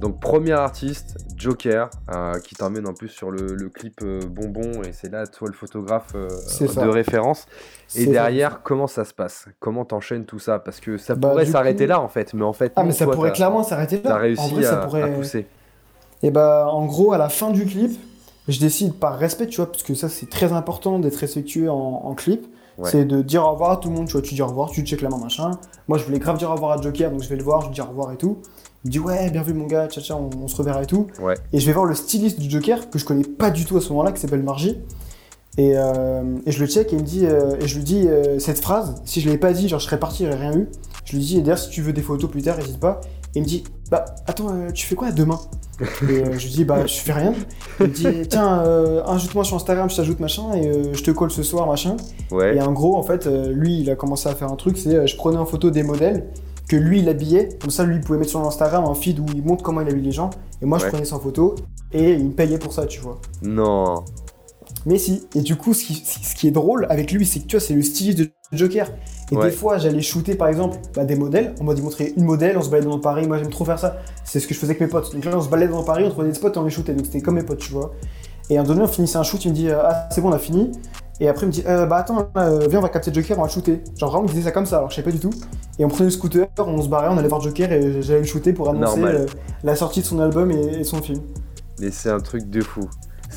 Donc 0.00 0.20
premier 0.20 0.52
artiste, 0.52 1.16
Joker, 1.36 1.88
euh, 2.14 2.38
qui 2.40 2.54
t'emmène 2.54 2.86
en 2.86 2.92
plus 2.92 3.08
sur 3.08 3.30
le, 3.30 3.54
le 3.54 3.68
clip 3.70 4.00
euh, 4.02 4.20
Bonbon, 4.28 4.82
et 4.82 4.92
c'est 4.92 5.10
là 5.10 5.26
toi 5.26 5.48
le 5.48 5.54
photographe 5.54 6.08
euh, 6.14 6.28
de 6.28 6.88
référence. 6.88 7.46
Et 7.94 8.06
derrière, 8.06 8.62
comment 8.62 8.86
ça 8.86 9.04
se 9.06 9.14
passe? 9.14 9.46
Comment 9.58 9.86
t'enchaînes 9.86 10.26
tout 10.26 10.38
ça? 10.38 10.58
Parce 10.58 10.80
que 10.80 10.98
ça 10.98 11.14
Bah, 11.14 11.30
pourrait 11.30 11.46
s'arrêter 11.46 11.84
coup- 11.84 11.90
là 11.90 12.00
en 12.00 12.08
fait, 12.08 12.34
mais 12.34 12.44
en 12.44 12.52
fait, 12.52 12.72
Ah, 12.76 12.82
non, 12.82 12.88
mais 12.88 12.92
ça 12.92 13.06
toi, 13.06 13.14
pourrait 13.14 13.32
clairement 13.32 13.62
s'arrêter 13.62 13.96
là. 13.96 14.02
T'as 14.10 14.18
réussi 14.18 14.42
en 14.42 14.48
vrai, 14.48 14.62
ça 14.64 14.82
à, 14.82 14.84
pourrait. 14.86 15.02
à 15.02 15.08
pousser. 15.08 15.46
Et 16.22 16.30
bah, 16.30 16.68
en 16.70 16.84
gros, 16.84 17.12
à 17.12 17.18
la 17.18 17.30
fin 17.30 17.50
du 17.50 17.64
clip, 17.64 17.98
je 18.48 18.60
décide 18.60 18.94
par 18.98 19.16
respect, 19.18 19.46
tu 19.46 19.56
vois, 19.56 19.70
parce 19.70 19.82
que 19.82 19.94
ça, 19.94 20.08
c'est 20.10 20.28
très 20.28 20.52
important 20.52 20.98
d'être 20.98 21.16
respectueux 21.16 21.70
en, 21.70 22.02
en 22.04 22.14
clip. 22.14 22.46
Ouais. 22.78 22.90
C'est 22.90 23.06
de 23.06 23.22
dire 23.22 23.42
au 23.42 23.52
revoir 23.52 23.70
à 23.70 23.76
tout 23.78 23.88
le 23.88 23.94
monde, 23.94 24.06
tu 24.06 24.12
vois, 24.12 24.20
tu 24.20 24.34
dis 24.34 24.42
au 24.42 24.46
revoir, 24.46 24.68
tu 24.68 24.82
check 24.82 25.00
la 25.00 25.08
main, 25.08 25.16
machin. 25.16 25.52
Moi, 25.88 25.96
je 25.96 26.04
voulais 26.04 26.18
grave 26.18 26.36
dire 26.36 26.50
au 26.50 26.52
revoir 26.52 26.72
à 26.78 26.82
Joker, 26.82 27.10
donc 27.10 27.22
je 27.22 27.28
vais 27.30 27.36
le 27.36 27.42
voir, 27.42 27.62
je 27.62 27.70
dis 27.70 27.80
au 27.80 27.86
revoir 27.86 28.12
et 28.12 28.16
tout. 28.18 28.42
Il 28.86 28.90
me 28.90 28.92
dit, 28.92 28.98
ouais, 29.00 29.30
bien 29.30 29.42
vu, 29.42 29.52
mon 29.52 29.66
gars, 29.66 29.88
tcha 29.88 30.00
tcha, 30.00 30.14
on, 30.14 30.30
on 30.40 30.46
se 30.46 30.54
reverra 30.54 30.84
et 30.84 30.86
tout. 30.86 31.08
Ouais. 31.20 31.34
Et 31.52 31.58
je 31.58 31.66
vais 31.66 31.72
voir 31.72 31.86
le 31.86 31.94
styliste 31.96 32.38
du 32.38 32.48
Joker, 32.48 32.88
que 32.88 33.00
je 33.00 33.04
connais 33.04 33.24
pas 33.24 33.50
du 33.50 33.64
tout 33.64 33.76
à 33.76 33.80
ce 33.80 33.88
moment-là, 33.88 34.12
qui 34.12 34.20
s'appelle 34.20 34.44
Margie. 34.44 34.78
Et, 35.58 35.72
euh, 35.74 36.22
et 36.46 36.52
je 36.52 36.60
le 36.60 36.68
check 36.68 36.92
et 36.92 36.96
il 36.96 37.02
me 37.02 37.04
dit, 37.04 37.26
euh, 37.26 37.56
et 37.60 37.66
je 37.66 37.78
lui 37.78 37.82
dis 37.82 38.06
euh, 38.06 38.38
cette 38.38 38.60
phrase, 38.60 39.02
si 39.04 39.20
je 39.20 39.26
l'avais 39.26 39.38
pas 39.38 39.52
dit, 39.52 39.68
genre 39.68 39.80
je 39.80 39.86
serais 39.86 39.98
parti, 39.98 40.24
j'aurais 40.24 40.38
rien 40.38 40.56
eu. 40.56 40.68
Je 41.04 41.16
lui 41.16 41.18
dis, 41.18 41.38
et 41.38 41.40
d'ailleurs, 41.40 41.58
si 41.58 41.68
tu 41.68 41.82
veux 41.82 41.92
des 41.92 42.00
photos 42.00 42.30
plus 42.30 42.42
tard, 42.42 42.58
n'hésite 42.58 42.78
pas. 42.78 43.00
Et 43.34 43.40
il 43.40 43.42
me 43.42 43.46
dit, 43.48 43.64
bah 43.90 44.04
attends, 44.28 44.52
tu 44.72 44.86
fais 44.86 44.94
quoi 44.94 45.10
demain? 45.10 45.40
Et 46.08 46.22
euh, 46.22 46.38
je 46.38 46.46
lui 46.46 46.52
dis, 46.54 46.64
bah 46.64 46.86
je 46.86 46.94
fais 46.94 47.12
rien. 47.12 47.34
Il 47.80 47.86
me 47.86 47.92
dit, 47.92 48.06
tiens, 48.28 48.60
euh, 48.60 49.02
ajoute-moi 49.04 49.44
sur 49.44 49.56
Instagram, 49.56 49.90
je 49.90 49.96
t'ajoute 49.96 50.20
machin, 50.20 50.54
et 50.54 50.68
euh, 50.68 50.94
je 50.94 51.02
te 51.02 51.10
colle 51.10 51.30
ce 51.30 51.42
soir, 51.42 51.66
machin. 51.66 51.96
Ouais. 52.30 52.56
Et 52.56 52.62
en 52.62 52.72
gros, 52.72 52.96
en 52.96 53.02
fait, 53.02 53.26
lui, 53.26 53.80
il 53.80 53.90
a 53.90 53.96
commencé 53.96 54.28
à 54.28 54.34
faire 54.34 54.50
un 54.50 54.56
truc, 54.56 54.78
c'est 54.78 55.06
je 55.06 55.16
prenais 55.16 55.38
en 55.38 55.46
photo 55.46 55.70
des 55.70 55.82
modèles 55.82 56.28
que 56.68 56.76
lui, 56.76 57.00
il 57.00 57.08
habillait. 57.08 57.48
Comme 57.60 57.70
ça, 57.70 57.84
lui, 57.84 57.96
il 57.96 58.00
pouvait 58.00 58.18
mettre 58.18 58.30
sur 58.30 58.40
Instagram 58.46 58.84
un 58.84 58.94
feed 58.94 59.18
où 59.20 59.26
il 59.34 59.42
montre 59.44 59.62
comment 59.62 59.80
il 59.80 59.88
habille 59.88 60.02
les 60.04 60.12
gens. 60.12 60.30
Et 60.62 60.66
moi, 60.66 60.78
je 60.78 60.86
prenais 60.86 61.04
sans 61.04 61.20
photo 61.20 61.54
et 61.92 62.12
il 62.12 62.24
me 62.26 62.32
payait 62.32 62.58
pour 62.58 62.72
ça, 62.72 62.86
tu 62.86 63.00
vois. 63.00 63.20
Non. 63.42 64.04
Mais 64.84 64.98
si. 64.98 65.26
Et 65.34 65.40
du 65.40 65.56
coup, 65.56 65.74
ce 65.74 65.84
qui, 65.84 65.94
ce 65.94 66.34
qui 66.34 66.48
est 66.48 66.52
drôle 66.52 66.86
avec 66.90 67.12
lui, 67.12 67.26
c'est 67.26 67.40
que 67.40 67.46
tu 67.46 67.56
vois, 67.56 67.64
c'est 67.64 67.74
le 67.74 67.82
styliste 67.82 68.18
de 68.18 68.30
Joker. 68.52 68.90
Et 69.32 69.36
Ouais. 69.36 69.46
des 69.46 69.50
fois, 69.50 69.78
j'allais 69.78 70.02
shooter, 70.02 70.34
par 70.36 70.46
exemple, 70.48 70.78
bah, 70.94 71.04
des 71.04 71.16
modèles. 71.16 71.54
On 71.60 71.64
m'a 71.64 71.74
dit 71.74 71.82
montrer 71.82 72.12
une 72.16 72.24
modèle, 72.24 72.56
on 72.56 72.62
se 72.62 72.70
baladait 72.70 72.88
dans 72.90 73.00
Paris. 73.00 73.26
Moi, 73.26 73.38
j'aime 73.38 73.50
trop 73.50 73.64
faire 73.64 73.78
ça. 73.78 73.96
C'est 74.24 74.38
ce 74.38 74.46
que 74.46 74.54
je 74.54 74.58
faisais 74.60 74.70
avec 74.70 74.80
mes 74.80 74.86
potes. 74.88 75.12
Donc 75.12 75.24
là, 75.24 75.32
on 75.36 75.40
se 75.40 75.48
baladait 75.48 75.72
dans 75.72 75.82
Paris, 75.82 76.04
on 76.06 76.10
trouvait 76.10 76.28
des 76.28 76.34
spots 76.34 76.52
et 76.52 76.58
on 76.58 76.64
les 76.64 76.70
shootait. 76.70 76.94
Donc 76.94 77.06
c'était 77.06 77.20
comme 77.20 77.34
mes 77.34 77.42
potes, 77.42 77.58
tu 77.58 77.72
vois. 77.72 77.92
Et 78.50 78.56
à 78.56 78.60
un 78.60 78.62
moment 78.62 78.74
donné, 78.74 78.86
on 78.88 78.92
finissait 78.92 79.18
un 79.18 79.24
shoot, 79.24 79.44
il 79.44 79.50
me 79.50 79.54
dit, 79.56 79.68
euh, 79.68 79.80
ah, 79.82 80.08
c'est 80.12 80.20
bon, 80.20 80.28
on 80.28 80.32
a 80.32 80.38
fini. 80.38 80.70
Et 81.20 81.28
après, 81.28 81.44
il 81.44 81.48
me 81.48 81.52
dit, 81.52 81.62
euh, 81.66 81.86
bah 81.86 81.96
attends, 81.96 82.28
euh, 82.36 82.66
viens, 82.68 82.78
on 82.78 82.82
va 82.82 82.88
capter 82.90 83.12
Joker, 83.12 83.38
on 83.38 83.42
va 83.42 83.46
le 83.46 83.52
shooter. 83.52 83.82
Genre 83.98 84.10
vraiment, 84.10 84.26
il 84.26 84.30
disait 84.32 84.42
ça 84.44 84.52
comme 84.52 84.66
ça, 84.66 84.76
alors 84.78 84.90
je 84.90 84.96
savais 84.96 85.06
pas 85.10 85.12
du 85.16 85.20
tout. 85.20 85.30
Et 85.78 85.84
on 85.84 85.88
prenait 85.88 86.04
le 86.06 86.10
scooter, 86.10 86.46
on 86.58 86.82
se 86.82 86.88
barrait, 86.88 87.08
on 87.10 87.16
allait 87.16 87.28
voir 87.28 87.40
Joker 87.40 87.72
et 87.72 88.02
j'allais 88.02 88.20
le 88.20 88.26
shooter 88.26 88.52
pour 88.52 88.68
annoncer 88.68 89.00
Normal. 89.00 89.16
euh, 89.22 89.26
la 89.64 89.76
sortie 89.76 90.00
de 90.00 90.06
son 90.06 90.20
album 90.20 90.50
et, 90.50 90.80
et 90.80 90.84
son 90.84 91.00
film. 91.00 91.20
Mais 91.80 91.90
c'est 91.90 92.10
un 92.10 92.20
truc 92.20 92.48
de 92.50 92.60
fou. 92.60 92.88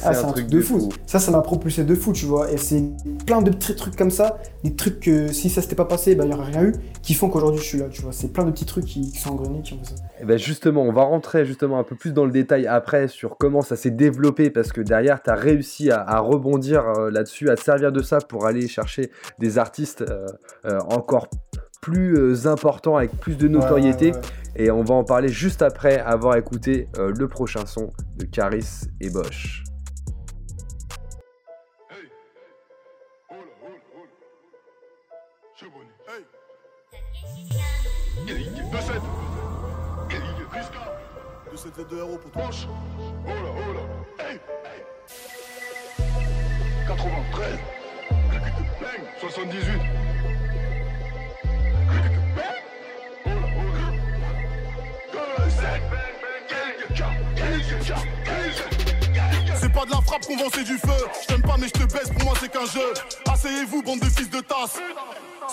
Ah, 0.04 0.12
un, 0.18 0.32
truc 0.32 0.48
de 0.48 0.62
fou. 0.62 0.90
Ça, 1.06 1.20
ça 1.20 1.32
m'a 1.32 1.42
propulsé 1.42 1.84
de 1.84 1.96
fou, 1.96 2.14
tu 2.14 2.26
vois. 2.26 2.52
Et 2.52 2.58
c'est 2.58 2.84
plein 3.26 3.42
de 3.42 3.52
petits 3.52 3.76
trucs 3.76 3.96
comme 3.96 4.12
ça, 4.12 4.38
des 4.64 4.76
trucs 4.76 5.00
que 5.00 5.32
si 5.32 5.50
ça 5.50 5.62
s'était 5.62 5.76
pas 5.76 5.86
passé, 5.86 6.16
bah, 6.16 6.26
il 6.26 6.32
y 6.32 6.34
aurait 6.34 6.52
rien 6.52 6.64
eu, 6.64 6.74
qui 7.02 7.14
font 7.14 7.30
qu'aujourd'hui 7.30 7.62
je 7.62 7.66
suis 7.66 7.78
là, 7.78 7.86
tu 7.90 8.02
vois. 8.02 8.12
C'est 8.12 8.32
plein 8.32 8.46
de 8.46 8.52
petits 8.52 8.66
trucs 8.66 8.86
qui, 8.86 9.12
qui 9.12 9.18
sont 9.18 9.32
engrenés, 9.32 9.62
qui 9.62 9.74
ont 9.74 9.80
fait 9.80 9.96
ça. 9.96 9.96
Et 10.22 10.26
ben 10.26 10.38
justement, 10.38 10.84
on 10.84 10.92
va 10.92 11.04
rentrer 11.04 11.46
justement 11.46 11.80
un 11.80 11.84
peu 11.84 11.96
plus 11.96 12.14
dans 12.14 12.26
le 12.26 12.32
détail 12.32 12.68
après 12.68 13.08
sur 13.08 13.38
comment 13.38 13.62
ça 13.62 13.76
s'est 13.76 13.92
développé 13.92 14.50
parce 14.50 14.72
que 14.72 14.82
derrière, 14.82 15.22
tu 15.22 15.30
as 15.30 15.36
réussi 15.36 15.92
à, 15.92 16.02
à 16.02 16.20
rebondir 16.20 16.84
euh, 16.88 17.12
là-dessus, 17.12 17.50
à 17.50 17.56
te 17.56 17.64
servir 17.64 17.92
de 17.92 18.02
ça 18.02 18.20
pour 18.20 18.46
aller 18.46 18.68
chercher 18.68 19.12
des 19.40 19.58
artistes 19.58 20.02
euh, 20.02 20.26
euh, 20.66 20.80
encore 20.90 21.28
plus 21.82 22.46
importants 22.46 22.98
avec 22.98 23.12
plus 23.12 23.38
de 23.38 23.48
notoriété. 23.48 24.08
Ouais, 24.08 24.12
ouais, 24.12 24.18
ouais. 24.18 24.50
Et 24.56 24.72
on 24.72 24.84
va 24.84 24.96
en 24.96 25.04
parler 25.04 25.30
juste 25.30 25.62
après 25.62 26.00
avoir 26.00 26.36
écouté 26.36 26.90
euh, 26.98 27.14
le 27.18 27.28
prochain 27.28 27.66
son 27.66 27.92
de 28.18 28.26
Caris 28.26 28.82
et 29.00 29.10
Bosch. 29.10 29.64
De 38.72 38.78
7 41.58 41.74
2 41.90 41.98
euros 41.98 42.18
pour 42.18 42.32
toi. 42.32 42.50
93 46.88 47.60
bang 48.80 49.02
78 49.20 49.82
C'est 59.56 59.74
pas 59.74 59.86
de 59.86 59.92
la 59.92 60.02
frappe 60.02 60.26
qu'on 60.26 60.38
vend, 60.38 60.50
c'est 60.54 60.64
du 60.64 60.78
feu. 60.78 60.90
Je 61.22 61.28
t'aime 61.28 61.42
pas, 61.42 61.58
mais 61.58 61.68
je 61.68 61.74
te 61.74 61.92
baisse, 61.92 62.10
pour 62.10 62.24
moi 62.24 62.34
c'est 62.40 62.50
qu'un 62.52 62.66
jeu. 62.66 62.94
Asseyez-vous, 63.32 63.82
bande 63.82 64.00
de 64.00 64.06
fils 64.06 64.30
de 64.30 64.42
tasse. 64.42 64.80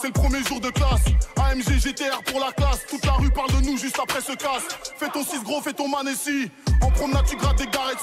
C'est 0.01 0.09
le 0.09 0.13
premier 0.13 0.43
jour 0.43 0.61
de 0.61 0.71
classe. 0.71 1.05
AMG 1.37 1.79
GTR 1.81 2.23
pour 2.25 2.41
la 2.41 2.53
classe. 2.53 2.87
Toute 2.89 3.05
la 3.07 3.13
rue 3.13 3.31
parle 3.31 3.51
de 3.53 3.67
nous 3.67 3.79
juste 3.79 3.99
après 4.03 4.21
ce 4.21 4.33
casse. 4.33 4.69
Fais 4.99 5.09
ton 5.09 5.25
6 5.25 5.43
gros, 5.43 5.61
fais 5.63 5.73
ton 5.73 5.89
manessi. 5.89 6.51
En 6.83 6.91
promenade, 6.91 7.25
tu 7.29 7.37
grattes 7.37 7.59
des 7.59 7.67
garettes 7.67 7.99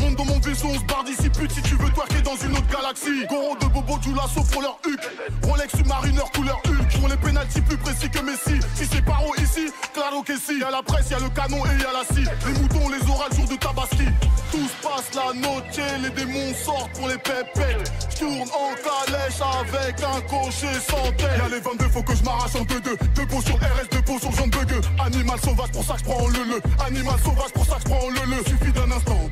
Monte 0.00 0.16
dans 0.16 0.24
mon 0.24 0.38
vaisseau, 0.40 0.68
on 0.68 0.78
se 0.78 0.84
barre 0.84 1.04
d'ici. 1.04 1.28
Pute, 1.30 1.52
si 1.52 1.62
tu 1.62 1.74
veux 1.76 1.90
twerker 1.90 2.22
dans 2.22 2.36
une 2.36 2.52
autre 2.52 2.68
galaxie. 2.68 3.26
Goro 3.28 3.56
de 3.56 3.66
Bobo, 3.66 3.98
du 3.98 4.10
pour 4.52 4.62
leur 4.62 4.78
huc. 4.86 5.00
Rolex 5.42 5.76
Submariner 5.76 6.22
couleur 6.34 6.60
Hulk. 6.66 6.98
Pour 6.98 7.08
les 7.08 7.16
pénalties 7.16 7.60
plus 7.60 7.76
précis 7.76 8.10
que 8.10 8.20
Messi. 8.20 8.60
Si 8.74 8.86
c'est 8.86 9.02
paro 9.02 9.32
ici, 9.38 9.70
claro 9.94 10.22
que 10.22 10.36
si. 10.36 10.58
Y'a 10.60 10.70
la 10.70 10.82
presse, 10.82 11.10
y'a 11.10 11.18
le 11.18 11.28
canon 11.30 11.64
et 11.66 11.82
y'a 11.82 11.92
la 11.92 12.04
scie. 12.04 12.24
Les 12.46 12.60
moutons, 12.60 12.88
les 12.88 13.10
orales, 13.10 13.32
jour 13.34 13.48
de 13.48 13.56
tabaski. 13.56 14.06
Tout 14.50 14.66
se 14.66 14.86
passe 14.86 15.10
la 15.14 15.32
noche, 15.34 15.78
les 16.02 16.10
démons 16.10 16.54
sortent 16.54 16.92
pour 16.92 17.08
les 17.08 17.18
pépettes. 17.18 17.92
J'tourne 18.10 18.48
en 18.50 18.72
calèche 18.82 19.40
avec 19.60 19.96
un 20.02 20.20
cocher 20.22 20.74
sans 20.88 21.12
tête. 21.12 21.38
Y'a 21.38 21.48
les 21.48 21.60
22, 21.60 21.88
faut 21.88 22.02
que 22.02 22.14
je 22.14 22.24
m'arrache 22.24 22.56
en 22.56 22.64
deux 22.64 22.80
deux. 22.80 22.96
Deux 23.14 23.26
pots 23.26 23.42
sur 23.42 23.56
RS, 23.56 23.88
deux 23.90 24.02
pots 24.02 24.18
sur 24.18 24.32
Jean 24.32 24.46
de 24.46 24.56
Bugue. 24.56 24.84
Animal 25.04 25.38
sauvage, 25.40 25.70
pour 25.72 25.84
ça 25.84 25.94
que 25.94 26.04
prends 26.04 26.26
le 26.28 26.44
le. 26.44 26.60
Animal 26.86 27.18
sauvage, 27.22 27.52
pour 27.54 27.64
ça 27.64 27.76
que 27.76 27.88
prends 27.88 28.08
le 28.08 28.36
le. 28.36 28.44
Suffit 28.44 28.72
d'un 28.72 28.90
instant 28.90 29.30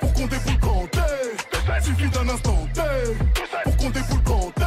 pour 0.00 0.12
qu'on 0.12 0.26
déboule 0.26 0.60
quand. 0.60 0.88
Suffit 1.82 2.08
d'un 2.08 2.28
instant 2.28 2.66
T 2.72 2.80
pour 3.64 3.76
qu'on 3.76 3.90
déboule 3.90 4.22
quand 4.24 4.50
T. 4.54 4.62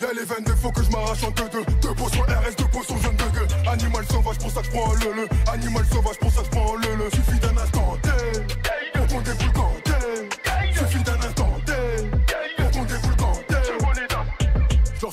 Y'a 0.00 0.12
les 0.12 0.24
22, 0.24 0.54
faut 0.54 0.70
que 0.70 0.82
je 0.82 0.90
m'arrache 0.90 1.24
en 1.24 1.30
deux 1.30 1.48
deux. 1.48 1.64
Deux 1.80 1.94
pots 1.94 2.08
sur 2.10 2.22
RS, 2.22 2.56
deux 2.56 2.64
pots 2.66 2.84
sur 2.84 2.96
Jean 2.98 3.12
de 3.12 3.16
Bugue. 3.16 3.48
Animal 3.66 4.04
sauvage, 4.06 4.38
pour 4.38 4.50
ça 4.50 4.60
que 4.60 4.66
je 4.66 4.70
prends 4.70 4.92
le 4.92 5.22
le. 5.22 5.28
Animal 5.52 5.84
sauvage, 5.86 6.18
pour 6.18 6.30
ça 6.30 6.40
que 6.40 6.46
je 6.46 6.50
prends 6.50 6.74
le 6.76 6.96
le. 6.96 7.10
Suffit 7.10 7.40
d'un 7.40 7.56
instant 7.56 7.96
T 8.02 8.10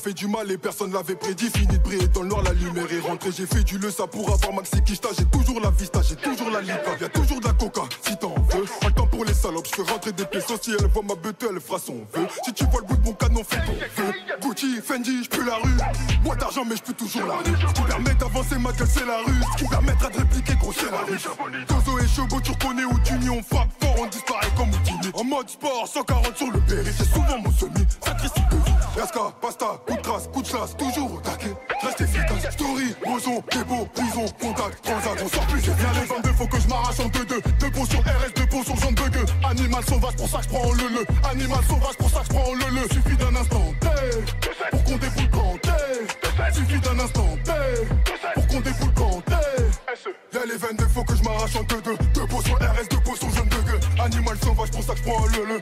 Fais 0.09 0.13
du 0.15 0.27
mal 0.27 0.49
et 0.49 0.57
personne 0.57 0.91
l'avait 0.91 1.13
prédit. 1.13 1.51
Fini 1.51 1.67
de 1.67 1.83
briller 1.83 2.07
dans 2.07 2.23
le 2.23 2.29
noir, 2.29 2.41
la 2.41 2.53
lumière 2.53 2.91
est 2.91 3.07
rentrée. 3.07 3.29
J'ai 3.31 3.45
fait 3.45 3.63
du 3.63 3.77
le 3.77 3.91
ça 3.91 4.07
pour 4.07 4.27
avoir 4.33 4.53
Maxi 4.53 4.81
Kishta. 4.81 5.09
J'ai 5.15 5.25
toujours 5.25 5.61
la 5.61 5.69
vista, 5.69 6.01
j'ai 6.01 6.15
toujours 6.15 6.49
la 6.49 6.61
lipa. 6.61 6.97
Y'a 6.99 7.09
toujours 7.09 7.39
de 7.39 7.45
la 7.45 7.53
coca 7.53 7.81
si 8.01 8.17
t'en 8.17 8.33
veux. 8.33 8.65
Pas 8.81 8.89
temps 8.89 9.05
pour 9.05 9.23
les 9.23 9.35
salopes, 9.35 9.67
je 9.67 9.83
fais 9.83 9.91
rentrer 9.91 10.11
des 10.11 10.25
pesos. 10.25 10.57
Si 10.63 10.71
elle 10.71 10.87
voit 10.87 11.03
ma 11.03 11.13
bête, 11.13 11.45
elle 11.47 11.61
fera 11.61 11.77
son 11.77 11.97
vœu. 12.11 12.25
Si 12.43 12.51
tu 12.53 12.65
vois 12.71 12.81
le 12.81 12.87
bout 12.87 12.95
de 12.95 13.05
mon 13.05 13.13
canon, 13.13 13.43
fais 13.47 13.57
ton 13.57 13.73
vœu. 13.73 14.11
Gucci, 14.41 14.81
Fendi, 14.81 15.29
je 15.31 15.41
la 15.41 15.57
rue. 15.57 15.77
Bois 16.23 16.35
d'argent, 16.37 16.65
mais 16.67 16.75
je 16.75 16.81
peux 16.81 16.93
toujours 16.93 17.27
la 17.27 17.35
rue. 17.35 17.67
Ce 17.67 17.73
qui 17.73 17.81
permet 17.83 18.13
d'avancer, 18.15 18.57
ma 18.57 18.71
gueule, 18.71 18.87
c'est 18.91 19.05
la 19.05 19.19
rue. 19.19 19.41
Ce 19.53 19.63
qui 19.63 19.69
permettra 19.69 20.09
de 20.09 20.17
répliquer, 20.17 20.55
gros, 20.55 20.73
c'est 20.73 20.89
la 20.89 21.01
rue. 21.01 21.19
Tozo 21.67 21.99
et 21.99 22.07
Chobo, 22.07 22.41
tu 22.41 22.49
reconnais 22.49 22.85
où 22.85 22.97
tu 23.05 23.13
on 23.29 23.43
frappe 23.43 23.69
fort, 23.79 23.95
on 23.99 24.07
disparaît 24.07 24.49
comme 24.57 24.69
Houdini. 24.69 25.11
En 25.13 25.23
mode 25.23 25.49
sport, 25.49 25.87
140 25.87 26.35
sur 26.35 26.51
le 26.51 26.59
périph', 26.61 26.95
c'est 26.97 27.13
souvent 27.13 27.37
mon 27.43 27.51
semi. 27.51 27.85
Vie. 28.65 28.68
Yaska, 28.97 29.31
pasta, 29.41 29.65
coup 29.87 29.95
de 29.95 30.01
crasse, 30.01 30.27
coup 30.27 30.41
de 30.41 30.47
chasse, 30.47 30.75
toujours 30.77 31.13
au 31.13 31.19
taquet. 31.19 31.53
Reste 31.81 32.01
efficace. 32.01 32.51
Story, 32.51 32.95
boson, 33.05 33.43
débo, 33.51 33.85
prison, 33.93 34.25
contact, 34.41 34.83
transact, 34.83 35.23
on 35.23 35.29
sort 35.29 35.47
plus. 35.47 35.61
J'ai 35.61 35.71
bien 35.73 35.91
les 35.93 36.07
22, 36.07 36.29
faut 36.33 36.47
que 36.47 36.59
je 36.59 36.67
m'arrache 36.67 36.99
en 36.99 37.07
deux 37.07 37.25
deux. 37.25 37.41
Deux 37.59 37.71
pots 37.71 37.85
sur 37.85 37.99
RS, 37.99 38.33
deux 38.35 38.45
pots 38.47 38.63
sur 38.63 38.75
Jean 38.77 38.91
de 38.91 39.01
Bugue. 39.01 39.29
Animal 39.49 39.83
sauvage, 39.85 40.15
pour 40.15 40.27
ça 40.27 40.39
je 40.41 40.49
prends 40.49 40.71
le 40.71 40.87
le. 40.89 41.05
Animal 41.31 41.59
sauvage, 41.67 41.97
pour 41.97 42.09
ça 42.09 42.21
je 42.23 42.29
prends 42.29 42.53
le 42.53 42.75
le. 42.75 42.81
Suffit 42.89 43.17
d'un 43.17 43.35
instant 43.35 43.73
pour 44.71 44.83
qu'on 44.83 44.97
déboule 44.97 45.29
quand. 45.31 45.55
Suffit 46.53 46.79
d'un 46.79 46.99
instant 46.99 47.27
pour 48.35 48.47
qu'on 48.47 48.59
déboule 48.61 48.93
quand. 48.95 49.21
Y'a 50.33 50.45
les 50.45 50.57
22, 50.57 50.85
faut 50.87 51.03
que 51.03 51.15
je 51.15 51.23
m'arrache 51.23 51.55
en 51.55 51.63
deux 51.63 51.81
deux. 51.81 51.97
Deux 52.13 52.27
pots 52.27 52.41
sur 52.41 52.55
RS, 52.55 52.87
deux 52.89 52.99
pots 52.99 53.15
sur 53.15 53.29
Jean 53.31 53.45
de 53.45 53.49
Bugue. 53.49 53.79
Animal 54.03 54.37
sauvage, 54.43 54.71
pour 54.71 54.83
ça 54.83 54.93
que 54.93 54.99
je 54.99 55.03
prends 55.03 55.25
le 55.25 55.45
le. 55.45 55.61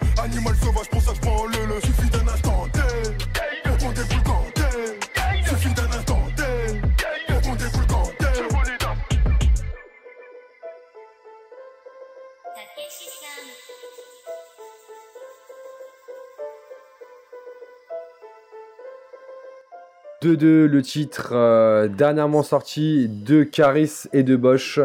2-2, 20.36 20.66
le 20.66 20.82
titre 20.82 21.30
euh, 21.34 21.88
dernièrement 21.88 22.44
sorti 22.44 23.08
de 23.08 23.44
Caris 23.44 24.04
et 24.13 24.24
de 24.24 24.36
Bosch. 24.36 24.80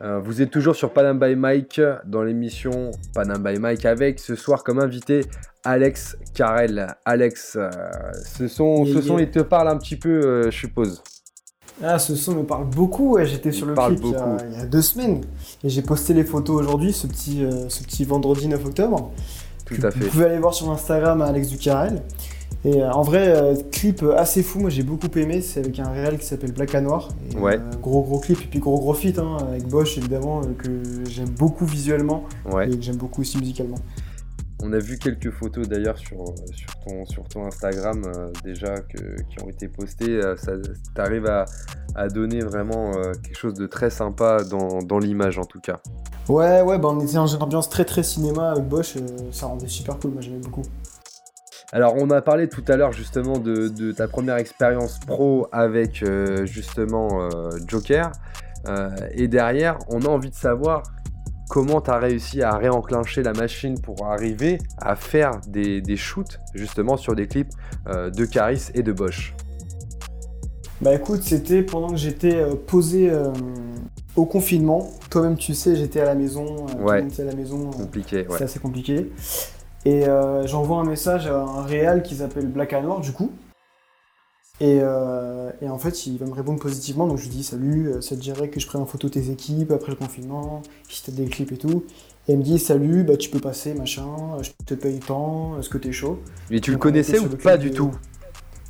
Euh, 0.00 0.20
vous 0.20 0.40
êtes 0.40 0.50
toujours 0.50 0.76
sur 0.76 0.92
Panam 0.92 1.18
by 1.18 1.34
Mike 1.34 1.80
dans 2.06 2.22
l'émission 2.22 2.92
Panam 3.14 3.42
by 3.42 3.58
Mike 3.58 3.84
avec 3.84 4.18
ce 4.20 4.34
soir 4.36 4.62
comme 4.64 4.78
invité 4.78 5.24
Alex 5.64 6.16
Carrel. 6.34 6.86
Alex, 7.04 7.56
euh, 7.56 7.68
ce 8.24 8.48
son, 8.48 8.84
Yeah, 8.84 8.94
ce 8.94 9.02
son 9.06 9.18
yeah. 9.18 9.26
il 9.26 9.30
te 9.30 9.40
parle 9.40 9.68
un 9.68 9.76
petit 9.76 9.96
peu, 9.96 10.44
je 10.50 10.56
suppose. 10.56 11.02
Ah, 11.82 11.98
ce 11.98 12.14
son 12.16 12.34
me 12.34 12.42
parle 12.44 12.64
beaucoup. 12.70 13.14
ouais, 13.14 13.26
J'étais 13.26 13.52
sur 13.52 13.66
Il 13.66 13.70
le 13.70 13.74
clip 13.74 14.00
il 14.02 14.10
y, 14.10 14.14
a, 14.14 14.18
beaucoup. 14.26 14.44
il 14.50 14.58
y 14.58 14.60
a 14.62 14.66
deux 14.66 14.82
semaines. 14.82 15.20
Et 15.62 15.68
j'ai 15.68 15.82
posté 15.82 16.14
les 16.14 16.24
photos 16.24 16.60
aujourd'hui, 16.60 16.92
ce 16.92 17.06
petit, 17.06 17.44
ce 17.68 17.82
petit 17.82 18.04
vendredi 18.04 18.48
9 18.48 18.64
octobre. 18.66 19.12
Tout 19.64 19.74
Que 19.76 19.86
à 19.86 19.90
Vous 19.90 20.00
fait. 20.00 20.06
pouvez 20.08 20.24
aller 20.26 20.38
voir 20.38 20.54
sur 20.54 20.70
Instagram 20.70 21.20
à 21.22 21.26
Alex 21.26 21.48
Ducarel. 21.48 22.02
Et 22.64 22.82
euh, 22.82 22.90
en 22.90 23.02
vrai, 23.02 23.28
euh, 23.28 23.54
clip 23.70 24.02
assez 24.16 24.42
fou, 24.42 24.58
moi 24.58 24.70
j'ai 24.70 24.82
beaucoup 24.82 25.06
aimé. 25.16 25.40
C'est 25.40 25.60
avec 25.60 25.78
un 25.78 25.90
réel 25.90 26.18
qui 26.18 26.26
s'appelle 26.26 26.52
Black 26.52 26.74
à 26.74 26.80
Noir. 26.80 27.08
Et, 27.32 27.36
Ouais. 27.36 27.56
euh, 27.56 27.76
gros 27.80 28.02
gros 28.02 28.18
clip, 28.18 28.40
et 28.42 28.46
puis 28.46 28.58
gros 28.58 28.78
gros 28.80 28.94
feat 28.94 29.18
hein, 29.18 29.36
avec 29.48 29.66
Bosch 29.68 29.96
évidemment, 29.98 30.40
que 30.58 30.68
j'aime 31.08 31.28
beaucoup 31.30 31.64
visuellement 31.66 32.24
Ouais. 32.52 32.68
et 32.70 32.76
que 32.76 32.82
j'aime 32.82 32.96
beaucoup 32.96 33.20
aussi 33.20 33.38
musicalement. 33.38 33.78
On 34.60 34.72
a 34.72 34.78
vu 34.80 34.98
quelques 34.98 35.30
photos 35.30 35.68
d'ailleurs 35.68 35.96
sur, 35.98 36.16
sur, 36.52 36.70
ton, 36.84 37.06
sur 37.06 37.22
ton 37.28 37.46
Instagram 37.46 38.02
déjà 38.42 38.74
que- 38.80 39.22
qui 39.22 39.40
ont 39.44 39.48
été 39.48 39.68
postées. 39.68 40.20
Ça 40.36 40.54
t'arrive 40.96 41.26
à, 41.26 41.44
à 41.94 42.08
donner 42.08 42.40
vraiment 42.40 42.90
quelque 43.22 43.36
chose 43.38 43.54
de 43.54 43.68
très 43.68 43.88
sympa 43.90 44.38
dans, 44.42 44.80
dans 44.82 44.98
l'image 44.98 45.38
en 45.38 45.44
tout 45.44 45.60
cas. 45.60 45.78
Ouais, 46.28 46.60
ouais, 46.62 46.76
bah 46.76 46.88
on 46.90 47.00
était 47.00 47.14
dans 47.14 47.28
une 47.28 47.40
ambiance 47.40 47.68
très 47.70 47.84
très 47.84 48.02
cinéma 48.02 48.50
avec 48.50 48.64
Bosch, 48.64 48.96
ça 49.30 49.46
rendait 49.46 49.68
super 49.68 49.96
cool, 49.98 50.10
moi 50.10 50.22
j'aimais 50.22 50.40
beaucoup. 50.40 50.62
Alors 51.72 51.94
on 51.98 52.08
a 52.10 52.22
parlé 52.22 52.48
tout 52.48 52.64
à 52.68 52.76
l'heure 52.76 52.92
justement 52.92 53.38
de, 53.38 53.68
de 53.68 53.92
ta 53.92 54.08
première 54.08 54.36
expérience 54.36 54.98
pro 55.00 55.48
avec 55.52 56.02
euh, 56.02 56.46
justement 56.46 57.08
euh, 57.22 57.50
Joker. 57.66 58.10
Euh, 58.66 58.88
et 59.12 59.28
derrière, 59.28 59.78
on 59.88 60.00
a 60.02 60.08
envie 60.08 60.30
de 60.30 60.34
savoir 60.34 60.82
comment 61.50 61.80
tu 61.80 61.90
as 61.90 61.98
réussi 61.98 62.42
à 62.42 62.56
réenclencher 62.56 63.22
la 63.22 63.32
machine 63.32 63.78
pour 63.80 64.06
arriver 64.06 64.58
à 64.78 64.96
faire 64.96 65.32
des, 65.46 65.80
des 65.80 65.96
shoots 65.96 66.40
justement 66.54 66.96
sur 66.96 67.14
des 67.14 67.26
clips 67.26 67.52
de 67.86 68.24
Caris 68.26 68.68
et 68.74 68.82
de 68.82 68.92
Bosch. 68.92 69.34
Bah 70.82 70.94
écoute, 70.94 71.22
c'était 71.22 71.62
pendant 71.62 71.88
que 71.88 71.96
j'étais 71.96 72.44
posé 72.66 73.10
au 74.14 74.26
confinement. 74.26 74.90
Toi-même, 75.08 75.36
tu 75.36 75.54
sais, 75.54 75.74
j'étais 75.74 76.00
à 76.00 76.04
la 76.04 76.14
maison. 76.14 76.66
tout 76.66 76.76
le 76.78 76.84
Ouais. 76.84 77.00
monde 77.00 77.12
était 77.12 77.22
à 77.22 77.26
la 77.26 77.34
maison. 77.34 77.70
Compliqué, 77.70 78.26
ouais. 78.28 78.36
C'est 78.36 78.44
assez 78.44 78.58
compliqué. 78.58 79.10
Et 79.88 80.06
euh, 80.06 80.46
j'envoie 80.46 80.76
un 80.80 80.84
message 80.84 81.28
à 81.28 81.40
un 81.40 81.62
réal 81.62 82.02
qui 82.02 82.16
s'appelle 82.16 82.46
Black 82.46 82.74
and 82.74 82.82
Noir, 82.82 83.00
du 83.00 83.12
coup. 83.12 83.32
Et, 84.60 84.80
euh, 84.82 85.50
et 85.62 85.68
en 85.70 85.78
fait, 85.78 86.06
il 86.06 86.18
va 86.18 86.26
me 86.26 86.34
répondre 86.34 86.60
positivement. 86.60 87.06
Donc 87.06 87.16
je 87.16 87.22
lui 87.22 87.30
dis 87.30 87.42
Salut, 87.42 87.94
ça 88.02 88.14
te 88.14 88.20
dirait 88.20 88.48
que 88.50 88.60
je 88.60 88.66
prenne 88.66 88.82
en 88.82 88.86
photo 88.86 89.08
tes 89.08 89.30
équipes 89.30 89.70
après 89.70 89.92
le 89.92 89.96
confinement, 89.96 90.62
si 90.90 91.02
t'as 91.04 91.12
des 91.12 91.24
clips 91.24 91.52
et 91.52 91.56
tout. 91.56 91.84
Et 92.26 92.32
il 92.32 92.38
me 92.38 92.42
dit 92.42 92.58
Salut, 92.58 93.02
bah 93.02 93.16
tu 93.16 93.30
peux 93.30 93.38
passer, 93.38 93.72
machin, 93.72 94.10
je 94.42 94.50
te 94.66 94.74
paye 94.74 94.98
tant, 94.98 95.58
est-ce 95.58 95.70
que 95.70 95.78
t'es 95.78 95.92
chaud? 95.92 96.18
Mais 96.50 96.60
tu 96.60 96.70
le 96.70 96.76
Donc, 96.76 96.82
connaissais 96.82 97.18
ou 97.18 97.28
le 97.30 97.38
pas 97.38 97.56
du 97.56 97.70
tout? 97.70 97.92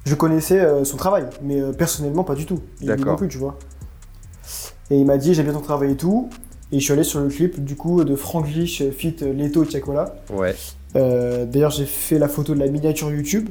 Je 0.05 0.15
connaissais 0.15 0.61
euh, 0.61 0.85
son 0.85 0.99
travail, 0.99 1.27
mais 1.43 1.61
euh, 1.61 1.73
personnellement 1.73 2.23
pas 2.23 2.37
du 2.37 2.47
tout. 2.47 2.61
D'accord. 2.81 3.17
plus, 3.17 3.27
tu 3.27 3.39
vois. 3.39 3.59
Et 4.91 4.99
il 5.01 5.05
m'a 5.05 5.19
dit 5.19 5.35
J'ai 5.35 5.43
bien 5.43 5.53
ton 5.53 5.63
travail 5.63 5.93
et 5.93 5.97
tout. 5.97 6.31
Et 6.71 6.79
je 6.79 6.85
suis 6.85 6.93
allé 6.93 7.03
sur 7.03 7.19
le 7.21 7.29
clip 7.29 7.65
du 7.65 7.75
coup 7.75 8.05
de 8.05 8.15
Franglish 8.15 8.89
fit 8.91 9.17
Leto 9.23 9.65
Chakola. 9.65 10.15
Ouais. 10.31 10.55
Euh, 10.97 11.45
D'ailleurs, 11.47 11.71
j'ai 11.71 11.87
fait 11.87 12.19
la 12.19 12.29
photo 12.29 12.55
de 12.55 12.61
la 12.61 12.67
miniature 12.69 13.11
YouTube. 13.11 13.49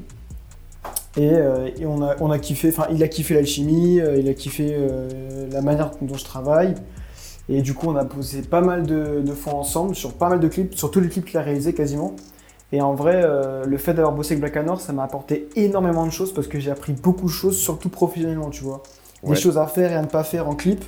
Et, 1.18 1.32
euh, 1.34 1.70
et 1.80 1.86
on, 1.86 2.04
a, 2.04 2.16
on 2.20 2.30
a 2.30 2.38
kiffé, 2.38 2.70
enfin, 2.70 2.88
il 2.92 3.02
a 3.04 3.08
kiffé 3.08 3.34
l'alchimie, 3.34 4.00
euh, 4.00 4.18
il 4.18 4.30
a 4.30 4.34
kiffé 4.34 4.78
la 5.52 5.62
manière 5.62 5.92
dont 6.02 6.16
je 6.16 6.24
travaille. 6.24 6.76
Et 7.50 7.62
du 7.62 7.74
coup, 7.74 7.88
on 7.90 7.96
a 7.96 8.06
posé 8.06 8.42
pas 8.42 8.62
mal 8.62 8.84
de, 8.86 9.22
de 9.26 9.32
fois 9.34 9.54
ensemble 9.54 9.96
sur 9.96 10.14
pas 10.14 10.30
mal 10.30 10.40
de 10.40 10.48
clips, 10.48 10.76
sur 10.76 10.92
tous 10.92 11.00
les 11.00 11.10
clips 11.10 11.26
qu'il 11.26 11.38
a 11.38 11.42
réalisés 11.42 11.74
quasiment. 11.74 12.16
Et 12.74 12.82
en 12.82 12.94
vrai, 12.94 13.24
le 13.66 13.78
fait 13.78 13.94
d'avoir 13.94 14.14
bossé 14.14 14.34
avec 14.34 14.42
Black 14.42 14.58
Anor, 14.58 14.82
ça 14.82 14.92
m'a 14.92 15.04
apporté 15.04 15.48
énormément 15.56 16.06
de 16.06 16.12
choses 16.12 16.34
parce 16.34 16.48
que 16.48 16.60
j'ai 16.60 16.70
appris 16.70 16.92
beaucoup 16.92 17.28
de 17.28 17.32
choses, 17.32 17.58
surtout 17.58 17.88
professionnellement, 17.90 18.50
tu 18.50 18.64
vois. 18.64 18.84
Ouais. 19.24 19.30
Des 19.34 19.42
choses 19.42 19.58
à 19.58 19.66
faire 19.68 19.92
et 19.92 19.96
à 19.96 20.02
ne 20.02 20.08
pas 20.08 20.24
faire 20.26 20.48
en 20.50 20.56
clip. 20.56 20.84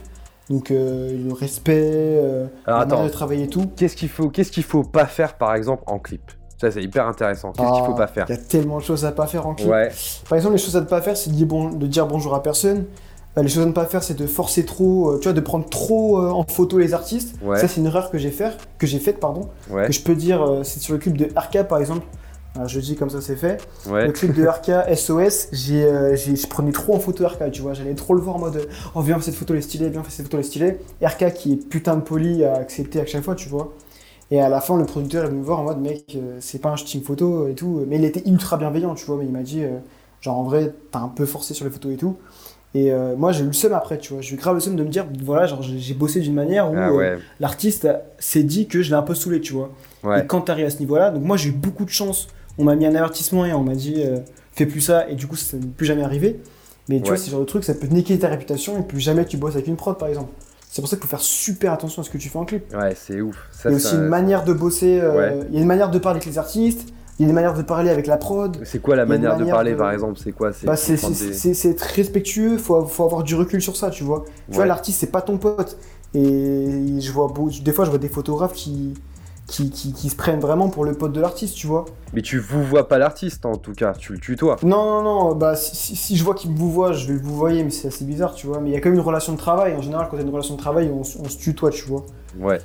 Donc, 0.50 0.72
euh, 0.72 1.18
le 1.26 1.32
respect, 1.34 1.82
euh, 2.20 2.48
Alors 2.66 2.80
la 2.80 2.86
attends, 2.86 3.04
de 3.06 3.10
travailler 3.10 3.44
et 3.46 3.48
tout. 3.48 3.68
qu'est-ce 3.78 3.96
qu'il 3.96 4.10
faut, 4.10 4.30
qu'est-ce 4.30 4.52
qu'il 4.52 4.64
faut 4.64 4.84
pas 4.84 5.06
faire 5.06 5.38
par 5.38 5.56
exemple 5.56 5.84
en 5.88 6.00
clip? 6.00 6.32
Ça 6.60 6.72
c'est 6.72 6.84
hyper 6.84 7.08
intéressant. 7.08 7.52
Qu'est-ce 7.52 7.68
qu'il 7.72 7.86
faut 7.86 7.94
Ah, 7.94 7.98
pas 7.98 8.08
faire 8.08 8.26
Il 8.30 8.36
y 8.36 8.38
a 8.38 8.42
tellement 8.42 8.78
de 8.80 8.84
choses 8.84 9.06
à 9.06 9.12
pas 9.12 9.28
faire 9.28 9.48
en 9.48 9.54
clip. 9.56 9.70
Ouais. 9.70 9.92
Par 10.28 10.36
exemple, 10.38 10.56
les 10.56 10.62
choses 10.62 10.76
à 10.76 10.82
ne 10.82 10.86
pas 10.86 11.02
faire, 11.02 11.16
c'est 11.16 11.30
de 11.30 11.36
dire, 11.36 11.48
bon- 11.48 11.70
de 11.72 11.88
dire 11.88 12.06
bonjour 12.08 12.36
à 12.36 12.44
personne. 12.44 12.86
Euh, 13.38 13.44
les 13.44 13.48
choses 13.48 13.64
à 13.64 13.66
ne 13.68 13.72
pas 13.72 13.86
faire, 13.86 14.04
c'est 14.04 14.16
de 14.16 14.26
forcer 14.28 14.66
trop, 14.66 15.12
euh, 15.12 15.18
tu 15.20 15.26
vois, 15.26 15.34
de 15.34 15.40
prendre 15.40 15.70
trop 15.70 16.20
euh, 16.20 16.30
en 16.32 16.44
photo 16.44 16.78
les 16.80 16.94
artistes. 16.94 17.36
Ouais. 17.44 17.58
Ça, 17.60 17.68
c'est 17.68 17.80
une 17.80 17.86
erreur 17.86 18.10
que 18.12 18.18
j'ai 18.18 18.32
fait, 18.32 18.58
que 18.78 18.88
j'ai 18.88 19.00
faite, 19.00 19.20
pardon. 19.20 19.50
Ouais. 19.70 19.86
Que 19.88 19.94
je 19.94 20.02
peux 20.02 20.16
dire, 20.16 20.62
c'est 20.64 20.80
sur 20.80 20.94
le 20.94 21.00
clip 21.00 21.16
de 21.16 21.26
RK 21.38 21.64
par 21.68 21.80
exemple. 21.80 22.06
Alors, 22.56 22.68
je 22.68 22.80
dis 22.80 22.96
comme 22.96 23.12
ça, 23.12 23.22
c'est 23.22 23.36
fait. 23.36 23.62
Ouais. 23.88 24.08
Le 24.08 24.12
clip 24.12 24.34
de 24.34 24.46
RK 24.46 24.94
SOS, 24.98 25.50
j'ai, 25.54 25.84
je 26.16 26.48
prenais 26.48 26.72
trop 26.72 26.96
en 26.96 27.00
photo 27.00 27.26
RK, 27.28 27.52
tu 27.52 27.62
vois. 27.62 27.74
J'allais 27.76 27.94
trop 27.94 28.16
le 28.16 28.22
voir 28.22 28.38
en 28.38 28.40
mode, 28.40 28.68
oh 28.96 29.02
viens, 29.02 29.22
cette 29.22 29.36
photo 29.36 29.54
est 29.54 29.62
stylée, 29.62 29.90
viens, 29.90 30.02
cette 30.10 30.26
photo 30.26 30.40
est 30.40 30.44
stylée. 30.44 30.80
RK 31.02 31.32
qui 31.36 31.54
est 31.54 31.56
putain 31.70 31.96
de 31.96 32.02
poli 32.02 32.44
à 32.44 32.56
accepter 32.56 33.00
à 33.00 33.06
chaque 33.06 33.24
fois, 33.24 33.36
tu 33.36 33.48
vois. 33.48 33.72
Et 34.32 34.40
à 34.40 34.50
la 34.50 34.62
fin, 34.62 34.78
le 34.78 34.86
producteur 34.86 35.24
est 35.26 35.28
venu 35.28 35.40
me 35.40 35.44
voir 35.44 35.60
en 35.60 35.64
mode, 35.64 35.80
mec, 35.80 36.16
euh, 36.16 36.38
c'est 36.40 36.60
pas 36.60 36.70
un 36.70 36.76
shooting 36.76 37.02
photo 37.04 37.48
et 37.48 37.54
tout. 37.56 37.84
Mais 37.88 37.96
il 37.98 38.06
était 38.06 38.22
ultra 38.30 38.58
bienveillant, 38.58 38.94
tu 38.96 39.06
vois. 39.06 39.18
Mais 39.18 39.26
il 39.26 39.32
m'a 39.32 39.42
dit, 39.42 39.64
euh, 39.64 39.78
genre 40.22 40.38
en 40.38 40.44
vrai, 40.44 40.74
t'as 40.92 41.00
un 41.00 41.08
peu 41.08 41.26
forcé 41.26 41.54
sur 41.54 41.66
les 41.66 41.72
photos 41.72 41.94
et 41.94 41.98
tout. 41.98 42.16
Et 42.76 42.92
euh, 42.92 43.16
moi, 43.16 43.32
j'ai 43.32 43.44
eu 43.44 43.48
le 43.48 43.54
seum 43.54 43.74
après, 43.74 43.98
tu 43.98 44.14
vois. 44.14 44.22
J'ai 44.22 44.36
eu 44.36 44.38
grave 44.38 44.54
le 44.54 44.60
seum 44.60 44.76
de 44.76 44.84
me 44.84 44.90
dire, 44.90 45.08
voilà, 45.24 45.48
genre 45.48 45.64
j'ai 45.64 45.94
bossé 45.96 46.20
d'une 46.20 46.36
manière 46.36 46.72
où 46.72 46.76
Ah 46.78 46.90
euh, 46.92 47.18
l'artiste 47.40 47.88
s'est 48.20 48.44
dit 48.44 48.68
que 48.68 48.84
je 48.84 48.90
l'ai 48.90 48.96
un 48.96 49.02
peu 49.02 49.16
saoulé, 49.16 49.42
tu 49.42 49.54
vois. 49.54 49.72
Ouais. 50.04 50.22
Et 50.22 50.28
quand 50.28 50.42
t'arrives 50.42 50.68
à 50.68 50.70
ce 50.70 50.78
niveau-là, 50.80 51.10
donc 51.10 51.24
moi 51.24 51.36
j'ai 51.36 51.50
eu 51.50 51.54
beaucoup 51.54 51.84
de 51.84 51.90
chance. 51.90 52.28
On 52.60 52.66
m'a 52.66 52.76
mis 52.76 52.86
un 52.86 52.94
avertissement 52.94 53.46
et 53.48 53.54
on 53.54 53.64
m'a 53.64 53.74
dit 53.74 53.96
euh, 54.06 54.20
fais 54.52 54.68
plus 54.68 54.82
ça 54.82 55.10
et 55.10 55.16
du 55.16 55.26
coup 55.28 55.36
ça 55.36 55.58
n'est 55.58 55.66
plus 55.66 55.88
jamais 55.88 56.04
arrivé. 56.04 56.40
Mais 56.90 56.98
tu 56.98 57.04
Ouais. 57.04 57.08
vois, 57.10 57.18
c'est 57.18 57.32
genre 57.32 57.40
de 57.40 57.46
truc, 57.46 57.64
ça 57.64 57.74
peut 57.74 57.88
niquer 57.88 58.20
ta 58.20 58.28
réputation 58.28 58.78
et 58.80 58.84
plus 58.84 59.00
jamais 59.00 59.26
tu 59.26 59.38
bosses 59.38 59.56
avec 59.56 59.66
une 59.68 59.76
prod 59.76 59.98
par 59.98 60.08
exemple. 60.08 60.30
C'est 60.72 60.84
pour 60.84 60.90
ça 60.90 60.96
qu'il 60.98 61.04
faut 61.06 61.10
faire 61.10 61.20
super 61.20 61.74
attention 61.74 62.04
à 62.04 62.06
ce 62.06 62.12
que 62.12 62.20
tu 62.20 62.30
fais 62.30 62.38
en 62.38 62.46
clip. 62.46 62.72
Ouais, 62.76 62.96
c'est 62.96 63.22
ouf. 63.22 63.36
Ça, 63.52 63.70
Il 63.70 63.72
y 63.72 63.74
a 63.74 63.78
aussi 63.78 63.96
une 63.96 64.04
manière 64.08 64.44
de 64.44 64.54
bosser, 64.54 65.00
euh, 65.02 65.18
Ouais. 65.18 65.40
il 65.50 65.56
y 65.56 65.58
a 65.58 65.62
une 65.62 65.68
manière 65.68 65.90
de 65.90 65.98
parler 65.98 66.18
avec 66.18 66.28
les 66.28 66.38
artistes, 66.38 66.88
il 67.18 67.24
y 67.24 67.26
a 67.26 67.30
une 67.30 67.34
manière 67.34 67.56
de 67.56 67.64
parler 67.64 67.90
avec 67.90 68.06
la 68.06 68.18
prod. 68.18 68.56
C'est 68.64 68.80
quoi 68.80 68.96
la 68.96 69.08
manière 69.08 69.36
de 69.36 69.46
parler 69.46 69.72
de- 69.72 69.78
par 69.78 69.92
exemple 69.92 70.20
C'est 70.24 70.32
quoi? 70.32 70.54
C'est 70.54 70.68
Bah, 70.68 70.76
des- 70.76 71.76
respectueux, 71.96 72.58
faut, 72.60 72.86
faut 72.86 73.04
avoir 73.04 73.24
du 73.24 73.34
recul 73.34 73.62
sur 73.64 73.76
ça, 73.76 73.90
tu 73.90 74.04
vois. 74.04 74.26
Tu 74.50 74.56
vois, 74.58 74.68
l'artiste, 74.68 75.00
c'est 75.00 75.12
pas 75.12 75.22
ton 75.24 75.38
pote. 75.40 75.76
Et 76.14 77.00
je 77.00 77.12
vois, 77.12 77.28
beau- 77.28 77.50
des 77.50 77.72
fois, 77.72 77.86
je 77.86 77.90
vois 77.90 78.00
des 78.00 78.08
photographes 78.10 78.54
qui, 78.54 78.94
qui, 79.50 79.70
qui, 79.72 79.94
qui 79.94 80.10
se 80.10 80.16
prennent 80.16 80.40
vraiment 80.40 80.70
pour 80.70 80.86
le 80.86 80.94
pote 80.94 81.12
de 81.12 81.20
l'artiste, 81.22 81.56
tu 81.56 81.68
vois. 81.68 81.86
Mais 82.14 82.22
tu 82.22 82.40
vous 82.40 82.64
vois 82.64 82.88
pas 82.88 82.98
l'artiste 82.98 83.46
en 83.46 83.56
tout 83.58 83.74
cas, 83.74 83.94
tu 83.94 84.14
le 84.14 84.20
tutoies. 84.20 84.58
Non, 84.64 85.02
non, 85.02 85.04
non, 85.04 85.36
bah 85.36 85.56
si, 85.56 85.76
si- 85.76 85.96
si 85.96 86.16
je 86.18 86.24
vois 86.24 86.36
qu'il 86.36 86.52
me 86.52 86.58
vous 86.58 86.72
voit, 86.72 86.94
je 86.94 87.08
vais 87.12 87.20
vous 87.20 87.36
voyer, 87.36 87.64
mais 87.64 87.70
c'est 87.70 87.88
assez 87.88 88.06
bizarre, 88.06 88.34
tu 88.34 88.48
vois. 88.48 88.60
Mais 88.60 88.70
il 88.70 88.74
y 88.74 88.76
a 88.76 88.80
quand 88.80 88.90
même 88.90 88.98
une 89.00 89.06
relation 89.06 89.34
de 89.34 89.38
travail. 89.38 89.76
En 89.76 89.82
général, 89.82 90.08
quand 90.10 90.18
il 90.18 90.20
y 90.22 90.24
a 90.24 90.26
une 90.28 90.32
relation 90.34 90.56
de 90.56 90.60
travail, 90.60 90.92
on, 90.92 91.04
se 91.04 91.38
tutoie, 91.38 91.72
tu 91.72 91.86
vois. 91.86 92.06
Ouais. 92.40 92.60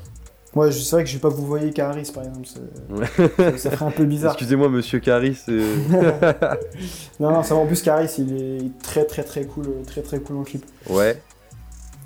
Moi, 0.54 0.70
c'est 0.70 0.90
vrai 0.92 1.02
que 1.04 1.10
je 1.10 1.14
vais 1.14 1.20
pas 1.20 1.30
vous 1.30 1.44
voyer 1.44 1.72
Caris, 1.72 2.10
par 2.14 2.22
exemple. 2.22 2.46
Ouais. 2.90 3.58
Ça, 3.58 3.70
ferait 3.70 3.84
un 3.86 3.90
peu 3.90 4.04
bizarre. 4.04 4.32
Excusez-moi, 4.32 4.68
monsieur 4.68 5.00
Caris. 5.00 5.38
euh, 5.48 5.76
non, 7.20 7.32
non, 7.32 7.42
ça 7.42 7.54
va. 7.54 7.60
En 7.60 7.66
plus, 7.66 7.82
Caris, 7.82 8.08
il 8.18 8.36
est 8.36 8.82
très, 8.82 9.04
très, 9.04 9.24
très 9.24 9.44
cool, 9.46 9.66
très, 9.86 10.02
très 10.02 10.20
cool 10.20 10.36
en 10.36 10.42
clip. 10.44 10.64
ouais, 10.90 11.20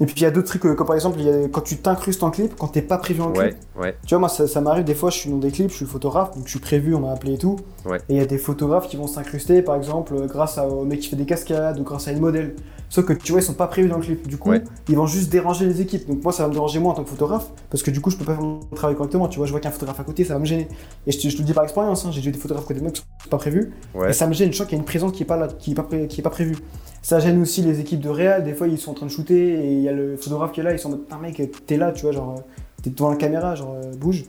Et 0.00 0.06
puis, 0.06 0.14
il 0.18 0.22
y 0.22 0.26
a 0.26 0.30
d'autres 0.30 0.46
trucs, 0.48 0.64
euh, 0.64 0.74
comme 0.74 0.86
par 0.86 0.94
exemple, 0.94 1.18
il 1.18 1.26
y 1.26 1.30
a- 1.30 1.48
quand 1.48 1.60
tu 1.60 1.76
t'incrustes 1.76 2.22
en 2.22 2.30
clip, 2.30 2.54
quand 2.56 2.68
t'es 2.68 2.82
pas 2.82 2.98
prévu 2.98 3.20
en 3.20 3.32
clip. 3.32 3.42
ouais, 3.76 3.82
ouais. 3.82 3.96
Tu 4.06 4.10
vois, 4.14 4.20
moi, 4.20 4.28
ça, 4.28 4.46
ça 4.46 4.60
m'arrive 4.60 4.84
des 4.84 4.94
fois, 4.94 5.10
je 5.10 5.16
suis 5.18 5.30
dans 5.30 5.38
des 5.38 5.50
clips, 5.50 5.70
je 5.70 5.76
suis 5.76 5.86
photographe, 5.86 6.34
donc 6.36 6.44
je 6.46 6.50
suis 6.50 6.60
prévu, 6.60 6.94
on 6.94 7.00
m'a 7.00 7.10
appelé 7.12 7.34
et 7.34 7.38
tout. 7.38 7.56
Ouais. 7.84 7.98
Et 8.08 8.14
il 8.14 8.16
y 8.16 8.20
a 8.20 8.26
des 8.26 8.38
photographes 8.38 8.88
qui 8.88 8.96
vont 8.96 9.06
s'incruster, 9.08 9.60
par 9.62 9.74
exemple, 9.74 10.14
euh, 10.14 10.26
grâce 10.26 10.56
à- 10.58 10.68
au 10.68 10.84
mec 10.84 11.00
qui 11.00 11.08
fait 11.08 11.16
des 11.16 11.26
cascades 11.26 11.80
ou 11.80 11.82
grâce 11.82 12.06
à 12.06 12.12
une 12.12 12.20
modèle. 12.20 12.54
Sauf 12.90 13.04
que 13.04 13.12
tu 13.12 13.32
vois, 13.32 13.42
ils 13.42 13.44
sont 13.44 13.52
pas 13.52 13.66
prévus 13.66 13.88
dans 13.88 13.96
le 13.98 14.02
clip. 14.02 14.26
Du 14.28 14.38
coup, 14.38 14.48
ils 14.88 14.96
vont 14.96 15.06
juste 15.06 15.30
déranger 15.30 15.66
les 15.66 15.82
équipes. 15.82 16.08
Donc 16.08 16.22
moi, 16.24 16.32
ça 16.32 16.44
va 16.44 16.48
me 16.48 16.54
déranger 16.54 16.78
moi 16.78 16.92
en 16.92 16.94
tant 16.94 17.02
que 17.04 17.10
photographe, 17.10 17.48
parce 17.68 17.82
que 17.82 17.90
du 17.90 18.00
coup, 18.00 18.08
je 18.10 18.16
peux 18.16 18.24
pas 18.24 18.32
faire 18.34 18.42
mon 18.42 18.60
travail 18.74 18.96
correctement. 18.96 19.28
Tu 19.28 19.36
vois, 19.38 19.46
je 19.46 19.50
vois 19.50 19.60
qu'un 19.60 19.70
photographe 19.70 20.00
à 20.00 20.04
côté, 20.04 20.24
ça 20.24 20.32
va 20.34 20.40
me 20.40 20.46
gêner. 20.46 20.68
Et 21.06 21.12
je 21.12 21.18
te, 21.18 21.28
je 21.28 21.34
te 21.34 21.42
le 21.42 21.44
dis 21.46 21.52
par 21.52 21.64
expérience, 21.64 22.06
hein, 22.06 22.10
j'ai 22.12 22.22
vu 22.22 22.30
des 22.30 22.38
photographes 22.38 22.64
côté 22.66 22.78
de 22.80 22.84
moi 22.84 22.92
qui 22.92 23.00
sont 23.02 23.28
pas 23.28 23.36
prévus. 23.36 23.72
Et 24.08 24.12
ça 24.14 24.26
me 24.26 24.32
gêne, 24.32 24.50
je 24.52 24.56
sens 24.56 24.66
qu'il 24.66 24.76
y 24.76 24.78
a 24.78 24.80
une 24.80 24.86
présence 24.86 25.12
qui 25.12 25.22
est 25.22 25.26
pas 25.26 25.36
là, 25.36 25.48
qui 25.48 25.72
est 25.72 25.74
pas, 25.74 25.82
pré- 25.82 26.06
qui 26.06 26.20
est 26.20 26.22
pas 26.22 26.30
prévue. 26.30 26.56
Ça 27.02 27.20
gêne 27.20 27.40
aussi 27.40 27.62
les 27.62 27.80
équipes 27.80 28.00
de 28.00 28.08
réal, 28.08 28.44
des 28.44 28.54
fois 28.54 28.68
ils 28.68 28.78
sont 28.78 28.90
en 28.90 28.94
train 28.94 29.06
de 29.06 29.10
shooter 29.10 29.54
et 29.64 29.72
il 29.72 29.80
y 29.80 29.88
a 29.88 29.92
le 29.92 30.16
photographe 30.16 30.52
qui 30.52 30.60
est 30.60 30.62
là, 30.62 30.72
ils 30.72 30.78
sont 30.78 30.88
en 30.88 30.92
mode 30.92 31.02
putain 31.04 31.18
mec, 31.18 31.66
t'es 31.66 31.76
là, 31.76 31.92
tu 31.92 32.02
vois, 32.02 32.12
genre 32.12 32.42
t'es 32.82 32.90
devant 32.90 33.10
la 33.10 33.16
caméra, 33.16 33.54
genre 33.54 33.74
euh, 33.82 33.92
bouge. 33.96 34.24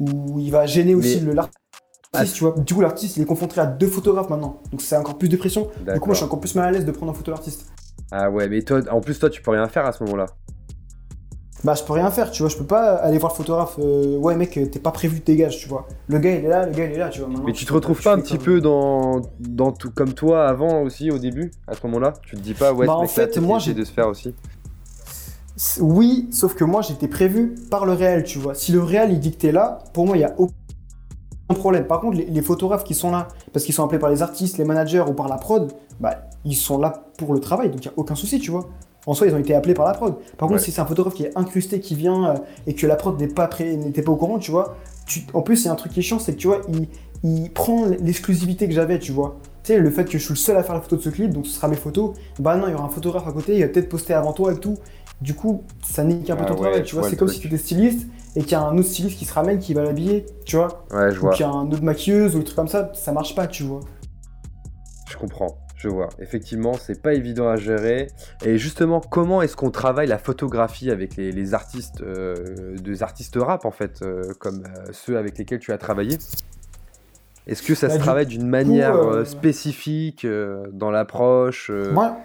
Ou 0.00 0.38
il 0.38 0.50
va 0.50 0.66
gêner 0.66 0.94
aussi 0.94 1.20
Mais- 1.22 1.34
l'artiste, 1.34 1.58
Ah. 2.12 2.24
tu 2.24 2.44
vois. 2.44 2.54
Du 2.58 2.74
coup 2.74 2.80
l'artiste 2.80 3.16
il 3.16 3.22
est 3.22 3.26
confronté 3.26 3.60
à 3.60 3.66
deux 3.66 3.86
photographes 3.88 4.28
maintenant, 4.30 4.60
donc 4.70 4.82
c'est 4.82 4.96
encore 4.96 5.16
plus 5.18 5.28
de 5.28 5.36
pression. 5.36 5.68
Du 5.92 5.98
coup 6.00 6.06
moi 6.06 6.14
je 6.14 6.18
suis 6.18 6.24
encore 6.26 6.40
plus 6.40 6.54
mal 6.54 6.68
à 6.68 6.70
l'aise 6.72 6.84
de 6.84 6.92
prendre 6.92 7.12
en 7.12 7.14
photo 7.14 7.30
l'artiste. 7.30 7.66
Ah 8.10 8.30
ouais, 8.30 8.48
mais 8.48 8.62
toi, 8.62 8.80
en 8.90 9.00
plus 9.00 9.18
toi, 9.18 9.28
tu 9.30 9.42
peux 9.42 9.50
rien 9.50 9.68
faire 9.68 9.84
à 9.86 9.92
ce 9.92 10.02
moment-là. 10.04 10.26
Bah 11.64 11.74
je 11.74 11.82
peux 11.82 11.92
rien 11.92 12.08
faire, 12.12 12.30
tu 12.30 12.42
vois, 12.42 12.48
je 12.50 12.56
peux 12.56 12.64
pas 12.66 12.94
aller 12.94 13.18
voir 13.18 13.32
le 13.32 13.36
photographe, 13.36 13.76
euh, 13.80 14.16
ouais 14.16 14.36
mec, 14.36 14.52
t'es 14.52 14.78
pas 14.78 14.92
prévu, 14.92 15.18
dégage, 15.18 15.58
tu 15.58 15.68
vois. 15.68 15.88
Le 16.06 16.18
gars 16.20 16.30
il 16.30 16.44
est 16.44 16.48
là, 16.48 16.66
le 16.66 16.72
gars 16.72 16.84
il 16.84 16.92
est 16.92 16.98
là, 16.98 17.08
tu 17.08 17.20
vois. 17.20 17.28
Mais 17.44 17.52
tu 17.52 17.64
te 17.64 17.72
retrouves 17.72 18.00
pas 18.00 18.14
un 18.14 18.20
petit 18.20 18.38
peu 18.38 18.60
dans, 18.60 19.22
dans 19.40 19.72
tout 19.72 19.90
comme 19.90 20.12
toi 20.14 20.46
avant 20.46 20.82
aussi 20.82 21.10
au 21.10 21.18
début, 21.18 21.50
à 21.66 21.74
ce 21.74 21.80
moment-là? 21.88 22.12
Tu 22.22 22.36
te 22.36 22.40
dis 22.40 22.54
pas 22.54 22.72
ouais, 22.72 22.86
Bah, 22.86 22.94
ce 23.00 23.04
en 23.04 23.06
fait, 23.08 23.38
moi, 23.38 23.58
j'ai- 23.58 23.74
de 23.74 23.82
se 23.84 23.90
faire 23.92 24.06
aussi. 24.06 24.34
Oui, 25.80 26.28
sauf 26.30 26.54
que 26.54 26.62
moi 26.62 26.82
j'étais 26.82 27.08
prévu 27.08 27.56
par 27.70 27.84
le 27.84 27.92
réel, 27.92 28.22
tu 28.22 28.38
vois. 28.38 28.54
Si 28.54 28.70
le 28.70 28.80
réel 28.80 29.10
il 29.10 29.18
dit 29.18 29.32
que 29.32 29.38
t'es 29.38 29.50
là, 29.52 29.78
pour 29.92 30.06
moi 30.06 30.16
il 30.16 30.20
y 30.20 30.24
a 30.24 30.34
aucun 30.38 30.52
problème. 31.56 31.84
Par 31.88 32.00
contre, 32.00 32.16
les, 32.18 32.26
les 32.26 32.42
photographes 32.42 32.84
qui 32.84 32.94
sont 32.94 33.10
là, 33.10 33.26
parce 33.52 33.64
qu'ils 33.64 33.74
sont 33.74 33.84
appelés 33.84 33.98
par 33.98 34.10
les 34.10 34.22
artistes, 34.22 34.58
les 34.58 34.64
managers 34.64 35.04
ou 35.08 35.14
par 35.14 35.26
la 35.26 35.36
prod, 35.36 35.72
bah 35.98 36.28
ils 36.44 36.54
sont 36.54 36.78
là 36.78 37.06
pour 37.18 37.34
le 37.34 37.40
travail, 37.40 37.70
donc 37.70 37.80
il 37.84 37.86
y 37.86 37.88
a 37.88 37.94
aucun 37.96 38.14
souci, 38.14 38.38
tu 38.38 38.52
vois. 38.52 38.68
En 39.08 39.14
soi, 39.14 39.26
ils 39.26 39.34
ont 39.34 39.38
été 39.38 39.54
appelés 39.54 39.74
par 39.74 39.86
la 39.86 39.94
prod. 39.94 40.16
Par 40.36 40.48
contre, 40.48 40.60
Ouais. 40.60 40.64
si 40.64 40.70
c'est 40.70 40.80
un 40.82 40.86
photographe 40.86 41.14
qui 41.14 41.24
est 41.24 41.32
incrusté, 41.36 41.80
qui 41.80 41.94
vient 41.94 42.30
euh, 42.30 42.34
et 42.66 42.74
que 42.74 42.86
la 42.86 42.94
prod 42.94 43.18
n'est 43.18 43.26
pas 43.28 43.48
n'était 43.58 44.02
pas 44.02 44.12
au 44.12 44.16
courant, 44.16 44.38
tu 44.38 44.50
vois. 44.50 44.76
Tu... 45.06 45.22
En 45.32 45.40
plus, 45.42 45.62
il 45.62 45.64
y 45.64 45.68
a 45.68 45.72
un 45.72 45.76
truc 45.76 45.92
qui 45.92 46.00
est 46.00 46.02
chiant, 46.02 46.18
c'est 46.18 46.32
que 46.32 46.38
tu 46.38 46.46
vois, 46.46 46.60
il, 46.68 46.88
il 47.24 47.50
prend 47.50 47.86
l'exclusivité 47.86 48.68
que 48.68 48.74
j'avais, 48.74 48.98
tu 48.98 49.12
vois. 49.12 49.38
Tu 49.64 49.72
sais, 49.72 49.78
le 49.78 49.90
fait 49.90 50.04
que 50.04 50.12
je 50.12 50.18
suis 50.18 50.34
le 50.34 50.36
seul 50.36 50.56
à 50.58 50.62
faire 50.62 50.74
la 50.74 50.82
photo 50.82 50.96
de 50.96 51.00
ce 51.02 51.08
clip, 51.08 51.30
donc 51.32 51.46
ce 51.46 51.52
sera 51.52 51.68
mes 51.68 51.76
photos. 51.76 52.12
Bah 52.38 52.56
non, 52.56 52.66
il 52.68 52.72
y 52.72 52.74
aura 52.74 52.84
un 52.84 52.88
photographe 52.90 53.26
à 53.26 53.32
côté, 53.32 53.56
il 53.56 53.62
va 53.62 53.68
peut-être 53.68 53.88
poster 53.88 54.12
avant 54.12 54.32
toi 54.34 54.52
et 54.52 54.56
tout. 54.60 54.76
Du 55.22 55.32
coup, 55.34 55.62
ça 55.82 56.04
nique 56.04 56.28
un 56.30 56.36
peu 56.36 56.44
Ah 56.44 56.46
ton 56.46 56.54
ouais, 56.54 56.60
travail, 56.60 56.82
tu 56.84 56.94
vois. 56.94 57.02
vois 57.02 57.10
C'est 57.10 57.16
comme 57.16 57.28
truc. 57.28 57.36
si 57.36 57.40
tu 57.40 57.48
étais 57.48 57.56
styliste 57.58 58.06
et 58.36 58.42
qu'il 58.42 58.52
y 58.52 58.54
a 58.56 58.60
un 58.62 58.76
autre 58.76 58.88
styliste 58.88 59.18
qui 59.18 59.24
se 59.24 59.32
ramène 59.32 59.58
qui 59.58 59.72
va 59.74 59.82
l'habiller, 59.82 60.26
tu 60.44 60.56
vois. 60.56 60.84
Ouais, 60.92 61.10
je 61.12 61.18
Ou 61.18 61.22
vois. 61.22 61.32
qu'il 61.32 61.46
y 61.46 61.48
a 61.48 61.50
un 61.52 61.66
autre 61.72 61.82
maquilleuse 61.82 62.36
ou 62.36 62.38
des 62.40 62.44
trucs 62.44 62.56
comme 62.56 62.68
ça, 62.68 62.92
ça 62.94 63.10
marche 63.12 63.34
pas, 63.34 63.46
tu 63.46 63.62
vois. 63.64 63.80
Je 65.10 65.16
comprends, 65.16 65.56
je 65.78 65.88
vois. 65.88 66.08
Effectivement, 66.20 66.74
c'est 66.74 67.00
pas 67.00 67.14
évident 67.14 67.48
à 67.48 67.56
gérer. 67.56 68.08
Et 68.44 68.58
justement, 68.58 69.00
comment 69.00 69.42
est-ce 69.42 69.56
qu'on 69.56 69.70
travaille 69.70 70.08
la 70.08 70.18
photographie 70.18 70.90
avec 70.90 71.16
les, 71.16 71.30
les 71.32 71.54
artistes, 71.54 72.00
euh, 72.02 72.76
des 72.76 73.02
artistes 73.02 73.36
rap 73.36 73.64
en 73.64 73.70
fait, 73.70 74.02
euh, 74.02 74.22
comme 74.38 74.64
euh, 74.64 74.90
ceux 74.92 75.16
avec 75.16 75.38
lesquels 75.38 75.60
tu 75.60 75.72
as 75.72 75.78
travaillé? 75.78 76.18
Est-ce 77.46 77.62
que 77.62 77.74
ça 77.74 77.88
Bah, 77.88 77.94
se 77.94 77.98
travaille 77.98 78.26
d'une 78.26 78.46
manière 78.46 79.24
spécifique 79.26 80.26
dans 80.72 80.90
l'approche 80.90 81.70
Moi, 81.92 82.18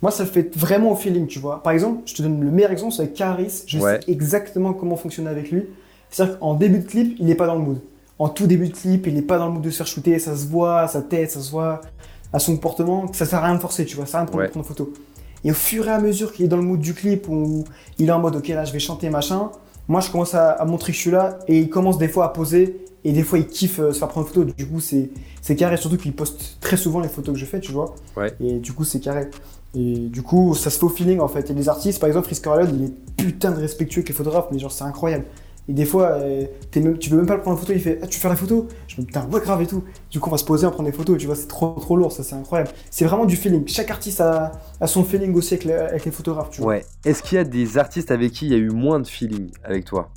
moi, 0.00 0.10
ça 0.10 0.26
fait 0.26 0.56
vraiment 0.56 0.90
au 0.90 0.96
feeling, 0.96 1.28
tu 1.28 1.38
vois. 1.38 1.62
Par 1.62 1.72
exemple, 1.72 2.02
je 2.06 2.14
te 2.14 2.22
donne 2.22 2.42
le 2.42 2.50
meilleur 2.50 2.72
exemple, 2.72 2.92
c'est 2.92 3.02
avec 3.02 3.14
Caris. 3.14 3.62
Je 3.68 3.78
Ouais. 3.78 4.00
sais 4.04 4.10
exactement 4.10 4.72
comment 4.72 4.96
fonctionner 4.96 5.30
avec 5.30 5.52
lui. 5.52 5.66
C'est-à-dire 6.10 6.40
qu'en 6.40 6.54
début 6.54 6.80
de 6.80 6.88
clip, 6.88 7.16
il 7.20 7.26
n'est 7.26 7.36
pas 7.36 7.46
dans 7.46 7.54
le 7.54 7.60
mood. 7.60 7.78
En 8.18 8.28
tout 8.28 8.48
début 8.48 8.68
de 8.68 8.74
clip, 8.74 9.06
il 9.06 9.14
n'est 9.14 9.22
pas 9.22 9.38
dans 9.38 9.46
le 9.46 9.52
mood 9.52 9.62
de 9.62 9.70
se 9.70 9.76
faire 9.76 9.86
shooter. 9.86 10.18
Ça 10.18 10.36
se 10.36 10.46
voit 10.48 10.88
sa 10.88 11.02
tête, 11.02 11.30
ça 11.30 11.40
se 11.40 11.50
voit 11.52 11.80
à 12.32 12.38
son 12.38 12.54
comportement. 12.56 13.12
Ça 13.12 13.26
sert 13.26 13.38
à 13.40 13.46
rien 13.46 13.54
de 13.56 13.60
forcer, 13.60 13.84
tu 13.84 13.96
vois. 13.96 14.06
Ça 14.06 14.12
sert 14.12 14.20
à 14.20 14.22
rien 14.22 14.26
de 14.26 14.30
prendre, 14.30 14.44
Ouais. 14.44 14.50
prendre 14.50 14.66
photo. 14.66 14.92
Et 15.44 15.50
au 15.50 15.54
fur 15.54 15.88
et 15.88 15.90
à 15.90 15.98
mesure 16.00 16.32
qu'il 16.32 16.44
est 16.44 16.48
dans 16.48 16.56
le 16.56 16.62
mood 16.62 16.80
du 16.80 16.94
clip, 16.94 17.28
où 17.28 17.64
il 17.98 18.08
est 18.08 18.12
en 18.12 18.20
mode, 18.20 18.36
ok, 18.36 18.48
là, 18.48 18.64
je 18.64 18.72
vais 18.72 18.78
chanter, 18.78 19.10
machin. 19.10 19.50
Moi, 19.88 20.00
je 20.00 20.10
commence 20.10 20.34
à, 20.34 20.50
à 20.52 20.64
montrer 20.64 20.92
que 20.92 20.96
je 20.96 21.02
suis 21.02 21.10
là. 21.10 21.38
Et 21.48 21.58
il 21.58 21.68
commence 21.68 21.98
des 21.98 22.08
fois 22.08 22.26
à 22.26 22.28
poser. 22.28 22.84
Et 23.04 23.12
des 23.12 23.24
fois, 23.24 23.38
il 23.38 23.48
kiffe 23.48 23.80
euh, 23.80 23.92
se 23.92 23.98
faire 23.98 24.06
prendre 24.08 24.28
photo. 24.28 24.44
Du 24.44 24.66
coup, 24.66 24.78
c'est 24.78 25.10
c'est 25.40 25.56
carré. 25.56 25.76
Surtout 25.76 25.96
qu'il 25.96 26.14
poste 26.14 26.58
très 26.60 26.76
souvent 26.76 27.00
les 27.00 27.08
photos 27.08 27.34
que 27.34 27.40
je 27.40 27.44
fais, 27.46 27.58
tu 27.58 27.72
vois. 27.72 27.96
Ouais. 28.16 28.32
Et 28.40 28.60
du 28.60 28.72
coup, 28.72 28.84
c'est 28.84 29.00
carré. 29.00 29.28
Et 29.74 29.96
du 30.08 30.22
coup, 30.22 30.54
ça 30.54 30.70
se 30.70 30.78
fait 30.78 30.84
au 30.84 30.88
feeling 30.88 31.18
en 31.18 31.26
fait. 31.28 31.50
Et 31.50 31.54
les 31.54 31.68
artistes, 31.68 31.98
par 31.98 32.06
exemple, 32.06 32.26
Frisk 32.26 32.44
Corleone, 32.44 32.70
il 32.78 32.84
est 32.84 32.92
putain 33.16 33.50
de 33.50 33.56
respectueux 33.58 34.00
avec 34.00 34.08
les 34.10 34.14
photographes, 34.14 34.46
mais 34.52 34.58
genre, 34.60 34.70
c'est 34.70 34.84
incroyable. 34.84 35.24
Et 35.68 35.74
des 35.74 35.84
fois, 35.84 36.08
euh, 36.14 36.44
même, 36.76 36.98
tu 36.98 37.08
veux 37.10 37.18
même 37.18 37.26
pas 37.26 37.36
le 37.36 37.40
prendre 37.40 37.56
en 37.56 37.60
photo, 37.60 37.72
il 37.72 37.80
fait 37.80 38.00
Ah, 38.02 38.06
tu 38.08 38.16
veux 38.18 38.20
faire 38.20 38.30
la 38.30 38.36
photo? 38.36 38.66
Je 38.88 38.96
me 38.96 39.02
dis 39.02 39.06
Putain, 39.06 39.28
ouais, 39.30 39.40
grave 39.40 39.62
et 39.62 39.66
tout. 39.66 39.84
Du 40.10 40.18
coup, 40.18 40.28
on 40.28 40.32
va 40.32 40.38
se 40.38 40.44
poser, 40.44 40.66
on 40.66 40.70
prend 40.72 40.82
des 40.82 40.90
photos, 40.92 41.16
tu 41.18 41.26
vois, 41.26 41.36
c'est 41.36 41.46
trop, 41.46 41.70
trop 41.80 41.96
lourd, 41.96 42.10
ça, 42.10 42.24
c'est 42.24 42.34
incroyable. 42.34 42.70
C'est 42.90 43.04
vraiment 43.04 43.26
du 43.26 43.36
feeling. 43.36 43.66
Chaque 43.68 43.90
artiste 43.90 44.20
a, 44.20 44.52
a 44.80 44.86
son 44.88 45.04
feeling 45.04 45.34
aussi 45.36 45.54
avec, 45.54 45.64
les- 45.64 45.72
avec 45.74 46.04
les 46.04 46.10
photographes, 46.10 46.50
tu 46.50 46.60
vois. 46.62 46.70
Ouais. 46.70 46.84
Est-ce 47.04 47.22
qu'il 47.22 47.36
y 47.36 47.38
a 47.38 47.44
des 47.44 47.78
artistes 47.78 48.10
avec 48.10 48.32
qui 48.32 48.46
il 48.46 48.50
y 48.52 48.54
a 48.54 48.58
eu 48.58 48.70
moins 48.70 48.98
de 48.98 49.06
feeling 49.06 49.50
avec 49.62 49.84
toi? 49.84 50.10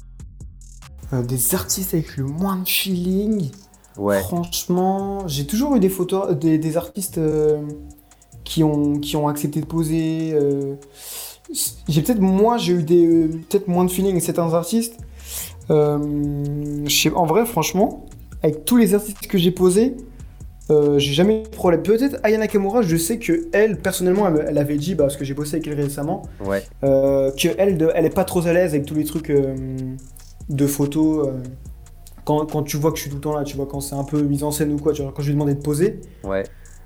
Euh, 1.14 1.22
des 1.22 1.54
artistes 1.54 1.93
avec 1.93 2.18
le 2.18 2.24
moins 2.24 2.58
de 2.58 2.68
feeling? 2.68 3.52
Ouais. 3.98 4.20
Franchement, 4.20 5.28
j'ai 5.28 5.46
toujours 5.46 5.76
eu 5.76 5.80
des 5.80 5.89
photos, 5.89 6.36
des, 6.36 6.58
des 6.58 6.76
artistes 6.78 7.20
euh, 7.20 7.62
qui, 8.43 8.64
ont, 8.64 9.00
qui 9.00 9.16
ont 9.16 9.28
accepté 9.28 9.62
de 9.62 9.66
poser. 9.68 10.32
euh, 10.34 10.76
j'ai 11.88 12.02
peut-être 12.02 12.20
moi, 12.20 12.58
j'ai 12.58 12.74
eu 12.74 12.84
des 12.84 13.06
euh, 13.06 13.28
peut-être 13.50 13.68
moins 13.68 13.86
de 13.86 13.91
feeling 13.91 14.12
avec 14.12 14.24
certains 14.24 14.52
artistes. 14.54 14.98
Euh, 15.72 15.97
je 16.86 16.95
sais- 16.95 17.11
en 17.13 17.26
vrai, 17.26 17.45
franchement, 17.45 18.05
avec 18.43 18.66
tous 18.66 18.78
les 18.78 18.93
artistes 18.93 19.28
que 19.28 19.38
j'ai 19.38 19.51
posés, 19.51 19.95
euh, 20.72 20.97
j'ai 20.99 21.13
jamais 21.13 21.41
eu 21.41 21.43
de 21.43 21.49
problème. 21.49 21.82
Peut-être 21.84 22.18
Aya 22.24 22.38
Nakamura, 22.38 22.82
je 22.82 22.95
sais 22.97 23.18
que 23.20 23.47
elle, 23.53 23.78
personnellement, 23.78 24.28
elle, 24.28 24.45
elle 24.49 24.57
avait 24.57 24.78
dit, 24.78 24.95
bah, 24.95 25.05
parce 25.05 25.18
que 25.18 25.26
j'ai 25.26 25.34
bossé 25.34 25.55
avec 25.55 25.68
elle 25.68 25.80
récemment, 25.80 26.24
Ouais. 26.45 26.63
euh, 26.84 27.32
que 27.32 27.49
elle, 27.57 27.78
de- 27.78 27.91
elle 27.95 28.05
est 28.05 28.13
pas 28.13 28.24
trop 28.26 28.45
à 28.47 28.53
l'aise 28.53 28.74
avec 28.74 28.86
tous 28.86 28.95
les 28.95 29.03
trucs 29.05 29.30
euh, 29.30 29.55
de 30.49 30.68
photos. 30.68 31.30
quand, 32.24 32.43
quand 32.51 32.63
tu 32.63 32.78
vois 32.78 32.89
que 32.91 32.97
je 32.97 33.03
suis 33.03 33.11
tout 33.11 33.18
le 33.18 33.22
temps 33.22 33.36
là, 33.36 33.43
tu 33.43 33.55
vois, 33.55 33.68
quand 33.68 33.82
c'est 33.82 33.93
un 33.95 34.03
peu 34.03 34.20
mise 34.24 34.43
en 34.43 34.49
scène 34.49 34.74
ou 34.74 34.78
quoi, 34.78 34.93
tu 34.93 35.03
vois, 35.03 35.11
quand 35.16 35.22
je 35.22 35.28
lui 35.28 35.34
demandais 35.36 35.53
de 35.53 35.61
poser. 35.61 35.99
Ouais. 36.24 36.43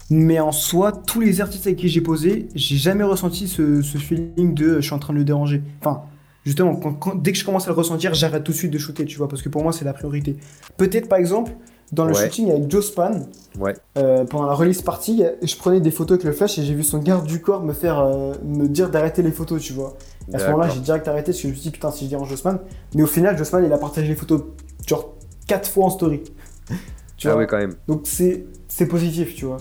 Mais 0.10 0.40
en 0.42 0.52
soi, 0.52 0.92
tous 0.92 1.22
les 1.22 1.40
artistes 1.40 1.66
avec 1.68 1.80
qui 1.80 1.88
j'ai 1.88 2.02
posé, 2.02 2.50
j'ai 2.56 2.76
jamais 2.76 3.04
ressenti 3.06 3.48
ce, 3.48 3.82
ce 3.82 3.98
feeling 3.98 4.54
de 4.54 4.76
je 4.76 4.86
suis 4.86 4.94
en 4.94 5.00
train 5.00 5.14
de 5.14 5.20
le 5.20 5.24
déranger. 5.24 5.62
Enfin, 5.80 6.02
justement, 6.50 6.76
quand- 6.76 6.94
quand- 6.94 7.16
dès 7.16 7.32
que 7.32 7.38
je 7.38 7.46
commence 7.46 7.66
à 7.68 7.70
le 7.72 7.76
ressentir, 7.76 8.14
j'arrête 8.16 8.44
tout 8.44 8.52
de 8.52 8.58
suite 8.58 8.72
de 8.72 8.78
shooter, 8.80 9.06
tu 9.06 9.18
vois, 9.18 9.28
parce 9.28 9.42
que 9.44 9.50
pour 9.50 9.62
moi, 9.62 9.72
c'est 9.72 9.86
la 9.86 9.94
priorité. 9.94 10.36
Peut-être, 10.78 11.08
par 11.08 11.20
exemple, 11.20 11.52
dans 11.92 12.06
le 12.06 12.14
Ouais. 12.14 12.24
shooting 12.24 12.50
avec 12.52 12.70
Joe 12.72 12.86
Span, 12.86 13.12
Ouais. 13.60 13.76
euh, 13.98 14.26
pendant 14.26 14.48
la 14.48 14.54
release 14.54 14.82
party, 14.82 15.24
je 15.44 15.56
prenais 15.58 15.80
des 15.80 15.92
photos 15.92 16.16
avec 16.16 16.26
le 16.26 16.32
flash 16.32 16.58
et 16.58 16.64
j'ai 16.64 16.74
vu 16.74 16.84
son 16.84 17.00
garde 17.00 17.26
du 17.28 17.40
corps 17.42 17.64
me 17.64 17.74
faire 17.74 18.00
euh, 18.00 18.34
me 18.44 18.68
dire 18.68 18.90
d'arrêter 18.90 19.22
les 19.22 19.32
photos, 19.32 19.62
tu 19.62 19.74
vois. 19.74 19.96
Et 20.32 20.36
à 20.36 20.40
ce 20.40 20.46
moment-là, 20.46 20.70
j'ai 20.70 20.80
direct 20.80 21.08
arrêté 21.08 21.32
parce 21.32 21.38
que 21.38 21.44
je 21.44 21.48
me 21.50 21.54
suis 21.54 21.64
dit, 21.64 21.72
putain, 21.72 21.92
si 21.92 22.06
je 22.06 22.10
dérange 22.10 22.30
Jossman. 22.30 22.60
Mais 22.96 23.04
au 23.04 23.08
final, 23.08 23.38
Jossman, 23.38 23.64
il 23.66 23.74
a 23.74 23.78
partagé 23.78 24.08
les 24.08 24.16
photos, 24.16 24.42
genre, 24.88 25.16
quatre 25.48 25.70
fois 25.70 25.86
en 25.86 25.90
story. 25.90 26.22
tu 27.18 27.28
Ah 27.28 27.32
vois 27.34 27.42
ouais, 27.42 27.48
quand 27.48 27.58
même. 27.58 27.74
Donc, 27.88 28.02
c'est 28.06 28.46
c'est 28.68 28.88
positif, 28.88 29.34
tu 29.36 29.46
vois. 29.46 29.58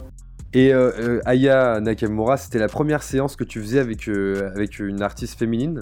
Et 0.55 0.73
euh, 0.73 1.21
Aya 1.27 1.81
Nakamura, 1.81 2.37
c'était 2.39 2.59
la 2.59 2.69
première 2.69 3.03
séance 3.03 3.37
que 3.37 3.45
tu 3.45 3.61
faisais 3.61 3.79
avec, 3.79 4.09
avec 4.09 4.79
une 4.79 5.03
artiste 5.03 5.39
féminine? 5.39 5.81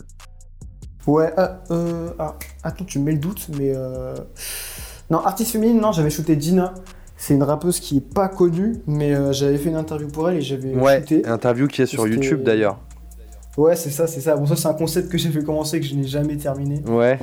Ouais, 1.07 1.33
ah, 1.37 1.61
euh, 1.71 2.11
ah, 2.19 2.35
attends, 2.63 2.85
tu 2.85 2.99
me 2.99 3.05
mets 3.05 3.13
le 3.13 3.19
doute, 3.19 3.49
mais. 3.59 3.73
Euh... 3.75 4.15
Non, 5.11 5.19
artiste 5.19 5.53
féminine, 5.53 5.81
non, 5.81 5.93
j'avais 5.93 6.11
shooté 6.11 6.35
Dina. 6.37 6.75
C'est 7.17 7.35
une 7.35 7.43
rappeuse 7.45 7.81
qui 7.81 7.99
est 7.99 8.15
pas 8.15 8.29
connue, 8.29 8.77
mais 8.87 9.15
euh, 9.15 9.33
j'avais 9.33 9.57
fait 9.57 9.71
une 9.71 9.77
interview 9.77 10.09
pour 10.09 10.29
elle 10.29 10.37
et 10.39 10.43
j'avais 10.43 10.75
Ouais, 10.75 10.99
shooté. 11.01 11.25
interview 11.27 11.67
qui 11.67 11.83
est 11.83 11.87
sur 11.87 12.07
YouTube 12.07 12.43
d'ailleurs. 12.43 12.79
Ouais, 13.57 13.75
c'est 13.75 13.89
ça, 13.89 14.07
c'est 14.07 14.21
ça. 14.21 14.37
Bon, 14.37 14.45
ça, 14.45 14.55
c'est 14.55 14.69
un 14.69 14.75
concept 14.75 15.09
que 15.11 15.17
j'ai 15.17 15.31
fait 15.31 15.43
commencer 15.43 15.81
que 15.81 15.87
je 15.87 15.95
n'ai 15.95 16.07
jamais 16.07 16.37
terminé. 16.37 16.83
Ouais, 16.87 17.19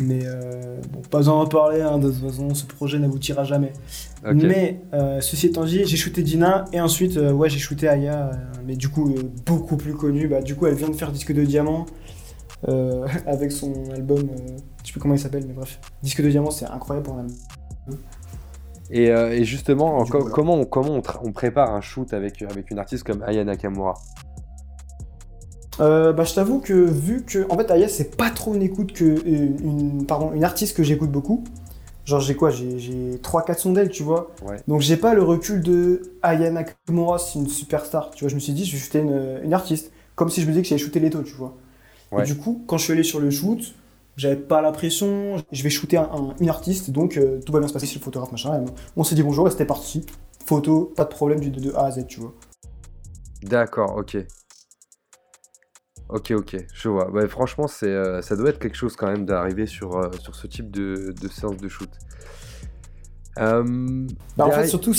Mais 0.00 0.18
euh, 0.24 0.80
bon, 0.90 1.00
pas 1.08 1.18
besoin 1.18 1.34
d'en 1.34 1.46
parler, 1.46 1.80
hein, 1.80 1.98
de 1.98 2.10
toute 2.10 2.28
façon, 2.28 2.52
ce 2.54 2.64
projet 2.64 2.98
n'aboutira 2.98 3.44
jamais. 3.44 3.72
Mais 4.34 4.80
euh, 4.94 5.20
ceci 5.20 5.46
étant 5.46 5.64
dit, 5.64 5.82
j'ai 5.84 5.96
shooté 5.96 6.22
Dina 6.22 6.64
et 6.72 6.80
ensuite, 6.80 7.16
euh, 7.16 7.30
ouais, 7.30 7.48
j'ai 7.48 7.60
shooté 7.60 7.86
Aya, 7.86 8.14
euh, 8.16 8.32
mais 8.66 8.74
du 8.74 8.88
coup, 8.88 9.08
euh, 9.10 9.22
beaucoup 9.44 9.76
plus 9.76 9.94
connue. 9.94 10.26
Bah, 10.26 10.42
du 10.42 10.56
coup, 10.56 10.66
elle 10.66 10.74
vient 10.74 10.88
de 10.88 10.96
faire 10.96 11.12
disque 11.12 11.32
de 11.32 11.44
diamant 11.44 11.86
euh, 12.68 13.06
avec 13.26 13.52
son 13.52 13.72
album, 13.92 14.18
euh, 14.30 14.56
je 14.82 14.86
sais 14.88 14.92
plus 14.92 15.00
comment 15.00 15.14
il 15.14 15.20
s'appelle, 15.20 15.44
mais 15.46 15.54
bref. 15.54 15.80
Disque 16.02 16.22
de 16.22 16.30
diamant, 16.30 16.50
c'est 16.50 16.66
incroyable 16.66 17.04
pour 17.06 17.18
album. 17.18 17.34
Et, 18.90 19.10
euh, 19.10 19.32
et 19.32 19.44
justement, 19.44 20.04
co- 20.04 20.24
coup, 20.24 20.30
comment, 20.30 20.54
on, 20.54 20.64
comment 20.64 20.92
on, 20.92 21.00
tra- 21.00 21.20
on 21.24 21.32
prépare 21.32 21.74
un 21.74 21.80
shoot 21.80 22.12
avec, 22.12 22.42
avec 22.42 22.70
une 22.70 22.78
artiste 22.78 23.04
comme 23.04 23.22
Aya 23.22 23.44
Nakamura? 23.44 23.94
Euh, 25.80 26.12
bah, 26.12 26.24
je 26.24 26.34
t'avoue 26.34 26.60
que 26.60 26.72
vu 26.72 27.24
que, 27.24 27.46
en 27.50 27.56
fait, 27.58 27.70
Aya, 27.70 27.88
c'est 27.88 28.16
pas 28.16 28.30
trop 28.30 28.54
une 28.54 28.62
écoute 28.62 28.92
que 28.92 29.04
une, 29.26 30.06
pardon, 30.06 30.32
une 30.32 30.44
artiste 30.44 30.76
que 30.76 30.82
j'écoute 30.82 31.10
beaucoup. 31.10 31.44
Genre, 32.04 32.20
j'ai 32.20 32.36
quoi? 32.36 32.50
J'ai 32.50 32.78
j'ai 32.78 33.18
3-4 33.22 33.58
sons 33.58 33.72
d'elle, 33.72 33.90
tu 33.90 34.02
vois. 34.02 34.30
Ouais. 34.46 34.56
Donc, 34.68 34.80
j'ai 34.80 34.96
pas 34.96 35.12
le 35.14 35.22
recul 35.22 35.60
de 35.60 36.02
Aya 36.22 36.50
Nakamura, 36.50 37.18
c'est 37.18 37.38
une 37.38 37.48
superstar. 37.48 38.10
Tu 38.12 38.24
vois, 38.24 38.30
je 38.30 38.34
me 38.36 38.40
suis 38.40 38.52
dit, 38.54 38.64
je 38.64 38.72
vais 38.72 38.78
shooter 38.78 39.00
une, 39.00 39.40
une 39.44 39.52
artiste. 39.52 39.92
Comme 40.14 40.30
si 40.30 40.40
je 40.40 40.46
me 40.46 40.52
disais 40.52 40.62
que 40.62 40.68
j'allais 40.68 40.82
shooter 40.82 41.00
Leto, 41.00 41.22
tu 41.22 41.34
vois. 41.34 41.56
Ouais. 42.12 42.22
Et 42.22 42.26
du 42.26 42.36
coup, 42.36 42.64
quand 42.66 42.78
je 42.78 42.84
suis 42.84 42.92
allé 42.92 43.02
sur 43.02 43.20
le 43.20 43.30
shoot, 43.30 43.74
j'avais 44.16 44.36
pas 44.36 44.62
la 44.62 44.72
pression. 44.72 45.42
Je 45.52 45.62
vais 45.62 45.70
shooter 45.70 45.96
un- 45.98 46.04
un- 46.12 46.34
une 46.40 46.48
artiste, 46.48 46.90
donc 46.90 47.16
euh, 47.16 47.40
tout 47.44 47.52
va 47.52 47.58
bien 47.58 47.68
se 47.68 47.72
passer. 47.72 47.86
C'est 47.86 47.96
le 47.96 48.00
photographe, 48.04 48.32
machin. 48.32 48.64
On 48.96 49.04
s'est 49.04 49.14
dit 49.14 49.22
bonjour 49.22 49.46
et 49.48 49.50
c'était 49.50 49.66
parti. 49.66 50.06
Photo, 50.44 50.92
pas 50.96 51.04
de 51.04 51.10
problème 51.10 51.40
du 51.40 51.50
de, 51.50 51.72
A 51.74 51.86
à 51.86 51.90
Z, 51.90 52.06
tu 52.06 52.20
vois. 52.20 52.32
D'accord, 53.42 53.96
ok. 53.96 54.16
Ok, 56.08 56.30
ok, 56.30 56.56
je 56.72 56.88
vois. 56.88 57.10
Franchement, 57.28 57.66
c'est, 57.66 57.86
euh, 57.88 58.22
ça 58.22 58.36
doit 58.36 58.50
être 58.50 58.60
quelque 58.60 58.76
chose 58.76 58.94
quand 58.94 59.08
même 59.08 59.26
d'arriver 59.26 59.66
sur, 59.66 59.96
euh, 59.96 60.08
sur 60.20 60.36
ce 60.36 60.46
type 60.46 60.70
de, 60.70 61.12
de 61.20 61.28
séance 61.28 61.56
de 61.56 61.68
shoot. 61.68 61.90
Euh, 63.38 64.06
Bah, 64.36 64.46
en 64.46 64.50
fait, 64.52 64.68
surtout, 64.68 64.92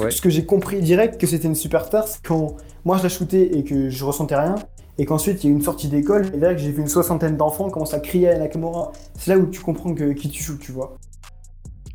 Ouais. 0.00 0.10
ce 0.10 0.20
que 0.20 0.28
j'ai 0.28 0.44
compris 0.44 0.80
direct 0.82 1.20
que 1.20 1.26
c'était 1.28 1.46
une 1.46 1.54
superstar, 1.54 2.06
c'est 2.08 2.20
quand 2.24 2.56
moi 2.84 2.98
je 2.98 3.04
la 3.04 3.08
shootais 3.08 3.56
et 3.56 3.64
que 3.64 3.90
je 3.90 4.04
ressentais 4.04 4.34
rien, 4.36 4.56
et 4.98 5.04
qu'ensuite 5.06 5.42
il 5.44 5.50
y 5.50 5.52
a 5.52 5.56
une 5.56 5.62
sortie 5.62 5.88
d'école, 5.88 6.26
et 6.34 6.38
là 6.38 6.54
que 6.54 6.60
j'ai 6.60 6.70
vu 6.72 6.80
une 6.82 6.88
soixantaine 6.88 7.36
d'enfants 7.36 7.70
commencer 7.70 7.94
à 7.94 8.00
crier 8.00 8.30
à 8.30 8.38
Nakamura. 8.38 8.92
C'est 9.16 9.30
là 9.34 9.38
où 9.38 9.46
tu 9.46 9.60
comprends 9.60 9.94
que, 9.94 10.12
qui 10.12 10.28
tu 10.30 10.42
shootes, 10.42 10.60
tu 10.60 10.72
vois. 10.72 10.96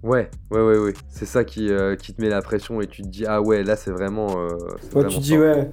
Ouais, 0.03 0.29
ouais, 0.51 0.61
ouais, 0.61 0.77
ouais. 0.77 0.93
C'est 1.09 1.25
ça 1.25 1.43
qui, 1.43 1.71
euh, 1.71 1.95
qui 1.95 2.13
te 2.13 2.21
met 2.21 2.29
la 2.29 2.41
pression 2.41 2.79
et 2.81 2.87
tu 2.87 3.01
te 3.01 3.07
dis, 3.07 3.25
ah 3.25 3.41
ouais, 3.41 3.63
là 3.63 3.75
c'est 3.75 3.91
vraiment. 3.91 4.27
euh, 4.37 4.49
Ouais, 4.93 5.01
vraiment 5.01 5.09
tu 5.09 5.17
te 5.17 5.21
dis, 5.23 5.37
ouais. 5.37 5.71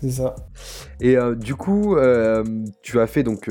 C'est 0.00 0.10
ça. 0.10 0.34
Et 1.00 1.16
euh, 1.16 1.36
du 1.36 1.54
coup, 1.54 1.96
euh, 1.96 2.42
tu 2.82 2.98
as 2.98 3.06
fait 3.06 3.22
donc 3.22 3.48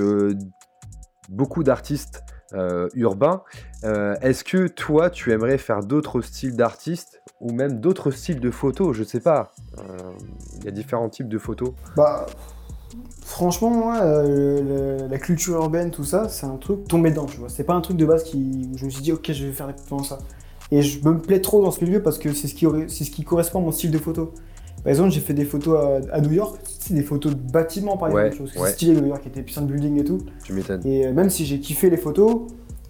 beaucoup 1.29 1.63
d'artistes 1.63 2.23
euh, 2.53 2.89
urbains. 2.95 3.41
Euh, 3.83 4.15
Est-ce 4.21 4.43
que 4.43 4.67
toi, 4.67 5.09
tu 5.09 5.31
aimerais 5.31 5.57
faire 5.57 5.81
d'autres 5.83 6.21
styles 6.21 6.55
d'artistes 6.55 7.21
ou 7.39 7.51
même 7.51 7.79
d'autres 7.79 8.11
styles 8.11 8.39
de 8.39 8.51
photos? 8.51 8.95
Je 8.95 9.03
sais 9.03 9.19
pas. 9.19 9.51
Euh, 9.79 9.81
Il 10.59 10.65
y 10.65 10.67
a 10.67 10.71
différents 10.71 11.09
types 11.09 11.29
de 11.29 11.37
photos. 11.37 11.69
Bah, 11.95 12.25
franchement, 13.23 13.69
moi, 13.69 13.99
la 14.03 15.17
culture 15.17 15.55
urbaine, 15.55 15.91
tout 15.91 16.03
ça, 16.03 16.29
c'est 16.29 16.45
un 16.45 16.57
truc 16.57 16.87
tombé 16.87 17.09
dedans, 17.11 17.25
tu 17.25 17.37
vois. 17.37 17.49
C'est 17.49 17.63
pas 17.63 17.73
un 17.73 17.81
truc 17.81 17.97
de 17.97 18.05
base 18.05 18.23
qui, 18.23 18.69
où 18.73 18.77
je 18.77 18.85
me 18.85 18.89
suis 18.89 19.01
dit, 19.01 19.11
ok, 19.11 19.31
je 19.31 19.45
vais 19.45 19.51
faire 19.51 19.69
exactement 19.69 20.03
ça. 20.03 20.19
Et 20.71 20.81
je 20.81 21.05
me 21.07 21.17
plais 21.17 21.41
trop 21.41 21.61
dans 21.61 21.71
ce 21.71 21.83
milieu 21.83 22.01
parce 22.01 22.17
que 22.17 22.33
c'est 22.33 22.47
ce 22.47 22.55
ce 22.55 23.11
qui 23.11 23.23
correspond 23.23 23.59
à 23.59 23.61
mon 23.63 23.71
style 23.71 23.91
de 23.91 23.97
photo. 23.97 24.33
Par 24.83 24.89
exemple, 24.91 25.11
j'ai 25.11 25.19
fait 25.19 25.33
des 25.33 25.45
photos 25.45 25.77
à, 26.11 26.15
à 26.15 26.21
New 26.21 26.31
York, 26.31 26.59
c'est 26.79 26.93
des 26.93 27.03
photos 27.03 27.35
de 27.35 27.39
bâtiments 27.39 27.97
par 27.97 28.09
exemple, 28.09 28.41
Ouais, 28.43 28.49
que 28.49 28.59
ouais. 28.59 28.67
c'est 28.67 28.73
stylé 28.73 28.99
New 28.99 29.07
York, 29.07 29.21
a 29.25 29.29
des 29.29 29.43
puissants 29.43 29.61
de 29.61 29.71
buildings 29.71 29.99
et 29.99 30.03
tout. 30.03 30.19
Tu 30.43 30.53
m'étonnes. 30.53 30.85
Et 30.85 31.05
euh, 31.07 31.13
même 31.13 31.29
si 31.29 31.45
j'ai 31.45 31.59
kiffé 31.59 31.89
les 31.89 31.97
photos, 31.97 32.41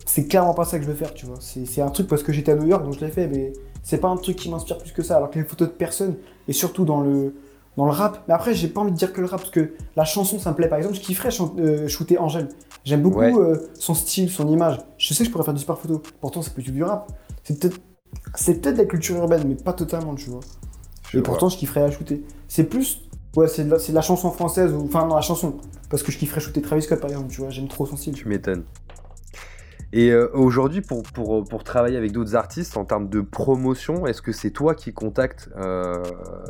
c'est 0.05 0.27
clairement 0.27 0.53
pas 0.53 0.65
ça 0.65 0.77
que 0.79 0.85
je 0.85 0.89
veux 0.89 0.95
faire, 0.95 1.13
tu 1.13 1.25
vois. 1.25 1.35
C'est 1.39 1.81
un 1.81 1.89
truc 1.89 2.07
parce 2.07 2.23
que 2.23 2.31
j'étais 2.31 2.51
à 2.51 2.55
New 2.55 2.67
York, 2.67 2.83
donc 2.83 2.93
je 2.93 2.99
l'ai 3.03 3.11
fait, 3.11 3.27
mais 3.27 3.53
c'est 3.83 3.97
pas 3.99 4.07
un 4.09 4.17
truc 4.17 4.35
qui 4.37 4.49
m'inspire 4.49 4.77
plus 4.77 4.91
que 4.91 5.03
ça. 5.03 5.17
Alors 5.17 5.29
que 5.29 5.39
les 5.39 5.45
photos 5.45 5.67
de 5.67 5.73
personnes, 5.73 6.15
et 6.47 6.53
surtout 6.53 6.85
dans 6.85 7.01
le, 7.01 7.35
dans 7.77 7.85
le 7.85 7.91
rap. 7.91 8.23
Mais 8.27 8.33
après, 8.33 8.53
j'ai 8.53 8.67
pas 8.67 8.81
envie 8.81 8.91
de 8.91 8.97
dire 8.97 9.11
que 9.13 9.21
le 9.21 9.27
rap, 9.27 9.39
parce 9.41 9.51
que 9.51 9.71
la 9.95 10.03
chanson, 10.05 10.39
ça 10.39 10.51
me 10.51 10.55
plaît. 10.55 10.67
Par 10.69 10.77
exemple, 10.77 10.95
je 10.95 11.01
kifferais 11.01 11.29
euh, 11.59 11.87
shooter 11.87 12.17
Angèle. 12.17 12.47
J'aime 12.83 13.01
beaucoup 13.03 13.19
Ouais. 13.19 13.33
euh, 13.37 13.57
son 13.75 13.93
style, 13.93 14.29
son 14.29 14.47
image. 14.47 14.79
Je 14.97 15.13
sais 15.13 15.23
que 15.23 15.27
je 15.27 15.31
pourrais 15.31 15.43
faire 15.45 15.53
du 15.53 15.59
super 15.59 15.77
photo. 15.77 16.01
Pourtant, 16.19 16.41
c'est 16.41 16.53
plutôt 16.53 16.71
du 16.71 16.83
rap. 16.83 17.11
C'est 17.43 17.59
peut-être 17.59 17.79
c'est 18.35 18.55
peut-être 18.61 18.75
de 18.75 18.81
la 18.81 18.85
culture 18.87 19.15
urbaine, 19.17 19.43
mais 19.47 19.55
pas 19.55 19.73
totalement, 19.73 20.15
tu 20.15 20.29
vois. 20.29 20.41
Je 21.12 21.20
Et 21.20 21.22
vois. 21.22 21.26
pourtant, 21.26 21.49
je 21.49 21.57
kifferais 21.57 21.84
à 21.84 21.91
shooter. 21.91 22.24
C'est 22.47 22.64
plus. 22.64 23.01
Ouais, 23.36 23.47
c'est 23.47 23.66
de, 23.66 23.72
la- 23.72 23.80
c'est 23.80 23.91
de 23.91 23.95
la 23.95 24.01
chanson 24.01 24.32
française, 24.32 24.72
ou 24.74 24.86
enfin, 24.86 25.05
non, 25.05 25.16
la 25.16 25.22
chanson. 25.22 25.57
Parce 25.89 26.03
que 26.03 26.12
je 26.12 26.18
kifferais 26.18 26.39
shooter 26.39 26.62
Travis 26.62 26.84
Scott, 26.84 27.01
par 27.01 27.09
exemple, 27.09 27.30
tu 27.30 27.41
vois. 27.41 27.49
J'aime 27.49 27.68
trop 27.68 27.86
son 27.86 27.97
style. 27.97 28.14
Tu 28.14 28.28
m'étonnes. 28.30 28.64
Et 29.93 30.12
euh, 30.12 30.30
aujourd'hui, 30.34 30.80
pour, 30.80 31.03
pour, 31.03 31.43
pour 31.43 31.64
travailler 31.66 31.97
avec 31.97 32.14
d'autres 32.14 32.36
artistes 32.38 32.78
en 32.78 32.86
termes 32.86 33.09
de 33.09 33.20
promotion, 33.20 34.07
est-ce 34.07 34.22
que 34.22 34.32
c'est 34.32 34.51
toi 34.51 34.74
qui 34.74 34.93
contactes 34.93 35.49
euh, 35.57 36.01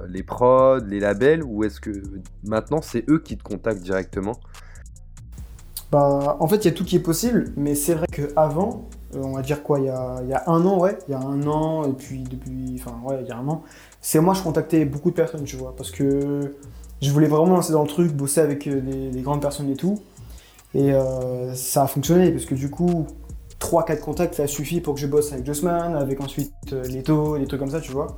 les 0.07 0.21
prods, 0.21 0.77
les 0.85 0.99
labels, 0.99 1.43
ou 1.43 1.63
est-ce 1.63 1.79
que 1.81 2.03
maintenant 2.43 2.81
c'est 2.83 3.03
eux 3.09 3.17
qui 3.17 3.37
te 3.37 3.43
contactent 3.43 3.81
directement? 3.81 4.39
Bah, 5.91 6.37
en 6.39 6.47
fait, 6.47 6.57
il 6.57 6.65
y 6.65 6.67
a 6.67 6.71
tout 6.71 6.85
qui 6.85 6.95
est 6.95 6.99
possible, 7.01 7.51
mais 7.57 7.75
c'est 7.75 7.95
vrai 7.95 8.05
qu'avant, 8.11 8.87
on 9.13 9.33
va 9.33 9.41
dire 9.41 9.61
quoi, 9.61 9.79
il 9.79 9.85
y 9.87 9.89
a, 9.89 10.19
il 10.23 10.29
y 10.29 10.33
a 10.33 10.43
un 10.47 10.65
an, 10.65 10.79
ouais, 10.79 10.97
il 11.07 11.11
y 11.11 11.15
a 11.15 11.19
un 11.19 11.45
an, 11.47 11.83
et 11.83 11.91
puis 11.93 12.23
depuis, 12.23 12.75
enfin, 12.79 12.97
ouais, 13.03 13.17
il 13.21 13.27
y 13.27 13.31
a 13.31 13.37
un 13.37 13.47
an, 13.49 13.63
c'est 14.01 14.19
moi, 14.19 14.33
je 14.33 14.41
contactais 14.41 14.85
beaucoup 14.85 15.11
de 15.11 15.15
personnes, 15.15 15.43
tu 15.43 15.55
vois, 15.55 15.75
parce 15.75 15.91
que 15.91 16.55
je 17.01 17.11
voulais 17.11 17.27
vraiment 17.27 17.55
lancer 17.55 17.73
dans 17.73 17.83
le 17.83 17.87
truc, 17.87 18.11
bosser 18.13 18.41
avec 18.41 18.67
euh, 18.67 18.81
des, 18.81 19.09
des 19.09 19.21
grandes 19.21 19.41
personnes 19.41 19.69
et 19.69 19.75
tout, 19.75 19.99
et 20.73 20.93
euh, 20.93 21.53
ça 21.53 21.83
a 21.83 21.87
fonctionné, 21.87 22.31
parce 22.31 22.45
que 22.45 22.55
du 22.55 22.69
coup, 22.69 23.07
3-4 23.59 23.99
contacts, 23.99 24.35
ça 24.35 24.47
suffit 24.47 24.81
pour 24.81 24.95
que 24.95 24.99
je 24.99 25.07
bosse 25.07 25.31
avec 25.33 25.45
Jossman, 25.45 25.95
avec 25.95 26.21
ensuite 26.21 26.53
euh, 26.73 26.83
Leto, 26.85 27.37
des 27.37 27.45
trucs 27.45 27.59
comme 27.59 27.69
ça, 27.69 27.81
tu 27.81 27.91
vois. 27.91 28.17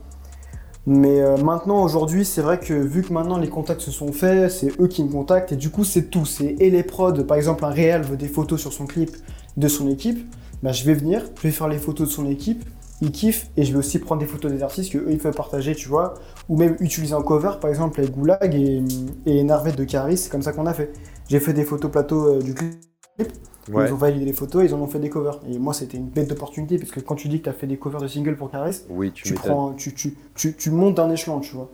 Mais 0.86 1.22
euh, 1.22 1.38
maintenant, 1.38 1.82
aujourd'hui, 1.84 2.26
c'est 2.26 2.42
vrai 2.42 2.60
que 2.60 2.74
vu 2.74 3.04
que 3.04 3.14
maintenant 3.14 3.38
les 3.38 3.50
contacts 3.50 3.82
se 3.82 3.92
sont 3.92 4.12
faits, 4.12 4.52
c'est 4.52 4.80
eux 4.82 4.88
qui 4.88 5.04
me 5.04 5.12
contactent 5.12 5.54
et 5.54 5.56
du 5.56 5.70
coup, 5.70 5.84
c'est 5.86 6.10
tout. 6.10 6.26
C'est 6.26 6.56
et 6.60 6.70
les 6.70 6.84
prods, 6.84 7.24
par 7.24 7.38
exemple, 7.38 7.64
un 7.66 7.70
réel 7.70 8.02
veut 8.04 8.18
des 8.18 8.28
photos 8.28 8.60
sur 8.60 8.74
son 8.74 8.86
clip 8.86 9.16
de 9.56 9.68
son 9.68 9.90
équipe, 9.90 10.20
bah, 10.62 10.72
je 10.72 10.84
vais 10.84 10.94
venir, 10.94 11.24
je 11.38 11.42
vais 11.42 11.52
faire 11.52 11.68
les 11.68 11.80
photos 11.80 12.10
de 12.10 12.14
son 12.14 12.30
équipe, 12.30 12.64
ils 13.04 13.12
kiffent 13.12 13.48
et 13.58 13.64
je 13.64 13.74
vais 13.74 13.80
aussi 13.80 14.00
prendre 14.00 14.22
des 14.22 14.28
photos 14.28 14.52
des 14.52 14.64
artistes 14.64 14.92
que 14.94 14.98
eux 14.98 15.12
ils 15.12 15.18
peuvent 15.18 15.36
partager, 15.36 15.76
tu 15.76 15.90
vois, 15.90 16.14
ou 16.48 16.58
même 16.58 16.78
utiliser 16.80 17.14
en 17.14 17.22
cover, 17.22 17.52
par 17.60 17.70
exemple, 17.70 18.00
avec 18.00 18.12
Goulag 18.12 18.56
et, 18.56 18.82
et 19.26 19.38
Énervé 19.40 19.74
de 19.74 19.84
Caris, 19.84 20.18
c'est 20.18 20.32
comme 20.32 20.42
ça 20.42 20.54
qu'on 20.54 20.66
a 20.66 20.74
fait. 20.74 20.94
J'ai 21.28 21.42
fait 21.42 21.54
des 21.54 21.66
photos 21.66 21.92
plateau 21.92 22.36
euh, 22.36 22.42
du 22.42 22.54
clip. 22.54 22.74
Ouais. 23.72 23.88
Ils 23.88 23.94
ont 23.94 23.98
validé 23.98 24.26
les 24.26 24.34
photos, 24.34 24.64
ils 24.66 24.74
en 24.74 24.80
ont 24.80 24.88
fait 24.88 25.00
des 25.00 25.10
covers. 25.10 25.40
Et 25.50 25.58
moi, 25.60 25.74
c'était 25.74 25.98
une 25.98 26.10
bête 26.10 26.30
d'opportunité, 26.30 26.78
parce 26.78 26.92
que 26.92 27.00
quand 27.02 27.16
tu 27.16 27.28
dis 27.28 27.40
que 27.40 27.44
tu 27.46 27.50
as 27.50 27.54
fait 27.54 27.68
des 27.68 27.78
covers 27.78 28.02
de 28.02 28.08
singles 28.08 28.36
pour 28.38 28.50
Caris, 28.50 28.82
Oui, 28.90 29.12
tu, 29.12 29.34
prends, 29.34 29.74
tu, 29.74 29.94
tu, 29.94 30.72
montes 30.72 30.96
d'un 30.96 31.10
échelon, 31.10 31.40
tu 31.40 31.56
vois. 31.56 31.70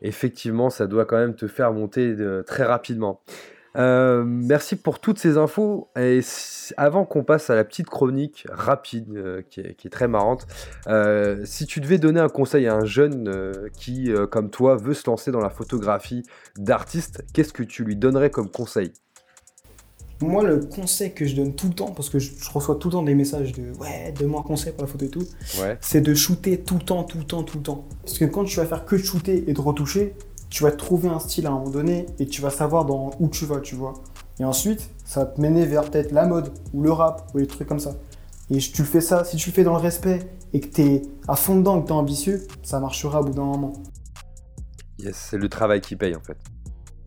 Effectivement, 0.00 0.70
ça 0.70 0.86
doit 0.86 1.04
quand 1.04 1.16
même 1.16 1.34
te 1.34 1.48
faire 1.48 1.72
monter 1.72 2.14
de- 2.14 2.44
très 2.46 2.64
rapidement. 2.64 3.20
Euh, 3.76 4.24
merci 4.26 4.76
pour 4.76 4.98
toutes 4.98 5.18
ces 5.18 5.36
infos. 5.36 5.88
Et 5.98 6.20
avant 6.76 7.04
qu'on 7.04 7.22
passe 7.24 7.50
à 7.50 7.54
la 7.54 7.64
petite 7.64 7.88
chronique 7.88 8.46
rapide, 8.50 9.06
euh, 9.14 9.42
qui, 9.50 9.60
est, 9.60 9.74
qui 9.74 9.86
est 9.86 9.90
très 9.90 10.08
marrante, 10.08 10.46
euh, 10.86 11.44
si 11.44 11.66
tu 11.66 11.80
devais 11.80 11.98
donner 11.98 12.20
un 12.20 12.28
conseil 12.28 12.66
à 12.66 12.74
un 12.74 12.84
jeune 12.84 13.32
qui, 13.78 14.10
comme 14.30 14.50
toi, 14.50 14.76
veut 14.76 14.94
se 14.94 15.08
lancer 15.08 15.30
dans 15.30 15.40
la 15.40 15.50
photographie 15.50 16.22
d'artiste, 16.56 17.22
qu'est-ce 17.32 17.52
que 17.52 17.62
tu 17.62 17.84
lui 17.84 17.96
donnerais 17.96 18.30
comme 18.30 18.50
conseil? 18.50 18.92
Moi, 20.20 20.42
le 20.42 20.58
conseil 20.58 21.14
que 21.14 21.24
je 21.26 21.36
donne 21.36 21.54
tout 21.54 21.68
le 21.68 21.74
temps, 21.74 21.92
parce 21.92 22.10
que 22.10 22.18
je, 22.18 22.32
je 22.36 22.50
reçois 22.50 22.74
tout 22.74 22.88
le 22.88 22.92
temps 22.94 23.02
des 23.04 23.14
messages 23.14 23.52
de 23.52 23.70
ouais, 23.78 24.12
donne-moi 24.18 24.40
un 24.40 24.42
conseil 24.42 24.72
pour 24.72 24.82
la 24.82 24.88
photo 24.88 25.04
et 25.04 25.10
tout, 25.10 25.24
Ouais. 25.60 25.78
c'est 25.80 26.00
de 26.00 26.12
shooter 26.12 26.58
tout 26.58 26.74
le 26.74 26.80
temps, 26.80 27.04
tout 27.04 27.18
le 27.18 27.24
temps, 27.24 27.44
tout 27.44 27.58
le 27.58 27.62
temps. 27.62 27.86
Parce 28.02 28.18
que 28.18 28.24
quand 28.24 28.42
tu 28.44 28.56
vas 28.56 28.66
faire 28.66 28.84
que 28.84 28.96
de 28.96 29.02
shooter 29.02 29.44
et 29.48 29.52
de 29.52 29.60
retoucher, 29.60 30.16
tu 30.50 30.62
vas 30.62 30.72
trouver 30.72 31.08
un 31.08 31.18
style 31.18 31.46
à 31.46 31.50
un 31.50 31.52
moment 31.54 31.70
donné 31.70 32.06
et 32.18 32.26
tu 32.26 32.40
vas 32.40 32.50
savoir 32.50 32.84
dans 32.84 33.10
où 33.20 33.28
tu 33.28 33.44
vas, 33.44 33.60
tu 33.60 33.74
vois. 33.74 33.94
Et 34.40 34.44
ensuite, 34.44 34.90
ça 35.04 35.20
va 35.20 35.26
te 35.26 35.40
mener 35.40 35.66
vers 35.66 35.84
peut-être 35.90 36.12
la 36.12 36.26
mode 36.26 36.52
ou 36.72 36.82
le 36.82 36.92
rap 36.92 37.30
ou 37.34 37.38
des 37.38 37.46
trucs 37.46 37.68
comme 37.68 37.80
ça. 37.80 37.92
Et 38.50 38.58
tu 38.58 38.82
le 38.82 38.88
fais 38.88 39.00
ça, 39.00 39.24
si 39.24 39.36
tu 39.36 39.50
le 39.50 39.54
fais 39.54 39.64
dans 39.64 39.74
le 39.74 39.80
respect 39.80 40.20
et 40.54 40.60
que 40.60 40.68
t'es 40.68 41.02
à 41.26 41.36
fond 41.36 41.56
dedans, 41.56 41.82
que 41.82 41.88
t'es 41.88 41.92
ambitieux, 41.92 42.46
ça 42.62 42.80
marchera 42.80 43.20
au 43.20 43.24
bout 43.24 43.34
d'un 43.34 43.44
moment. 43.44 43.72
Yes, 44.98 45.16
c'est 45.16 45.38
le 45.38 45.48
travail 45.48 45.80
qui 45.80 45.96
paye 45.96 46.16
en 46.16 46.22
fait. 46.22 46.38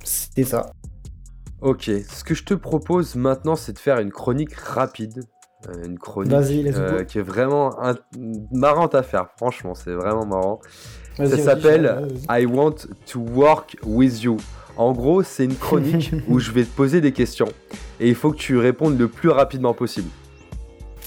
C'est 0.03 0.43
ça. 0.43 0.71
Ok, 1.61 1.83
ce 1.85 2.23
que 2.23 2.33
je 2.33 2.43
te 2.43 2.53
propose 2.53 3.15
maintenant, 3.15 3.55
c'est 3.55 3.73
de 3.73 3.79
faire 3.79 3.99
une 3.99 4.11
chronique 4.11 4.53
rapide. 4.53 5.23
Euh, 5.67 5.85
une 5.85 5.99
chronique 5.99 6.31
euh, 6.79 7.03
qui 7.03 7.19
est 7.19 7.23
vraiment 7.23 7.79
un- 7.83 7.95
marrante 8.51 8.95
à 8.95 9.03
faire, 9.03 9.27
franchement, 9.37 9.75
c'est 9.75 9.93
vraiment 9.93 10.25
marrant. 10.25 10.59
Ça 11.17 11.37
s'appelle. 11.37 12.07
I 12.29 12.45
want 12.45 12.75
to 13.11 13.19
work 13.19 13.75
with 13.85 14.21
you. 14.23 14.37
En 14.77 14.93
gros, 14.93 15.21
c'est 15.23 15.45
une 15.45 15.55
chronique 15.55 16.11
où 16.27 16.39
je 16.39 16.51
vais 16.51 16.63
te 16.63 16.75
poser 16.75 17.01
des 17.01 17.11
questions 17.11 17.49
et 17.99 18.07
il 18.07 18.15
faut 18.15 18.31
que 18.31 18.37
tu 18.37 18.57
répondes 18.57 18.97
le 18.97 19.07
plus 19.07 19.29
rapidement 19.29 19.73
possible. 19.73 20.09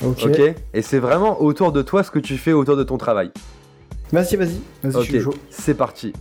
Ok. 0.05 0.25
Ok 0.27 0.55
Et 0.75 0.83
c'est 0.83 0.99
vraiment 0.99 1.41
autour 1.43 1.73
de 1.73 1.83
toi 1.83 2.03
ce 2.03 2.11
que 2.11 2.19
tu 2.19 2.37
fais 2.37 2.53
autour 2.53 2.77
de 2.77 2.85
ton 2.85 2.99
travail. 2.99 3.31
Vas-y, 4.13 4.37
vas-y. 4.37 4.61
Vas-y, 4.83 4.93
je 4.93 5.01
suis 5.01 5.17
Ok, 5.19 5.23
chaud. 5.25 5.35
c'est 5.51 5.75
parti. 5.75 6.13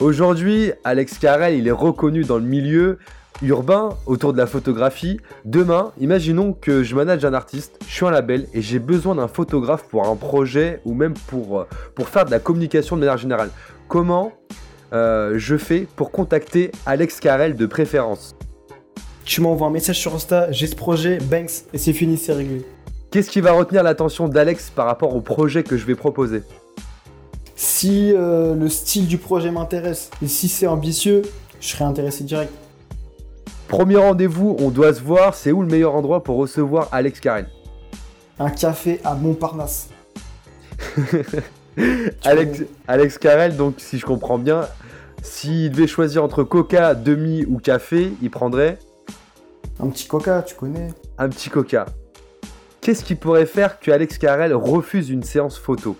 Aujourd'hui, 0.00 0.72
Alex 0.84 1.18
Carrel, 1.18 1.54
il 1.58 1.66
est 1.68 1.72
reconnu 1.72 2.22
dans 2.22 2.36
le 2.38 2.44
milieu 2.44 2.98
urbain 3.42 3.90
autour 4.06 4.32
de 4.32 4.38
la 4.38 4.46
photographie. 4.46 5.18
Demain, 5.44 5.92
imaginons 5.98 6.52
que 6.52 6.82
je 6.82 6.94
manage 6.94 7.24
un 7.24 7.34
artiste, 7.34 7.78
je 7.86 7.92
suis 7.92 8.06
un 8.06 8.10
label 8.10 8.46
et 8.54 8.62
j'ai 8.62 8.78
besoin 8.78 9.14
d'un 9.14 9.28
photographe 9.28 9.84
pour 9.88 10.06
un 10.06 10.16
projet 10.16 10.80
ou 10.84 10.94
même 10.94 11.14
pour, 11.26 11.60
euh, 11.60 11.68
pour 11.94 12.08
faire 12.08 12.24
de 12.24 12.30
la 12.30 12.38
communication 12.38 12.96
de 12.96 13.00
manière 13.00 13.18
générale. 13.18 13.50
Comment 13.88 14.32
euh, 14.92 15.34
je 15.36 15.56
fais 15.56 15.86
pour 15.96 16.10
contacter 16.10 16.70
Alex 16.86 17.20
Carrel 17.20 17.56
de 17.56 17.66
préférence? 17.66 18.36
Tu 19.24 19.40
m'envoies 19.40 19.66
un 19.66 19.70
message 19.70 19.98
sur 19.98 20.14
Insta, 20.14 20.52
j'ai 20.52 20.66
ce 20.66 20.76
projet, 20.76 21.18
Banks, 21.18 21.64
et 21.72 21.78
c'est 21.78 21.94
fini, 21.94 22.16
c'est 22.16 22.34
réglé. 22.34 22.64
Qu'est-ce 23.10 23.30
qui 23.30 23.40
va 23.40 23.52
retenir 23.52 23.82
l'attention 23.82 24.28
d'Alex 24.28 24.70
par 24.70 24.86
rapport 24.86 25.14
au 25.14 25.20
projet 25.20 25.62
que 25.62 25.76
je 25.76 25.86
vais 25.86 25.94
proposer? 25.94 26.42
Si 27.56 28.12
euh, 28.12 28.54
le 28.54 28.68
style 28.68 29.06
du 29.06 29.18
projet 29.18 29.50
m'intéresse 29.50 30.10
et 30.22 30.28
si 30.28 30.48
c'est 30.48 30.66
ambitieux, 30.66 31.22
je 31.60 31.68
serai 31.68 31.84
intéressé 31.84 32.24
direct. 32.24 32.52
Premier 33.68 33.96
rendez-vous, 33.96 34.56
on 34.60 34.70
doit 34.70 34.94
se 34.94 35.00
voir. 35.00 35.34
C'est 35.34 35.52
où 35.52 35.62
le 35.62 35.68
meilleur 35.68 35.94
endroit 35.94 36.22
pour 36.22 36.36
recevoir 36.36 36.88
Alex 36.92 37.20
Carrel 37.20 37.48
Un 38.38 38.50
café 38.50 39.00
à 39.04 39.14
Montparnasse. 39.14 39.88
Alex, 42.24 42.62
Alex 42.86 43.18
Carrel, 43.18 43.56
donc 43.56 43.74
si 43.78 43.98
je 43.98 44.06
comprends 44.06 44.38
bien, 44.38 44.68
s'il 45.22 45.70
devait 45.72 45.86
choisir 45.86 46.22
entre 46.22 46.44
coca, 46.44 46.94
demi 46.94 47.44
ou 47.44 47.58
café, 47.58 48.12
il 48.22 48.30
prendrait 48.30 48.78
Un 49.80 49.88
petit 49.88 50.06
coca, 50.06 50.42
tu 50.42 50.54
connais. 50.54 50.88
un 51.18 51.28
petit 51.28 51.50
coca. 51.50 51.86
Qu'est-ce 52.80 53.02
qui 53.02 53.14
pourrait 53.14 53.46
faire 53.46 53.80
que 53.80 53.90
Alex 53.90 54.18
Carrel 54.18 54.54
refuse 54.54 55.08
une 55.10 55.22
séance 55.22 55.58
photo? 55.58 55.96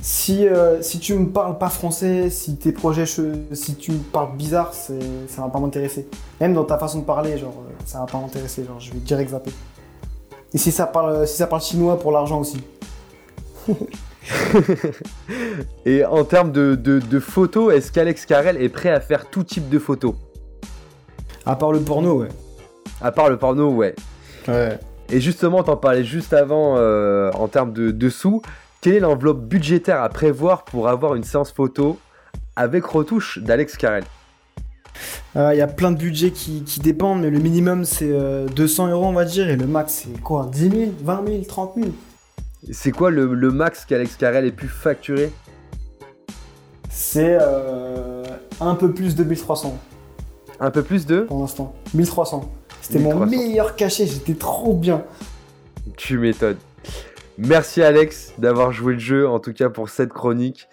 Si, 0.00 0.46
euh, 0.46 0.80
si 0.80 1.00
tu 1.00 1.14
me 1.14 1.26
parles 1.26 1.58
pas 1.58 1.68
français, 1.70 2.30
si 2.30 2.56
tes 2.56 2.70
projets, 2.72 3.04
si 3.06 3.74
tu 3.74 3.92
me 3.92 3.98
parles 3.98 4.36
bizarre, 4.36 4.72
c'est- 4.72 5.28
ça 5.28 5.42
va 5.42 5.48
pas 5.48 5.58
m'intéresser. 5.58 6.06
Même 6.40 6.54
dans 6.54 6.64
ta 6.64 6.78
façon 6.78 7.00
de 7.00 7.04
parler, 7.04 7.36
genre, 7.36 7.54
euh, 7.68 7.72
ça 7.84 7.98
va 8.00 8.06
pas 8.06 8.18
m'intéresser, 8.18 8.64
genre, 8.64 8.78
je 8.78 8.92
vais 8.92 9.00
direct 9.00 9.30
zapper. 9.32 9.50
Et 10.54 10.58
si 10.58 10.70
ça 10.70 10.86
parle, 10.86 11.26
si 11.26 11.36
ça 11.36 11.46
parle 11.48 11.62
chinois 11.62 11.98
pour 11.98 12.12
l'argent 12.12 12.40
aussi. 12.40 12.62
Et 15.84 16.04
en 16.04 16.24
termes 16.24 16.52
de, 16.52 16.74
de, 16.74 17.00
de 17.00 17.20
photos, 17.20 17.74
est-ce 17.74 17.90
qu'Alex 17.92 18.24
Carrel 18.24 18.56
est 18.62 18.68
prêt 18.68 18.90
à 18.90 19.00
faire 19.00 19.28
tout 19.28 19.42
type 19.42 19.68
de 19.68 19.78
photos? 19.78 20.14
À 21.44 21.56
part 21.56 21.72
le 21.72 21.80
porno, 21.80 22.20
ouais. 22.20 22.28
À 23.00 23.10
part 23.10 23.30
le 23.30 23.36
porno, 23.36 23.70
ouais. 23.70 23.94
Ouais. 24.46 24.78
Et 25.10 25.20
justement, 25.20 25.62
t'en 25.62 25.76
parlais 25.76 26.04
juste 26.04 26.32
avant 26.34 26.74
euh, 26.76 27.30
en 27.32 27.48
termes 27.48 27.72
de, 27.72 27.90
de 27.90 28.08
sous. 28.10 28.42
Quelle 28.80 28.94
est 28.94 29.00
l'enveloppe 29.00 29.40
budgétaire 29.40 30.02
à 30.02 30.08
prévoir 30.08 30.64
pour 30.64 30.88
avoir 30.88 31.16
une 31.16 31.24
séance 31.24 31.50
photo 31.50 31.98
avec 32.54 32.84
retouche 32.84 33.38
d'Alex 33.40 33.76
Carrel 33.76 34.04
Il 35.34 35.56
y 35.56 35.60
a 35.60 35.66
plein 35.66 35.90
de 35.90 35.96
budgets 35.96 36.30
qui, 36.30 36.62
qui 36.62 36.78
dépendent, 36.78 37.22
mais 37.22 37.30
le 37.30 37.40
minimum 37.40 37.84
c'est 37.84 38.10
euh, 38.10 38.46
200 38.46 38.88
euros, 38.88 39.06
on 39.06 39.12
va 39.12 39.24
dire, 39.24 39.48
et 39.48 39.56
le 39.56 39.66
max 39.66 40.04
c'est 40.04 40.20
quoi 40.20 40.48
10 40.52 40.70
000, 40.70 40.74
20 41.02 41.26
000, 41.26 41.44
30 41.46 41.74
000 41.76 41.88
C'est 42.70 42.92
quoi 42.92 43.10
le, 43.10 43.34
le 43.34 43.50
max 43.50 43.84
qu'Alex 43.84 44.14
Carrel 44.16 44.44
ait 44.44 44.52
pu 44.52 44.68
facturer 44.68 45.32
C'est 46.88 47.36
euh, 47.40 48.22
un 48.60 48.76
peu 48.76 48.92
plus 48.92 49.16
de 49.16 49.24
1300 49.24 49.76
Un 50.60 50.70
peu 50.70 50.82
plus 50.84 51.04
de? 51.04 51.22
Pour 51.22 51.40
l'instant. 51.40 51.74
1300. 51.94 52.48
C'était 52.80 53.00
mon 53.00 53.24
1300. 53.24 53.26
meilleur 53.26 53.74
cachet, 53.76 54.06
j'étais 54.06 54.34
trop 54.34 54.72
bien. 54.74 55.02
Tu 55.96 56.16
m'étonnes. 56.18 56.58
Merci 57.40 57.82
Alex 57.82 58.34
d'avoir 58.38 58.72
joué 58.72 58.94
le 58.94 58.98
jeu, 58.98 59.28
en 59.28 59.38
tout 59.38 59.52
cas 59.52 59.70
pour 59.70 59.90
cette 59.90 60.12
chronique. 60.12 60.68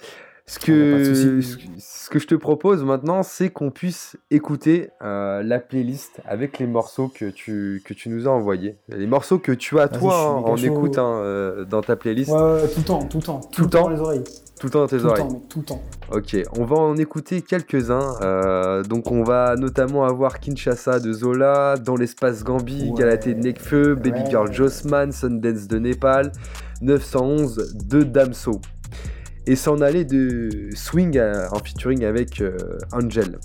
Ce 0.47 0.59
Ah, 0.61 0.65
que, 0.67 1.41
ce 1.79 2.09
que- 2.11 2.19
je 2.19 2.27
te 2.27 2.35
propose 2.35 2.83
maintenant, 2.83 3.23
c'est 3.23 3.49
qu'on 3.49 3.71
puisse 3.71 4.15
écouter 4.29 4.91
euh, 5.01 5.41
la 5.41 5.57
playlist 5.59 6.21
avec 6.23 6.59
les 6.59 6.67
morceaux 6.67 7.07
que 7.07 7.31
tu, 7.31 7.81
que 7.83 7.95
tu 7.95 8.09
nous 8.09 8.27
as 8.27 8.31
envoyés. 8.31 8.77
Les 8.89 9.07
morceaux 9.07 9.39
que 9.39 9.51
tu 9.51 9.79
as, 9.79 9.87
toi, 9.87 10.15
hein, 10.15 10.43
en 10.45 10.55
écoute 10.57 10.99
hein, 10.99 11.15
euh, 11.23 11.65
dans 11.65 11.81
ta 11.81 11.95
playlist, 11.95 12.29
Ouais, 12.31 12.37
ouais, 12.39 12.67
tout 12.67 12.79
le 12.81 12.85
temps, 12.85 13.03
tout 13.05 13.17
le 13.17 13.23
temps. 13.23 13.41
Tout, 13.51 13.63
le 13.63 13.69
temps 13.69 13.81
dans 13.85 13.89
les 13.89 13.99
oreilles. 13.99 14.23
tout 14.59 14.67
le 14.67 14.69
temps 14.71 14.79
dans 14.81 14.87
tes 14.87 14.97
Tout 14.97 15.03
le 15.05 15.09
oreilles. 15.09 15.23
temps, 15.27 15.33
mec, 15.33 15.49
tout 15.49 15.59
le 15.59 15.65
temps. 15.65 15.81
Ok, 16.13 16.37
on 16.59 16.63
va 16.65 16.75
en 16.75 16.95
écouter 16.97 17.41
quelques-uns. 17.41 18.13
euh, 18.21 18.83
donc, 18.83 19.09
on 19.11 19.23
va 19.23 19.55
notamment 19.55 20.05
avoir 20.05 20.39
Kinshasa 20.39 20.99
de 20.99 21.11
Zola, 21.11 21.75
Dans 21.83 21.95
l'espace 21.95 22.43
Gambi, 22.43 22.91
Ouais. 22.91 22.99
Galaté 22.99 23.33
de 23.33 23.39
Nekfeu, 23.39 23.95
Baby. 23.95 24.19
Girl 24.29 24.53
Jossman, 24.53 25.11
Sundance 25.11 25.67
de 25.67 25.79
Népal, 25.79 26.31
911 26.83 27.73
de 27.89 28.03
Damso. 28.03 28.61
Et 29.47 29.55
s'en 29.55 29.81
aller 29.81 30.05
de 30.05 30.69
Swing 30.73 31.17
à- 31.19 31.49
en 31.53 31.59
featuring 31.59 32.03
avec 32.03 32.41
euh, 32.41 32.57
Angel. 32.91 33.39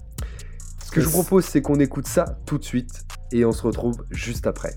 Ce 0.85 0.91
que 0.91 1.01
je 1.01 1.07
vous 1.07 1.13
propose, 1.23 1.45
c'est 1.45 1.63
qu'on 1.63 1.79
écoute 1.79 2.07
ça 2.09 2.39
tout 2.47 2.59
de 2.59 2.65
suite 2.65 3.05
et 3.33 3.45
on 3.45 3.53
se 3.53 3.63
retrouve 3.63 4.05
juste 4.11 4.47
après. 4.47 4.73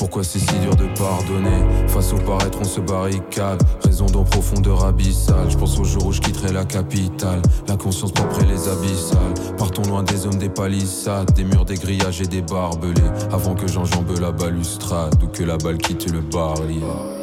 Pourquoi 0.00 0.24
c'est 0.24 0.38
si 0.38 0.58
dur 0.60 0.74
de 0.76 0.86
pardonner 0.98 1.62
Face 1.88 2.14
au 2.14 2.16
paraître, 2.16 2.56
on 2.58 2.64
se 2.64 2.80
barricade. 2.80 3.62
Raison 3.84 4.06
dans 4.06 4.24
profondeur 4.24 4.82
abyssale. 4.82 5.50
Je 5.50 5.58
pense 5.58 5.78
au 5.78 5.84
jour 5.84 6.06
où 6.06 6.12
je 6.12 6.22
quitterai 6.22 6.54
la 6.54 6.64
capitale. 6.64 7.42
La 7.68 7.76
conscience 7.76 8.10
propre 8.10 8.40
et 8.40 8.46
les 8.46 8.66
abyssales. 8.66 9.34
Partons 9.58 9.82
loin 9.82 10.02
des 10.02 10.24
hommes, 10.24 10.38
des 10.38 10.48
palissades, 10.48 11.30
des 11.34 11.44
murs, 11.44 11.66
des 11.66 11.74
grillages 11.74 12.22
et 12.22 12.26
des 12.26 12.40
barbelés. 12.40 13.10
Avant 13.30 13.54
que 13.54 13.68
j'enjambe 13.68 14.18
la 14.18 14.32
balustrade 14.32 15.22
ou 15.22 15.26
que 15.26 15.42
la 15.42 15.58
balle 15.58 15.76
quitte 15.76 16.10
le 16.10 16.22
barrière. 16.22 17.19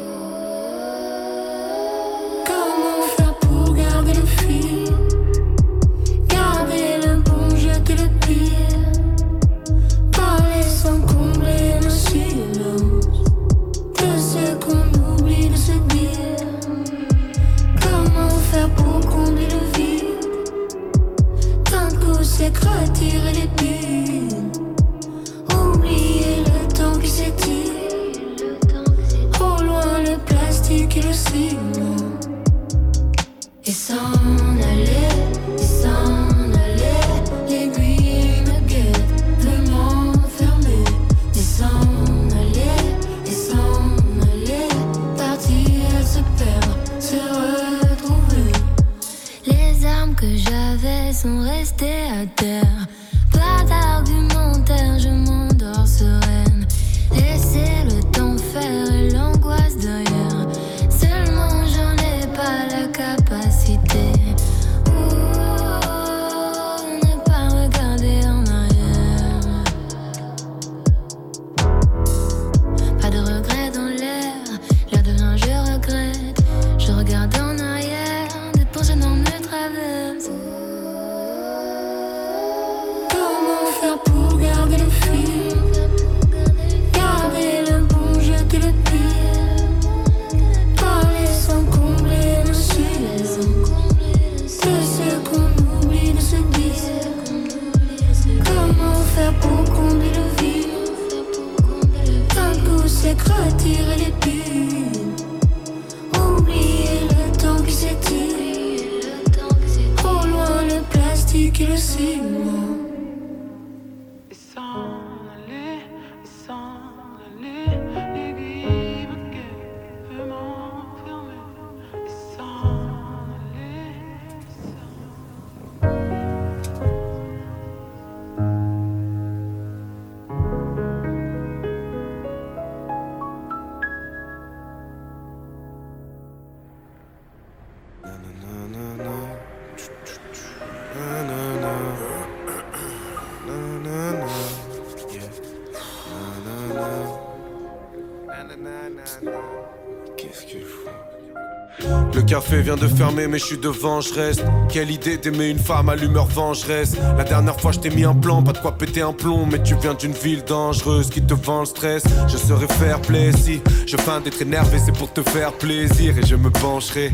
Mais 153.26 153.38
je 153.38 153.44
suis 153.44 153.58
devant, 153.58 154.00
je 154.00 154.14
reste. 154.14 154.44
Quelle 154.68 154.90
idée 154.90 155.18
d'aimer 155.18 155.48
une 155.48 155.58
femme 155.58 155.88
à 155.88 155.96
l'humeur 155.96 156.26
vengeresse. 156.26 156.94
La 157.16 157.24
dernière 157.24 157.58
fois, 157.60 157.72
je 157.72 157.80
t'ai 157.80 157.90
mis 157.90 158.04
un 158.04 158.14
plan, 158.14 158.42
pas 158.42 158.52
de 158.52 158.58
quoi 158.58 158.72
péter 158.72 159.00
un 159.00 159.12
plomb. 159.12 159.46
Mais 159.50 159.62
tu 159.62 159.74
viens 159.80 159.94
d'une 159.94 160.12
ville 160.12 160.44
dangereuse 160.44 161.10
qui 161.10 161.22
te 161.22 161.34
vend 161.34 161.60
le 161.60 161.66
stress. 161.66 162.04
Je 162.28 162.36
serai 162.36 162.66
fair 162.68 163.00
play 163.00 163.32
si 163.32 163.60
je 163.86 163.96
feins 163.96 164.20
d'être 164.20 164.40
énervé, 164.40 164.78
c'est 164.84 164.96
pour 164.96 165.12
te 165.12 165.22
faire 165.22 165.52
plaisir. 165.52 166.16
Et 166.18 166.26
je 166.26 166.36
me 166.36 166.50
pencherai, 166.50 167.12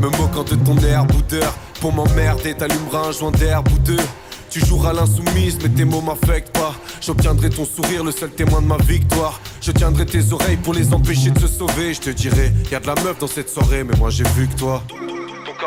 me 0.00 0.08
moquant 0.18 0.44
de 0.44 0.56
ton 0.56 0.76
air 0.78 1.06
boudeur. 1.06 1.54
Pour 1.80 1.92
m'emmerder, 1.92 2.54
t'allumeras 2.54 3.08
un 3.08 3.12
joint 3.12 3.30
d'herbe 3.30 3.68
ou 3.72 3.78
deux. 3.78 4.04
Tu 4.50 4.60
joueras 4.64 4.92
l'insoumise, 4.92 5.58
mais 5.62 5.68
tes 5.68 5.84
mots 5.84 6.00
m'affectent 6.00 6.52
pas. 6.52 6.74
J'obtiendrai 7.00 7.50
ton 7.50 7.64
sourire, 7.64 8.02
le 8.02 8.12
seul 8.12 8.30
témoin 8.30 8.60
de 8.60 8.66
ma 8.66 8.78
victoire. 8.78 9.40
Je 9.60 9.72
tiendrai 9.72 10.06
tes 10.06 10.32
oreilles 10.32 10.56
pour 10.56 10.74
les 10.74 10.92
empêcher 10.92 11.30
de 11.30 11.38
se 11.38 11.48
sauver. 11.48 11.94
Je 11.94 12.00
te 12.00 12.10
dirai, 12.10 12.52
y 12.72 12.80
de 12.80 12.86
la 12.86 12.94
meuf 12.96 13.18
dans 13.18 13.26
cette 13.26 13.50
soirée, 13.50 13.84
mais 13.84 13.96
moi 13.98 14.10
j'ai 14.10 14.24
vu 14.24 14.48
que 14.48 14.58
toi. 14.58 14.82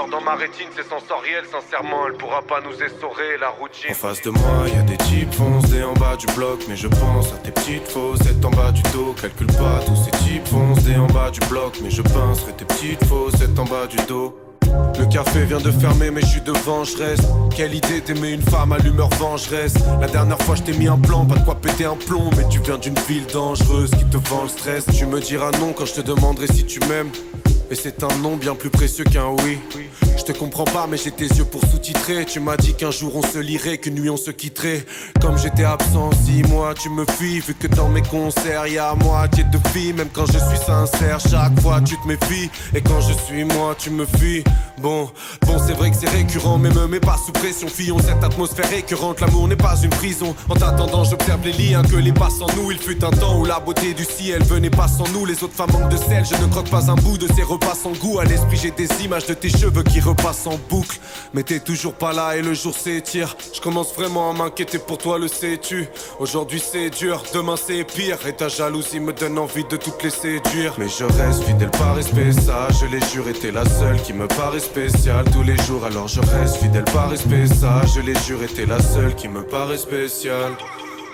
Dans 0.10 0.20
ma 0.20 0.36
rétine, 0.36 0.68
c'est 0.76 0.88
sensoriel, 0.90 1.44
sincèrement, 1.52 2.08
elle 2.08 2.14
pourra 2.14 2.42
pas 2.42 2.60
nous 2.60 2.74
essorer 2.74 3.38
la 3.40 3.50
routine. 3.50 3.92
En 3.92 3.94
face 3.94 4.22
de 4.22 4.32
moi, 4.32 4.68
y 4.68 4.78
a 4.78 4.82
des 4.82 4.98
types 4.98 5.32
foncés 5.32 5.84
en 5.84 5.94
bas 5.94 6.16
du 6.18 6.26
bloc, 6.34 6.60
mais 6.68 6.76
je 6.76 6.88
pense 6.88 7.32
à 7.32 7.38
tes 7.38 7.52
petites 7.52 7.88
faussettes 7.88 8.44
en 8.44 8.50
bas 8.50 8.72
du 8.72 8.82
dos. 8.94 9.14
Calcule 9.22 9.48
pas 9.48 9.80
tous 9.86 9.96
ces 9.96 10.12
types 10.26 10.48
foncés 10.48 10.96
en 10.96 11.06
bas 11.08 11.30
du 11.30 11.40
bloc, 11.48 11.78
mais 11.84 11.92
je 11.92 12.02
penserai 12.02 12.52
tes 12.54 12.66
petites 12.66 13.06
faussettes 13.06 13.58
en 13.58 13.66
bas 13.66 13.86
du 13.88 13.98
dos. 14.08 14.36
Le 15.00 15.06
café 15.06 15.46
vient 15.46 15.60
de 15.60 15.72
fermer, 15.72 16.10
mais 16.10 16.22
je 16.22 16.28
suis 16.28 16.42
devant, 16.42 16.84
je. 16.84 16.96
Quelle 17.56 17.74
idée 17.74 18.02
d'aimer 18.02 18.32
une 18.32 18.42
femme 18.42 18.72
à 18.72 18.80
l'humeur 18.80 19.10
vengeresse. 19.10 19.76
La 20.00 20.08
dernière 20.08 20.40
fois, 20.40 20.56
je 20.56 20.64
t'ai 20.64 20.74
mis 20.74 20.88
un 20.88 20.98
plan, 20.98 21.26
pas 21.26 21.36
de 21.36 21.46
quoi 21.46 21.56
péter 21.56 21.86
un 21.86 21.96
plomb. 21.96 22.30
Mais 22.38 22.48
tu 22.50 22.60
viens 22.60 22.78
d'une 22.78 22.98
ville 23.08 23.26
dangereuse 23.28 23.92
qui 23.92 24.06
te 24.06 24.18
vend 24.30 24.44
le 24.44 24.50
stress. 24.50 24.86
Tu 24.98 25.06
me 25.06 25.20
diras 25.20 25.52
non 25.60 25.74
quand 25.74 25.86
je 25.86 25.94
te 25.94 26.02
demanderai 26.02 26.48
si 26.48 26.66
tu 26.66 26.80
m'aimes. 26.82 27.12
Et 27.72 27.76
c'est 27.76 28.04
un 28.04 28.14
nom 28.18 28.36
bien 28.36 28.54
plus 28.54 28.70
précieux 28.70 29.06
qu'un 29.06 29.30
oui. 29.46 29.58
Je 30.18 30.24
te 30.24 30.34
comprends 30.34 30.66
pas, 30.66 30.88
mais 30.90 30.98
j'ai 30.98 31.10
tes 31.10 31.26
yeux 31.26 31.46
pour 31.46 31.62
sous-titrer. 31.62 32.26
Tu 32.26 32.42
m'as 32.42 32.58
dit 32.58 32.74
qu'un 32.74 32.92
jour 32.92 33.16
on 33.16 33.22
se 33.22 33.38
lirait, 33.38 33.78
qu'une 33.78 33.96
nuit 33.96 34.10
on 34.10 34.18
se 34.18 34.30
quitterait. 34.30 34.86
Comme 35.22 35.38
j'étais 35.38 35.64
absent 35.64 36.10
six 36.26 36.44
mois, 36.44 36.74
tu 36.74 36.90
me 36.90 37.06
fuis. 37.06 37.40
Vu 37.40 37.54
que 37.54 37.68
dans 37.68 37.88
mes 37.88 38.02
concerts, 38.02 38.68
y 38.68 38.78
a 38.78 38.94
moitié 38.96 39.46
de 39.46 39.58
filles. 39.70 39.94
Même 39.94 40.10
quand 40.12 40.26
je 40.26 40.38
suis 40.38 40.66
sincère, 40.66 41.22
chaque 41.22 41.58
fois 41.62 41.80
tu 41.80 41.96
te 41.96 42.08
méfies. 42.10 42.50
Et 42.76 42.82
quand 42.82 43.00
je 43.00 43.14
suis 43.14 43.46
moi, 43.46 43.74
tu 43.80 43.90
me 43.90 44.06
fuis. 44.06 44.44
Bon, 44.82 45.10
bon, 45.46 45.58
c'est 45.66 45.74
vrai 45.74 45.92
que 45.92 45.96
c'est 45.96 46.10
récurrent, 46.10 46.58
mais 46.58 46.72
me 46.72 46.88
mets 46.88 47.00
pas 47.00 47.18
sous 47.26 47.32
pression. 47.32 47.70
Fillon, 47.70 48.00
cette 48.00 48.24
atmosphère 48.24 48.70
récurrente. 48.70 49.22
L'amour 49.22 49.48
n'est 49.48 49.56
pas 49.56 49.78
une 49.82 49.92
prison. 49.92 50.36
En 50.50 50.56
t'attendant, 50.56 51.06
j'observe 51.06 51.40
les 51.46 51.54
liens 51.54 51.84
que 51.84 51.96
les 51.96 52.12
passent 52.12 52.42
en 52.42 52.54
nous. 52.58 52.70
Il 52.72 52.80
fut 52.80 53.02
un 53.06 53.12
temps 53.12 53.40
où 53.40 53.46
la 53.46 53.62
beauté 53.62 53.94
du 53.94 54.04
ciel 54.04 54.44
venait 54.44 54.70
pas 54.70 54.90
sans 54.90 55.08
nous. 55.14 55.26
Les 55.26 55.42
autres 55.42 55.54
femmes 55.54 55.72
manquent 55.72 55.92
de 55.92 55.98
sel. 55.98 56.26
Je 56.26 56.36
ne 56.44 56.50
croque 56.50 56.70
pas 56.70 56.92
un 56.92 56.96
bout 56.96 57.18
de 57.18 57.28
ces 57.34 57.44
repas 57.44 57.61
sans 57.76 57.94
goût. 57.94 58.20
À 58.20 58.26
l'esprit, 58.26 58.58
j'ai 58.58 58.72
des 58.72 58.90
images 59.04 59.26
de 59.26 59.34
tes 59.34 59.50
cheveux 59.50 59.84
qui 59.84 60.00
repassent 60.00 60.48
en 60.48 60.60
boucle. 60.70 61.00
Mais 61.34 61.44
t'es 61.44 61.60
toujours 61.60 61.94
pas 61.94 62.14
là 62.14 62.36
et 62.36 62.42
le 62.42 62.54
jour 62.54 62.76
s'étire. 62.76 63.36
Je 63.54 63.62
commence 63.62 63.94
vraiment 63.94 64.30
à 64.30 64.34
m'inquiéter 64.34 64.80
pour 64.80 64.98
toi, 64.98 65.18
le 65.18 65.28
sais-tu? 65.28 65.88
Aujourd'hui 66.20 66.62
c'est 66.62 66.90
dur, 66.90 67.24
demain 67.34 67.56
c'est 67.56 67.84
pire. 67.84 68.18
Et 68.28 68.34
ta 68.34 68.48
jalousie 68.48 69.00
me 69.00 69.14
donne 69.14 69.38
envie 69.38 69.64
de 69.64 69.78
toutes 69.78 70.04
les 70.04 70.10
séduire. 70.10 70.76
Mais 70.78 70.88
je 70.88 71.04
reste 71.04 71.44
fidèle 71.44 71.72
par 71.72 71.96
respect, 71.96 72.32
ça, 72.32 72.68
je 72.80 72.86
l'ai 72.86 73.02
juré, 73.12 73.34
t'es 73.34 73.52
la 73.52 73.66
seule 73.66 74.02
qui 74.02 74.14
me 74.14 74.28
paraît 74.28 74.60
spéciale 74.60 75.26
tous 75.32 75.44
les 75.44 75.58
jours. 75.64 75.86
Alors 75.86 76.08
je 76.08 76.20
reste 76.20 76.58
fidèle 76.58 76.86
par 76.86 77.10
respect, 77.10 77.48
ça, 77.48 77.82
je 77.96 78.02
l'ai 78.02 78.16
juré, 78.28 78.48
t'es 78.48 78.66
la 78.66 78.82
seule 78.82 79.16
qui 79.16 79.28
me 79.28 79.44
paraît 79.44 79.78
spéciale. 79.78 80.54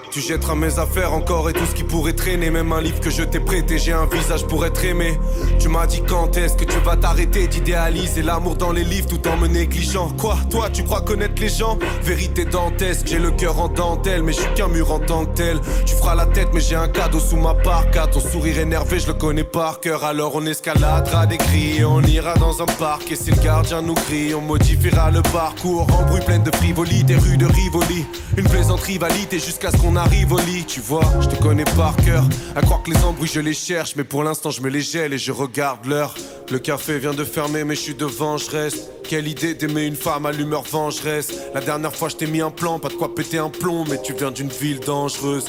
Tu 0.09 0.21
jetteras 0.21 0.55
mes 0.55 0.79
affaires 0.79 1.13
encore 1.13 1.49
et 1.49 1.53
tout 1.53 1.65
ce 1.65 1.75
qui 1.75 1.83
pourrait 1.83 2.13
traîner. 2.13 2.49
Même 2.49 2.71
un 2.71 2.81
livre 2.81 2.99
que 2.99 3.09
je 3.09 3.23
t'ai 3.23 3.39
prêté, 3.39 3.77
j'ai 3.77 3.93
un 3.93 4.05
visage 4.05 4.45
pour 4.47 4.65
être 4.65 4.83
aimé. 4.83 5.19
Tu 5.59 5.67
m'as 5.67 5.85
dit 5.85 6.01
quand 6.07 6.37
est-ce 6.37 6.55
que 6.55 6.63
tu 6.63 6.79
vas 6.79 6.95
t'arrêter 6.95 7.47
d'idéaliser 7.47 8.21
l'amour 8.21 8.55
dans 8.55 8.71
les 8.71 8.83
livres 8.83 9.07
tout 9.07 9.27
en 9.27 9.37
me 9.37 9.47
négligeant. 9.47 10.09
Quoi, 10.17 10.37
toi, 10.49 10.69
tu 10.71 10.83
crois 10.83 11.01
connaître 11.01 11.41
les 11.41 11.49
gens? 11.49 11.77
Vérité 12.01 12.45
dantesque, 12.45 13.07
j'ai 13.07 13.19
le 13.19 13.31
cœur 13.31 13.59
en 13.59 13.67
dentelle, 13.67 14.23
mais 14.23 14.31
je 14.31 14.39
suis 14.39 14.53
qu'un 14.55 14.69
mur 14.69 14.91
en 14.91 14.99
tant 14.99 15.25
que 15.25 15.35
tel. 15.35 15.59
Tu 15.85 15.93
feras 15.93 16.15
la 16.15 16.25
tête, 16.25 16.49
mais 16.53 16.61
j'ai 16.61 16.75
un 16.75 16.87
cadeau 16.87 17.19
sous 17.19 17.37
ma 17.37 17.53
parka. 17.53 18.07
Ton 18.07 18.21
sourire 18.21 18.59
énervé, 18.59 18.99
je 18.99 19.07
le 19.07 19.13
connais 19.13 19.43
par 19.43 19.81
cœur. 19.81 20.05
Alors 20.05 20.31
on 20.35 20.45
escaladera 20.45 21.25
des 21.25 21.37
cris, 21.37 21.83
on 21.83 22.01
ira 22.03 22.33
dans 22.35 22.61
un 22.61 22.65
parc. 22.65 23.11
Et 23.11 23.15
si 23.15 23.31
le 23.31 23.37
gardien 23.43 23.81
nous 23.81 23.93
crie, 23.93 24.33
on 24.33 24.41
modifiera 24.41 25.11
le 25.11 25.21
parcours. 25.21 25.85
En 25.93 26.05
bruit 26.05 26.21
plein 26.25 26.39
de 26.39 26.55
frivolité, 26.55 27.15
rue 27.15 27.37
de 27.37 27.45
Rivoli. 27.45 28.05
Une 28.37 28.47
plaisante 28.47 28.81
rivalité 28.81 29.39
jusqu'à 29.39 29.71
ce 29.71 29.77
qu'on 29.77 29.96
arrive 29.97 30.31
au 30.31 30.37
lit, 30.39 30.65
tu 30.65 30.79
vois. 30.79 31.03
Je 31.21 31.27
te 31.27 31.41
connais 31.41 31.65
par 31.75 31.95
cœur. 31.97 32.23
À 32.55 32.61
croire 32.61 32.83
que 32.83 32.91
les 32.91 33.03
embrouilles, 33.03 33.29
je 33.33 33.39
les 33.39 33.53
cherche. 33.53 33.95
Mais 33.95 34.03
pour 34.03 34.23
l'instant, 34.23 34.51
je 34.51 34.61
me 34.61 34.69
les 34.69 34.81
gèle 34.81 35.13
et 35.13 35.17
je 35.17 35.31
regarde 35.31 35.85
l'heure. 35.85 36.15
Le 36.51 36.59
café 36.59 36.99
vient 36.99 37.13
de 37.13 37.23
fermer, 37.23 37.63
mais 37.63 37.75
je 37.75 37.81
suis 37.81 37.95
devant, 37.95 38.37
je 38.37 38.49
reste. 38.49 38.89
Quelle 39.03 39.27
idée 39.27 39.53
d'aimer 39.53 39.85
une 39.85 39.95
femme 39.95 40.25
à 40.25 40.31
l'humeur 40.31 40.63
vengeresse. 40.63 41.33
La 41.53 41.61
dernière 41.61 41.95
fois, 41.95 42.09
je 42.09 42.15
t'ai 42.15 42.27
mis 42.27 42.41
un 42.41 42.51
plan, 42.51 42.79
pas 42.79 42.89
de 42.89 42.93
quoi 42.93 43.13
péter 43.13 43.37
un 43.39 43.49
plomb. 43.49 43.85
Mais 43.89 44.01
tu 44.01 44.13
viens 44.13 44.31
d'une 44.31 44.49
ville 44.49 44.79
dangereuse. 44.79 45.45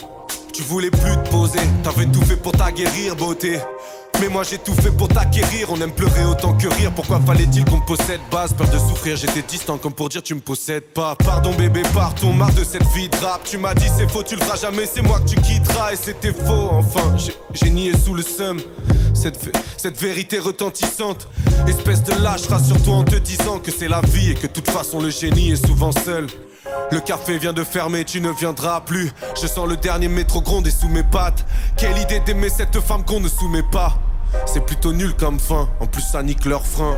Tu 0.52 0.62
voulais 0.62 0.90
plus 0.90 1.16
te 1.22 1.30
poser, 1.30 1.60
t'avais 1.84 2.06
tout 2.06 2.22
fait 2.22 2.36
pour 2.36 2.52
t'aguerrir, 2.52 3.14
beauté. 3.14 3.58
Mais 4.20 4.28
moi 4.28 4.42
j'ai 4.42 4.58
tout 4.58 4.74
fait 4.74 4.90
pour 4.90 5.06
t'acquérir, 5.08 5.68
on 5.70 5.80
aime 5.80 5.92
pleurer 5.92 6.24
autant 6.24 6.52
que 6.54 6.66
rire. 6.66 6.90
Pourquoi 6.94 7.20
fallait-il 7.20 7.64
qu'on 7.64 7.80
possède 7.80 8.20
base? 8.32 8.52
Peur 8.52 8.68
de 8.68 8.78
souffrir, 8.78 9.16
j'étais 9.16 9.42
distant 9.42 9.78
comme 9.78 9.92
pour 9.92 10.08
dire 10.08 10.22
tu 10.22 10.34
me 10.34 10.40
possèdes 10.40 10.86
pas. 10.92 11.14
Pardon 11.16 11.54
bébé, 11.54 11.82
partons, 11.94 12.32
marre 12.32 12.52
de 12.54 12.64
cette 12.64 12.84
vie 12.94 13.08
de 13.08 13.16
rap. 13.16 13.42
Tu 13.44 13.58
m'as 13.58 13.74
dit 13.74 13.86
c'est 13.96 14.10
faux, 14.10 14.22
tu 14.24 14.34
le 14.34 14.42
feras 14.42 14.56
jamais, 14.56 14.86
c'est 14.92 15.02
moi 15.02 15.20
que 15.20 15.28
tu 15.28 15.36
quitteras. 15.40 15.92
Et 15.92 15.96
c'était 15.96 16.32
faux, 16.32 16.70
enfin, 16.72 17.16
j'ai- 17.54 17.70
nié 17.70 17.92
sous 18.04 18.14
le 18.14 18.22
seum. 18.22 18.60
Cette, 19.14 19.38
vé- 19.44 19.52
cette 19.76 19.98
vérité 20.00 20.38
retentissante, 20.38 21.28
espèce 21.68 22.02
de 22.02 22.14
lâche, 22.22 22.46
rassure-toi 22.48 22.94
en 22.94 23.04
te 23.04 23.16
disant 23.16 23.58
que 23.58 23.70
c'est 23.70 23.88
la 23.88 24.00
vie 24.00 24.30
et 24.30 24.34
que 24.34 24.46
de 24.46 24.52
toute 24.52 24.70
façon 24.70 25.00
le 25.00 25.10
génie 25.10 25.50
est 25.52 25.66
souvent 25.66 25.92
seul. 25.92 26.26
Le 26.90 27.00
café 27.00 27.38
vient 27.38 27.52
de 27.52 27.62
fermer, 27.64 28.04
tu 28.04 28.20
ne 28.20 28.30
viendras 28.30 28.80
plus. 28.80 29.10
Je 29.40 29.46
sens 29.46 29.68
le 29.68 29.76
dernier 29.76 30.08
métro 30.08 30.40
gronder 30.40 30.70
sous 30.70 30.88
mes 30.88 31.02
pattes. 31.02 31.44
Quelle 31.76 31.96
idée 31.98 32.20
d'aimer 32.20 32.48
cette 32.48 32.80
femme 32.80 33.04
qu'on 33.04 33.20
ne 33.20 33.28
soumet 33.28 33.62
pas. 33.70 33.98
C'est 34.46 34.64
plutôt 34.64 34.92
nul 34.92 35.14
comme 35.14 35.38
fin, 35.38 35.68
en 35.80 35.86
plus 35.86 36.02
ça 36.02 36.22
nique 36.22 36.44
leur 36.44 36.66
frein. 36.66 36.96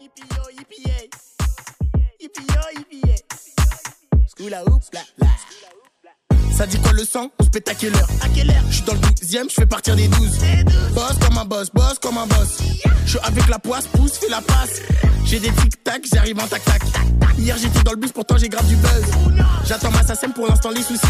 Yippee-yay. 0.00 1.10
Ça 6.56 6.66
dit 6.66 6.78
quoi 6.80 6.92
le 6.92 7.04
sang? 7.04 7.30
On 7.38 7.44
se 7.44 7.50
pète 7.50 7.68
à 7.68 7.74
quelle 7.74 7.94
heure? 7.94 8.08
À 8.22 8.28
quelle 8.30 8.48
heure? 8.48 8.64
Je 8.70 8.76
suis 8.76 8.84
dans 8.84 8.94
le 8.94 8.98
12ème, 9.00 9.50
je 9.50 9.54
fais 9.54 9.66
partir 9.66 9.94
des 9.94 10.08
12 10.08 10.38
Boss 10.94 11.12
comme 11.20 11.36
un 11.36 11.44
boss, 11.44 11.70
boss 11.70 11.98
comme 12.00 12.16
un 12.16 12.26
boss. 12.26 12.62
Je 13.04 13.10
suis 13.10 13.18
avec 13.24 13.46
la 13.48 13.58
poisse, 13.58 13.86
pousse, 13.88 14.12
fais 14.12 14.30
la 14.30 14.40
passe. 14.40 14.80
J'ai 15.26 15.38
des 15.38 15.50
tic-tac, 15.50 16.06
j'arrive 16.10 16.38
en 16.38 16.46
tac-tac. 16.46 16.80
Hier 17.36 17.56
j'étais 17.58 17.82
dans 17.82 17.90
le 17.92 17.98
bus, 17.98 18.10
pourtant 18.10 18.38
j'ai 18.38 18.48
grave 18.48 18.66
du 18.68 18.76
buzz. 18.76 19.04
J'attends 19.66 19.90
ma 19.90 20.02
SACEM 20.02 20.32
pour 20.32 20.46
l'instant 20.46 20.70
les 20.70 20.82
soucis. 20.82 21.00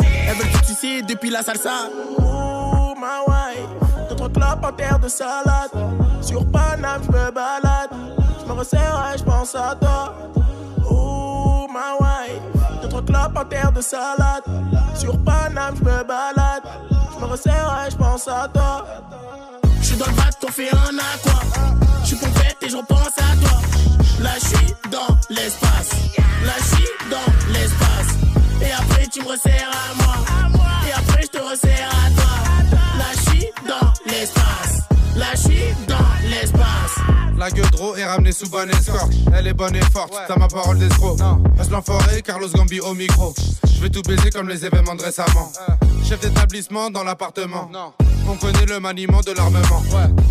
Elles 0.00 0.36
veulent 0.36 0.62
tu 0.66 0.74
sais 0.74 1.02
depuis 1.02 1.30
la 1.30 1.44
salsa. 1.44 1.90
Oh 2.18 2.94
ma 3.00 3.20
wife 3.28 4.08
D'autres 4.08 4.32
clopes 4.32 4.64
en 4.64 4.72
terre 4.72 4.98
de 4.98 5.06
salade. 5.06 5.70
Sur 6.22 6.44
Paname 6.50 7.02
je 7.04 7.12
me 7.12 7.30
balade. 7.30 7.90
Je 8.40 8.46
me 8.48 8.52
resserre 8.58 9.12
et 9.14 9.18
je 9.18 9.22
pense 9.22 9.54
à 9.54 9.76
toi. 9.80 10.32
Oh 10.90 11.68
ma 11.72 11.94
wife 12.00 12.57
Clopes 13.02 13.36
en 13.36 13.44
terre 13.44 13.72
de 13.72 13.80
salade. 13.80 14.44
Sur 14.94 15.18
Paname 15.24 15.74
je 15.78 15.84
me 15.84 16.04
balade. 16.04 16.62
Je 17.14 17.20
me 17.20 17.30
resserre 17.30 17.84
et 17.86 17.90
je 17.90 17.96
pense 17.96 18.28
à 18.28 18.48
toi. 18.52 18.86
Je 19.80 19.86
suis 19.86 19.96
dans 19.96 20.06
le 20.06 20.12
bac, 20.12 20.34
on 20.42 20.48
fait 20.48 20.70
un 20.72 20.98
aqua. 20.98 21.40
Je 22.02 22.06
suis 22.06 22.16
pompette 22.16 22.56
et 22.62 22.68
je 22.68 22.76
repense 22.76 23.16
à 23.18 23.36
toi. 23.40 23.60
Là 24.20 24.30
je 24.40 24.90
dans 24.90 25.16
l'espace. 25.30 25.90
Là 26.44 26.54
je 26.70 27.10
dans 27.10 27.52
l'espace. 27.52 28.10
Et 28.62 28.72
après 28.72 29.06
tu 29.06 29.22
me 29.22 29.28
resserres 29.28 29.70
à 29.70 29.94
moi. 29.98 30.68
Et 30.88 30.92
après 30.92 31.22
je 31.22 31.38
te 31.38 31.42
resserre 31.42 31.88
à 31.88 32.10
toi. 32.10 32.34
Là 32.98 33.10
je 33.26 33.68
dans 33.68 33.92
l'espace. 34.10 34.82
Là 35.16 35.26
je 35.34 35.40
suis 35.40 35.74
dans 35.86 36.07
La 37.38 37.50
gueule 37.50 37.70
d'eau 37.70 37.94
est 37.94 38.04
ramenée 38.04 38.32
sous 38.32 38.48
bonne 38.50 38.68
escorte. 38.70 39.12
Elle 39.32 39.46
est 39.46 39.52
bonne 39.52 39.76
et 39.76 39.80
forte, 39.80 40.12
t'as 40.26 40.36
ma 40.36 40.48
parole 40.48 40.76
d'escroc. 40.76 41.18
Reste 41.56 41.70
l'enfoiré, 41.70 42.20
Carlos 42.20 42.48
Gambi 42.48 42.80
au 42.80 42.94
micro. 42.94 43.32
Je 43.72 43.80
vais 43.80 43.88
tout 43.88 44.02
baiser 44.02 44.30
comme 44.30 44.48
les 44.48 44.66
événements 44.66 44.96
de 44.96 45.02
récemment. 45.02 45.52
Chef 46.04 46.18
d'établissement 46.18 46.90
dans 46.90 47.04
l'appartement. 47.04 47.70
On 48.28 48.34
connaît 48.34 48.66
le 48.66 48.80
maniement 48.80 49.20
de 49.20 49.30
l'armement. 49.32 49.82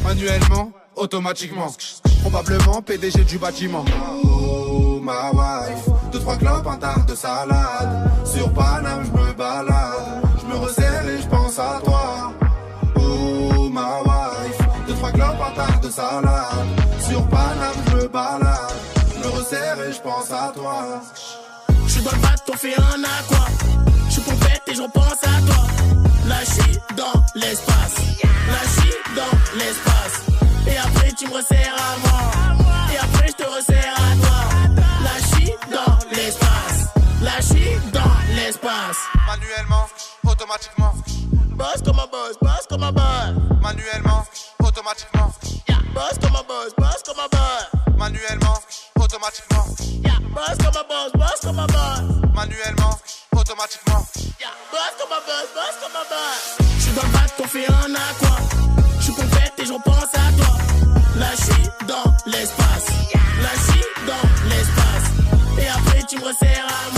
Manuellement, 0.04 0.72
automatiquement. 0.98 1.74
Probablement 2.22 2.82
PDG 2.82 3.24
du 3.24 3.38
bâtiment. 3.38 3.86
Oh 4.26 5.00
ma 5.02 5.32
wife, 5.32 5.86
deux 6.12 6.20
trois 6.20 6.36
clopes, 6.36 6.68
un 6.68 6.76
tas 6.76 7.06
de 7.08 7.16
salade. 7.16 8.12
Sur 8.26 8.52
Paname, 8.52 9.06
je 9.06 9.18
me 9.18 9.34
balade. 9.34 10.24
Je 10.42 10.46
me 10.46 10.58
resserre 10.58 11.08
et 11.08 11.22
je 11.22 11.28
pense 11.28 11.58
à 11.58 11.80
toi. 11.86 12.34
Oh 12.98 13.70
ma 13.70 14.02
wife, 14.02 14.58
deux 14.88 14.94
trois 14.96 15.12
clopes, 15.12 15.42
un 15.42 15.56
tas 15.56 15.80
de 15.80 15.90
salade. 15.90 16.77
Sur 17.10 17.28
Paname, 17.30 17.76
je 17.90 17.96
me 17.96 18.08
balade. 18.08 18.74
Je 19.14 19.20
me 19.20 19.28
resserre 19.38 19.82
et 19.84 19.94
je 19.94 20.02
pense 20.02 20.32
à 20.32 20.52
toi. 20.54 21.02
Je 21.86 21.92
suis 21.92 22.02
dans 22.02 22.12
le 22.12 22.18
bateau, 22.18 22.54
on 22.54 22.58
fait 22.58 22.78
un 22.78 23.04
aqua. 23.04 23.46
Je 24.08 24.14
suis 24.14 24.22
pompette 24.22 24.62
et 24.68 24.76
je 24.76 24.82
repense 24.82 25.24
à 25.24 25.42
toi. 25.48 25.64
Lâché 26.28 26.80
dans 26.96 27.24
l'espace. 27.36 27.96
Lâché 28.52 28.90
dans 29.16 29.58
l'espace. 29.58 30.22
Et 30.68 30.78
après, 30.78 31.12
tu 31.14 31.28
me 31.28 31.36
resserres 31.36 31.76
à 31.76 31.98
moi. 32.08 32.22
Et 32.94 32.98
après, 32.98 33.28
je 33.28 33.44
te 33.44 33.50
resserre 33.50 33.96
à 33.96 34.16
toi. 34.22 34.40
Lâché 35.04 35.56
dans 35.72 35.98
l'espace. 36.16 36.88
Lâché 37.22 37.80
dans 37.94 38.36
l'espace. 38.36 38.98
Manuellement, 39.28 39.88
automatiquement. 40.26 40.94
Boss 41.56 41.82
comme 41.84 42.00
un 42.00 42.08
boss, 42.12 42.36
boss 42.42 42.68
comme 42.70 42.84
un 42.84 42.92
boss. 42.92 43.34
Manuellement, 43.62 44.26
automatiquement. 44.60 45.32
Yeah. 45.68 45.80
Boss 45.94 46.20
comme 46.22 46.36
un 46.36 46.44
boss, 46.44 46.74
boss. 46.78 46.97
Manuellement, 48.08 48.58
automatiquement. 49.02 49.66
Yeah. 50.02 50.14
Boss 50.34 50.56
comme 50.60 50.78
un 50.78 50.88
boss, 50.88 51.12
boss 51.14 51.40
comme 51.44 51.60
un 51.60 51.68
boss. 51.68 52.00
Manuellement, 52.34 52.98
automatiquement. 53.36 54.08
Yeah. 54.40 54.48
Boss 54.72 54.94
comme 54.98 55.12
un 55.12 55.20
boss, 55.28 55.48
boss 55.54 55.76
comme 55.82 55.92
un 55.92 56.08
boss. 56.08 56.68
J'suis 56.80 56.94
dans 56.94 57.04
le 57.04 57.10
bateau, 57.10 57.44
on 57.44 57.48
fait 57.48 57.68
un 57.68 57.96
aqua. 57.96 58.38
J'suis 59.02 59.12
pompette 59.12 59.54
et 59.58 59.66
je 59.66 59.74
repense 59.74 60.14
à 60.14 60.32
toi. 60.38 60.58
Lâché 61.18 61.62
dans 61.86 62.32
l'espace. 62.32 62.88
Lâché 63.42 63.82
dans 64.08 64.48
l'espace. 64.48 65.08
Et 65.60 65.68
après, 65.68 66.04
tu 66.08 66.18
me 66.18 66.28
resserres 66.28 66.66
à 66.66 66.92
moi. 66.94 66.97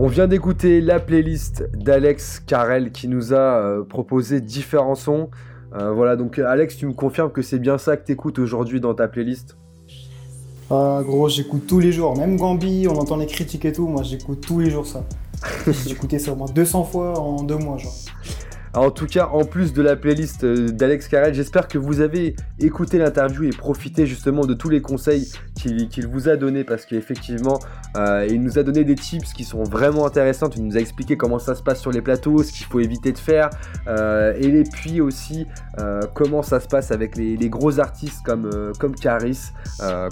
On 0.00 0.06
vient 0.06 0.28
d'écouter 0.28 0.80
la 0.80 1.00
playlist 1.00 1.68
d'Alex 1.74 2.38
Carrel 2.46 2.92
qui 2.92 3.08
nous 3.08 3.34
a 3.34 3.36
euh, 3.36 3.82
proposé 3.82 4.40
différents 4.40 4.94
sons. 4.94 5.28
Euh, 5.74 5.90
voilà, 5.90 6.14
donc 6.14 6.38
Alex, 6.38 6.76
tu 6.76 6.86
me 6.86 6.92
confirmes 6.92 7.32
que 7.32 7.42
c'est 7.42 7.58
bien 7.58 7.78
ça 7.78 7.96
que 7.96 8.04
t'écoutes 8.04 8.38
aujourd'hui 8.38 8.80
dans 8.80 8.94
ta 8.94 9.08
playlist? 9.08 9.56
Ah, 10.70 11.00
gros, 11.02 11.28
j'écoute 11.28 11.66
tous 11.66 11.80
les 11.80 11.90
jours. 11.90 12.16
Même 12.16 12.36
Gambi, 12.36 12.86
on 12.88 12.94
entend 12.94 13.16
les 13.16 13.26
critiques 13.26 13.64
et 13.64 13.72
tout. 13.72 13.88
Moi, 13.88 14.04
j'écoute 14.04 14.40
tous 14.40 14.60
les 14.60 14.70
jours 14.70 14.86
ça. 14.86 15.04
J'ai 15.66 15.90
écouté 15.90 16.20
ça 16.20 16.32
au 16.32 16.36
moins 16.36 16.46
200 16.46 16.84
fois 16.84 17.18
en 17.18 17.42
deux 17.42 17.58
mois, 17.58 17.76
genre. 17.76 17.92
Alors, 18.74 18.86
en 18.86 18.90
tout 18.90 19.06
cas, 19.06 19.28
en 19.32 19.44
plus 19.44 19.72
de 19.72 19.82
la 19.82 19.96
playlist 19.96 20.44
euh, 20.44 20.68
d'Alex 20.68 21.08
Carrel, 21.08 21.34
j'espère 21.34 21.68
que 21.68 21.78
vous 21.78 22.00
avez 22.00 22.36
écouté 22.58 22.98
l'interview 22.98 23.44
et 23.44 23.50
profité 23.50 24.06
justement 24.06 24.44
de 24.44 24.54
tous 24.54 24.68
les 24.68 24.82
conseils 24.82 25.28
qu'il 25.54 26.06
vous 26.06 26.28
a 26.28 26.36
donnés 26.36 26.64
parce 26.64 26.86
qu'effectivement, 26.86 27.58
euh, 27.96 28.26
il 28.28 28.42
nous 28.42 28.58
a 28.58 28.62
donné 28.62 28.84
des 28.84 28.94
tips 28.94 29.32
qui 29.32 29.44
sont 29.44 29.64
vraiment 29.64 30.06
intéressants. 30.06 30.50
Il 30.56 30.64
nous 30.64 30.76
a 30.76 30.80
expliqué 30.80 31.16
comment 31.16 31.38
ça 31.38 31.54
se 31.54 31.62
passe 31.62 31.80
sur 31.80 31.90
les 31.90 32.02
plateaux, 32.02 32.42
ce 32.42 32.52
qu'il 32.52 32.66
faut 32.66 32.80
éviter 32.80 33.12
de 33.12 33.18
faire, 33.18 33.50
euh, 33.86 34.34
et 34.38 34.62
puis 34.64 35.00
aussi 35.00 35.46
euh, 35.80 36.02
comment 36.14 36.42
ça 36.42 36.60
se 36.60 36.68
passe 36.68 36.90
avec 36.90 37.16
les, 37.16 37.36
les 37.36 37.48
gros 37.48 37.80
artistes 37.80 38.24
comme, 38.24 38.50
comme 38.78 38.94
Caris 38.94 39.52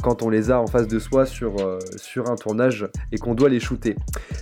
quand 0.02 0.22
on 0.22 0.30
les 0.30 0.50
a 0.50 0.60
en 0.60 0.66
face 0.66 0.86
de 0.86 0.98
soi 0.98 1.26
sur, 1.26 1.56
sur 1.96 2.30
un 2.30 2.36
tournage 2.36 2.88
et 3.12 3.18
qu'on 3.18 3.34
doit 3.34 3.48
les 3.48 3.60
shooter. 3.60 3.96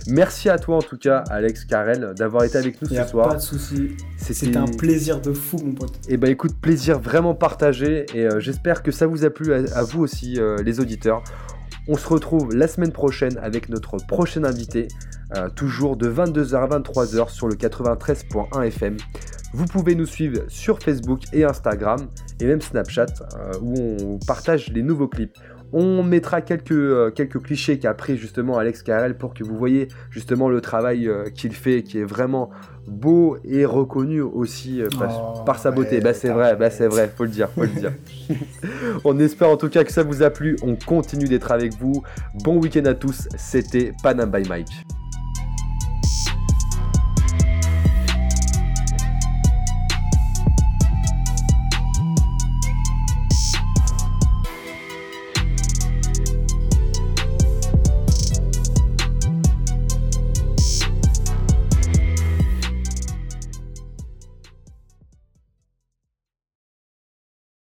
Merci 0.07 0.49
à 0.49 0.59
toi 0.59 0.77
en 0.77 0.81
tout 0.81 0.97
cas, 0.97 1.23
Alex 1.29 1.65
Carrel, 1.65 2.13
d'avoir 2.15 2.43
été 2.43 2.57
avec 2.57 2.81
nous 2.81 2.87
ce 2.87 3.03
soir. 3.05 3.29
pas 3.29 3.35
de 3.35 3.41
souci. 3.41 3.95
C'était 4.17 4.57
un 4.57 4.65
plaisir 4.65 5.21
de 5.21 5.33
fou, 5.33 5.57
mon 5.63 5.73
pote. 5.73 5.99
Et 6.09 6.17
bah 6.17 6.29
écoute, 6.29 6.55
plaisir 6.59 6.99
vraiment 6.99 7.35
partagé 7.35 8.05
et 8.13 8.25
euh, 8.25 8.39
j'espère 8.39 8.81
que 8.81 8.91
ça 8.91 9.07
vous 9.07 9.25
a 9.25 9.29
plu 9.29 9.53
à, 9.53 9.57
à 9.75 9.83
vous 9.83 10.01
aussi 10.01 10.39
euh, 10.39 10.57
les 10.63 10.79
auditeurs. 10.79 11.23
On 11.87 11.97
se 11.97 12.07
retrouve 12.07 12.55
la 12.55 12.67
semaine 12.67 12.91
prochaine 12.91 13.37
avec 13.41 13.69
notre 13.69 13.97
prochain 14.07 14.43
invité, 14.43 14.87
euh, 15.35 15.49
toujours 15.49 15.97
de 15.97 16.09
22h 16.09 16.55
à 16.55 16.79
23h 16.79 17.29
sur 17.29 17.47
le 17.47 17.55
93.1 17.55 18.63
FM. 18.63 18.97
Vous 19.53 19.65
pouvez 19.65 19.95
nous 19.95 20.07
suivre 20.07 20.41
sur 20.47 20.79
Facebook 20.79 21.21
et 21.31 21.43
Instagram 21.43 22.07
et 22.39 22.45
même 22.45 22.61
Snapchat 22.61 23.05
où 23.61 23.73
on 23.79 24.19
partage 24.25 24.69
les 24.69 24.81
nouveaux 24.81 25.07
clips. 25.07 25.37
On 25.77 26.03
mettra 26.03 26.41
quelques, 26.41 26.71
euh, 26.71 27.11
quelques 27.11 27.41
clichés 27.41 27.79
qu'a 27.79 27.93
pris 27.93 28.17
justement 28.17 28.57
Alex 28.57 28.81
Carrel 28.83 29.17
pour 29.17 29.33
que 29.33 29.43
vous 29.43 29.57
voyez 29.57 29.87
justement 30.09 30.47
le 30.47 30.61
travail 30.61 31.07
euh, 31.07 31.29
qu'il 31.29 31.53
fait 31.53 31.83
qui 31.83 31.99
est 31.99 32.05
vraiment 32.05 32.49
beau 32.87 33.37
et 33.43 33.65
reconnu 33.65 34.21
aussi 34.21 34.81
euh, 34.81 34.87
par, 34.97 35.35
Oh, 35.39 35.43
par 35.43 35.59
sa 35.59 35.71
beauté. 35.71 35.95
ouais, 35.97 36.01
bah 36.01 36.13
c'est 36.13 36.29
vrai, 36.29 36.55
bah 36.55 36.69
c'est 36.69 36.87
vrai, 36.87 37.11
faut 37.15 37.23
le 37.23 37.29
dire, 37.29 37.49
faut 37.49 37.61
le 37.63 37.67
dire. 37.67 37.93
on 39.03 39.17
espère 39.19 39.49
en 39.49 39.57
tout 39.57 39.69
cas 39.69 39.83
que 39.83 39.91
ça 39.91 40.03
vous 40.03 40.23
a 40.23 40.29
plu. 40.29 40.57
On 40.63 40.75
continue 40.75 41.25
d'être 41.25 41.51
avec 41.51 41.73
vous. 41.79 42.03
Bon 42.43 42.57
week-end 42.57 42.85
à 42.85 42.93
tous. 42.93 43.27
C'était 43.37 43.93
Panam 44.03 44.29
by 44.29 44.47
Mike. 44.47 44.69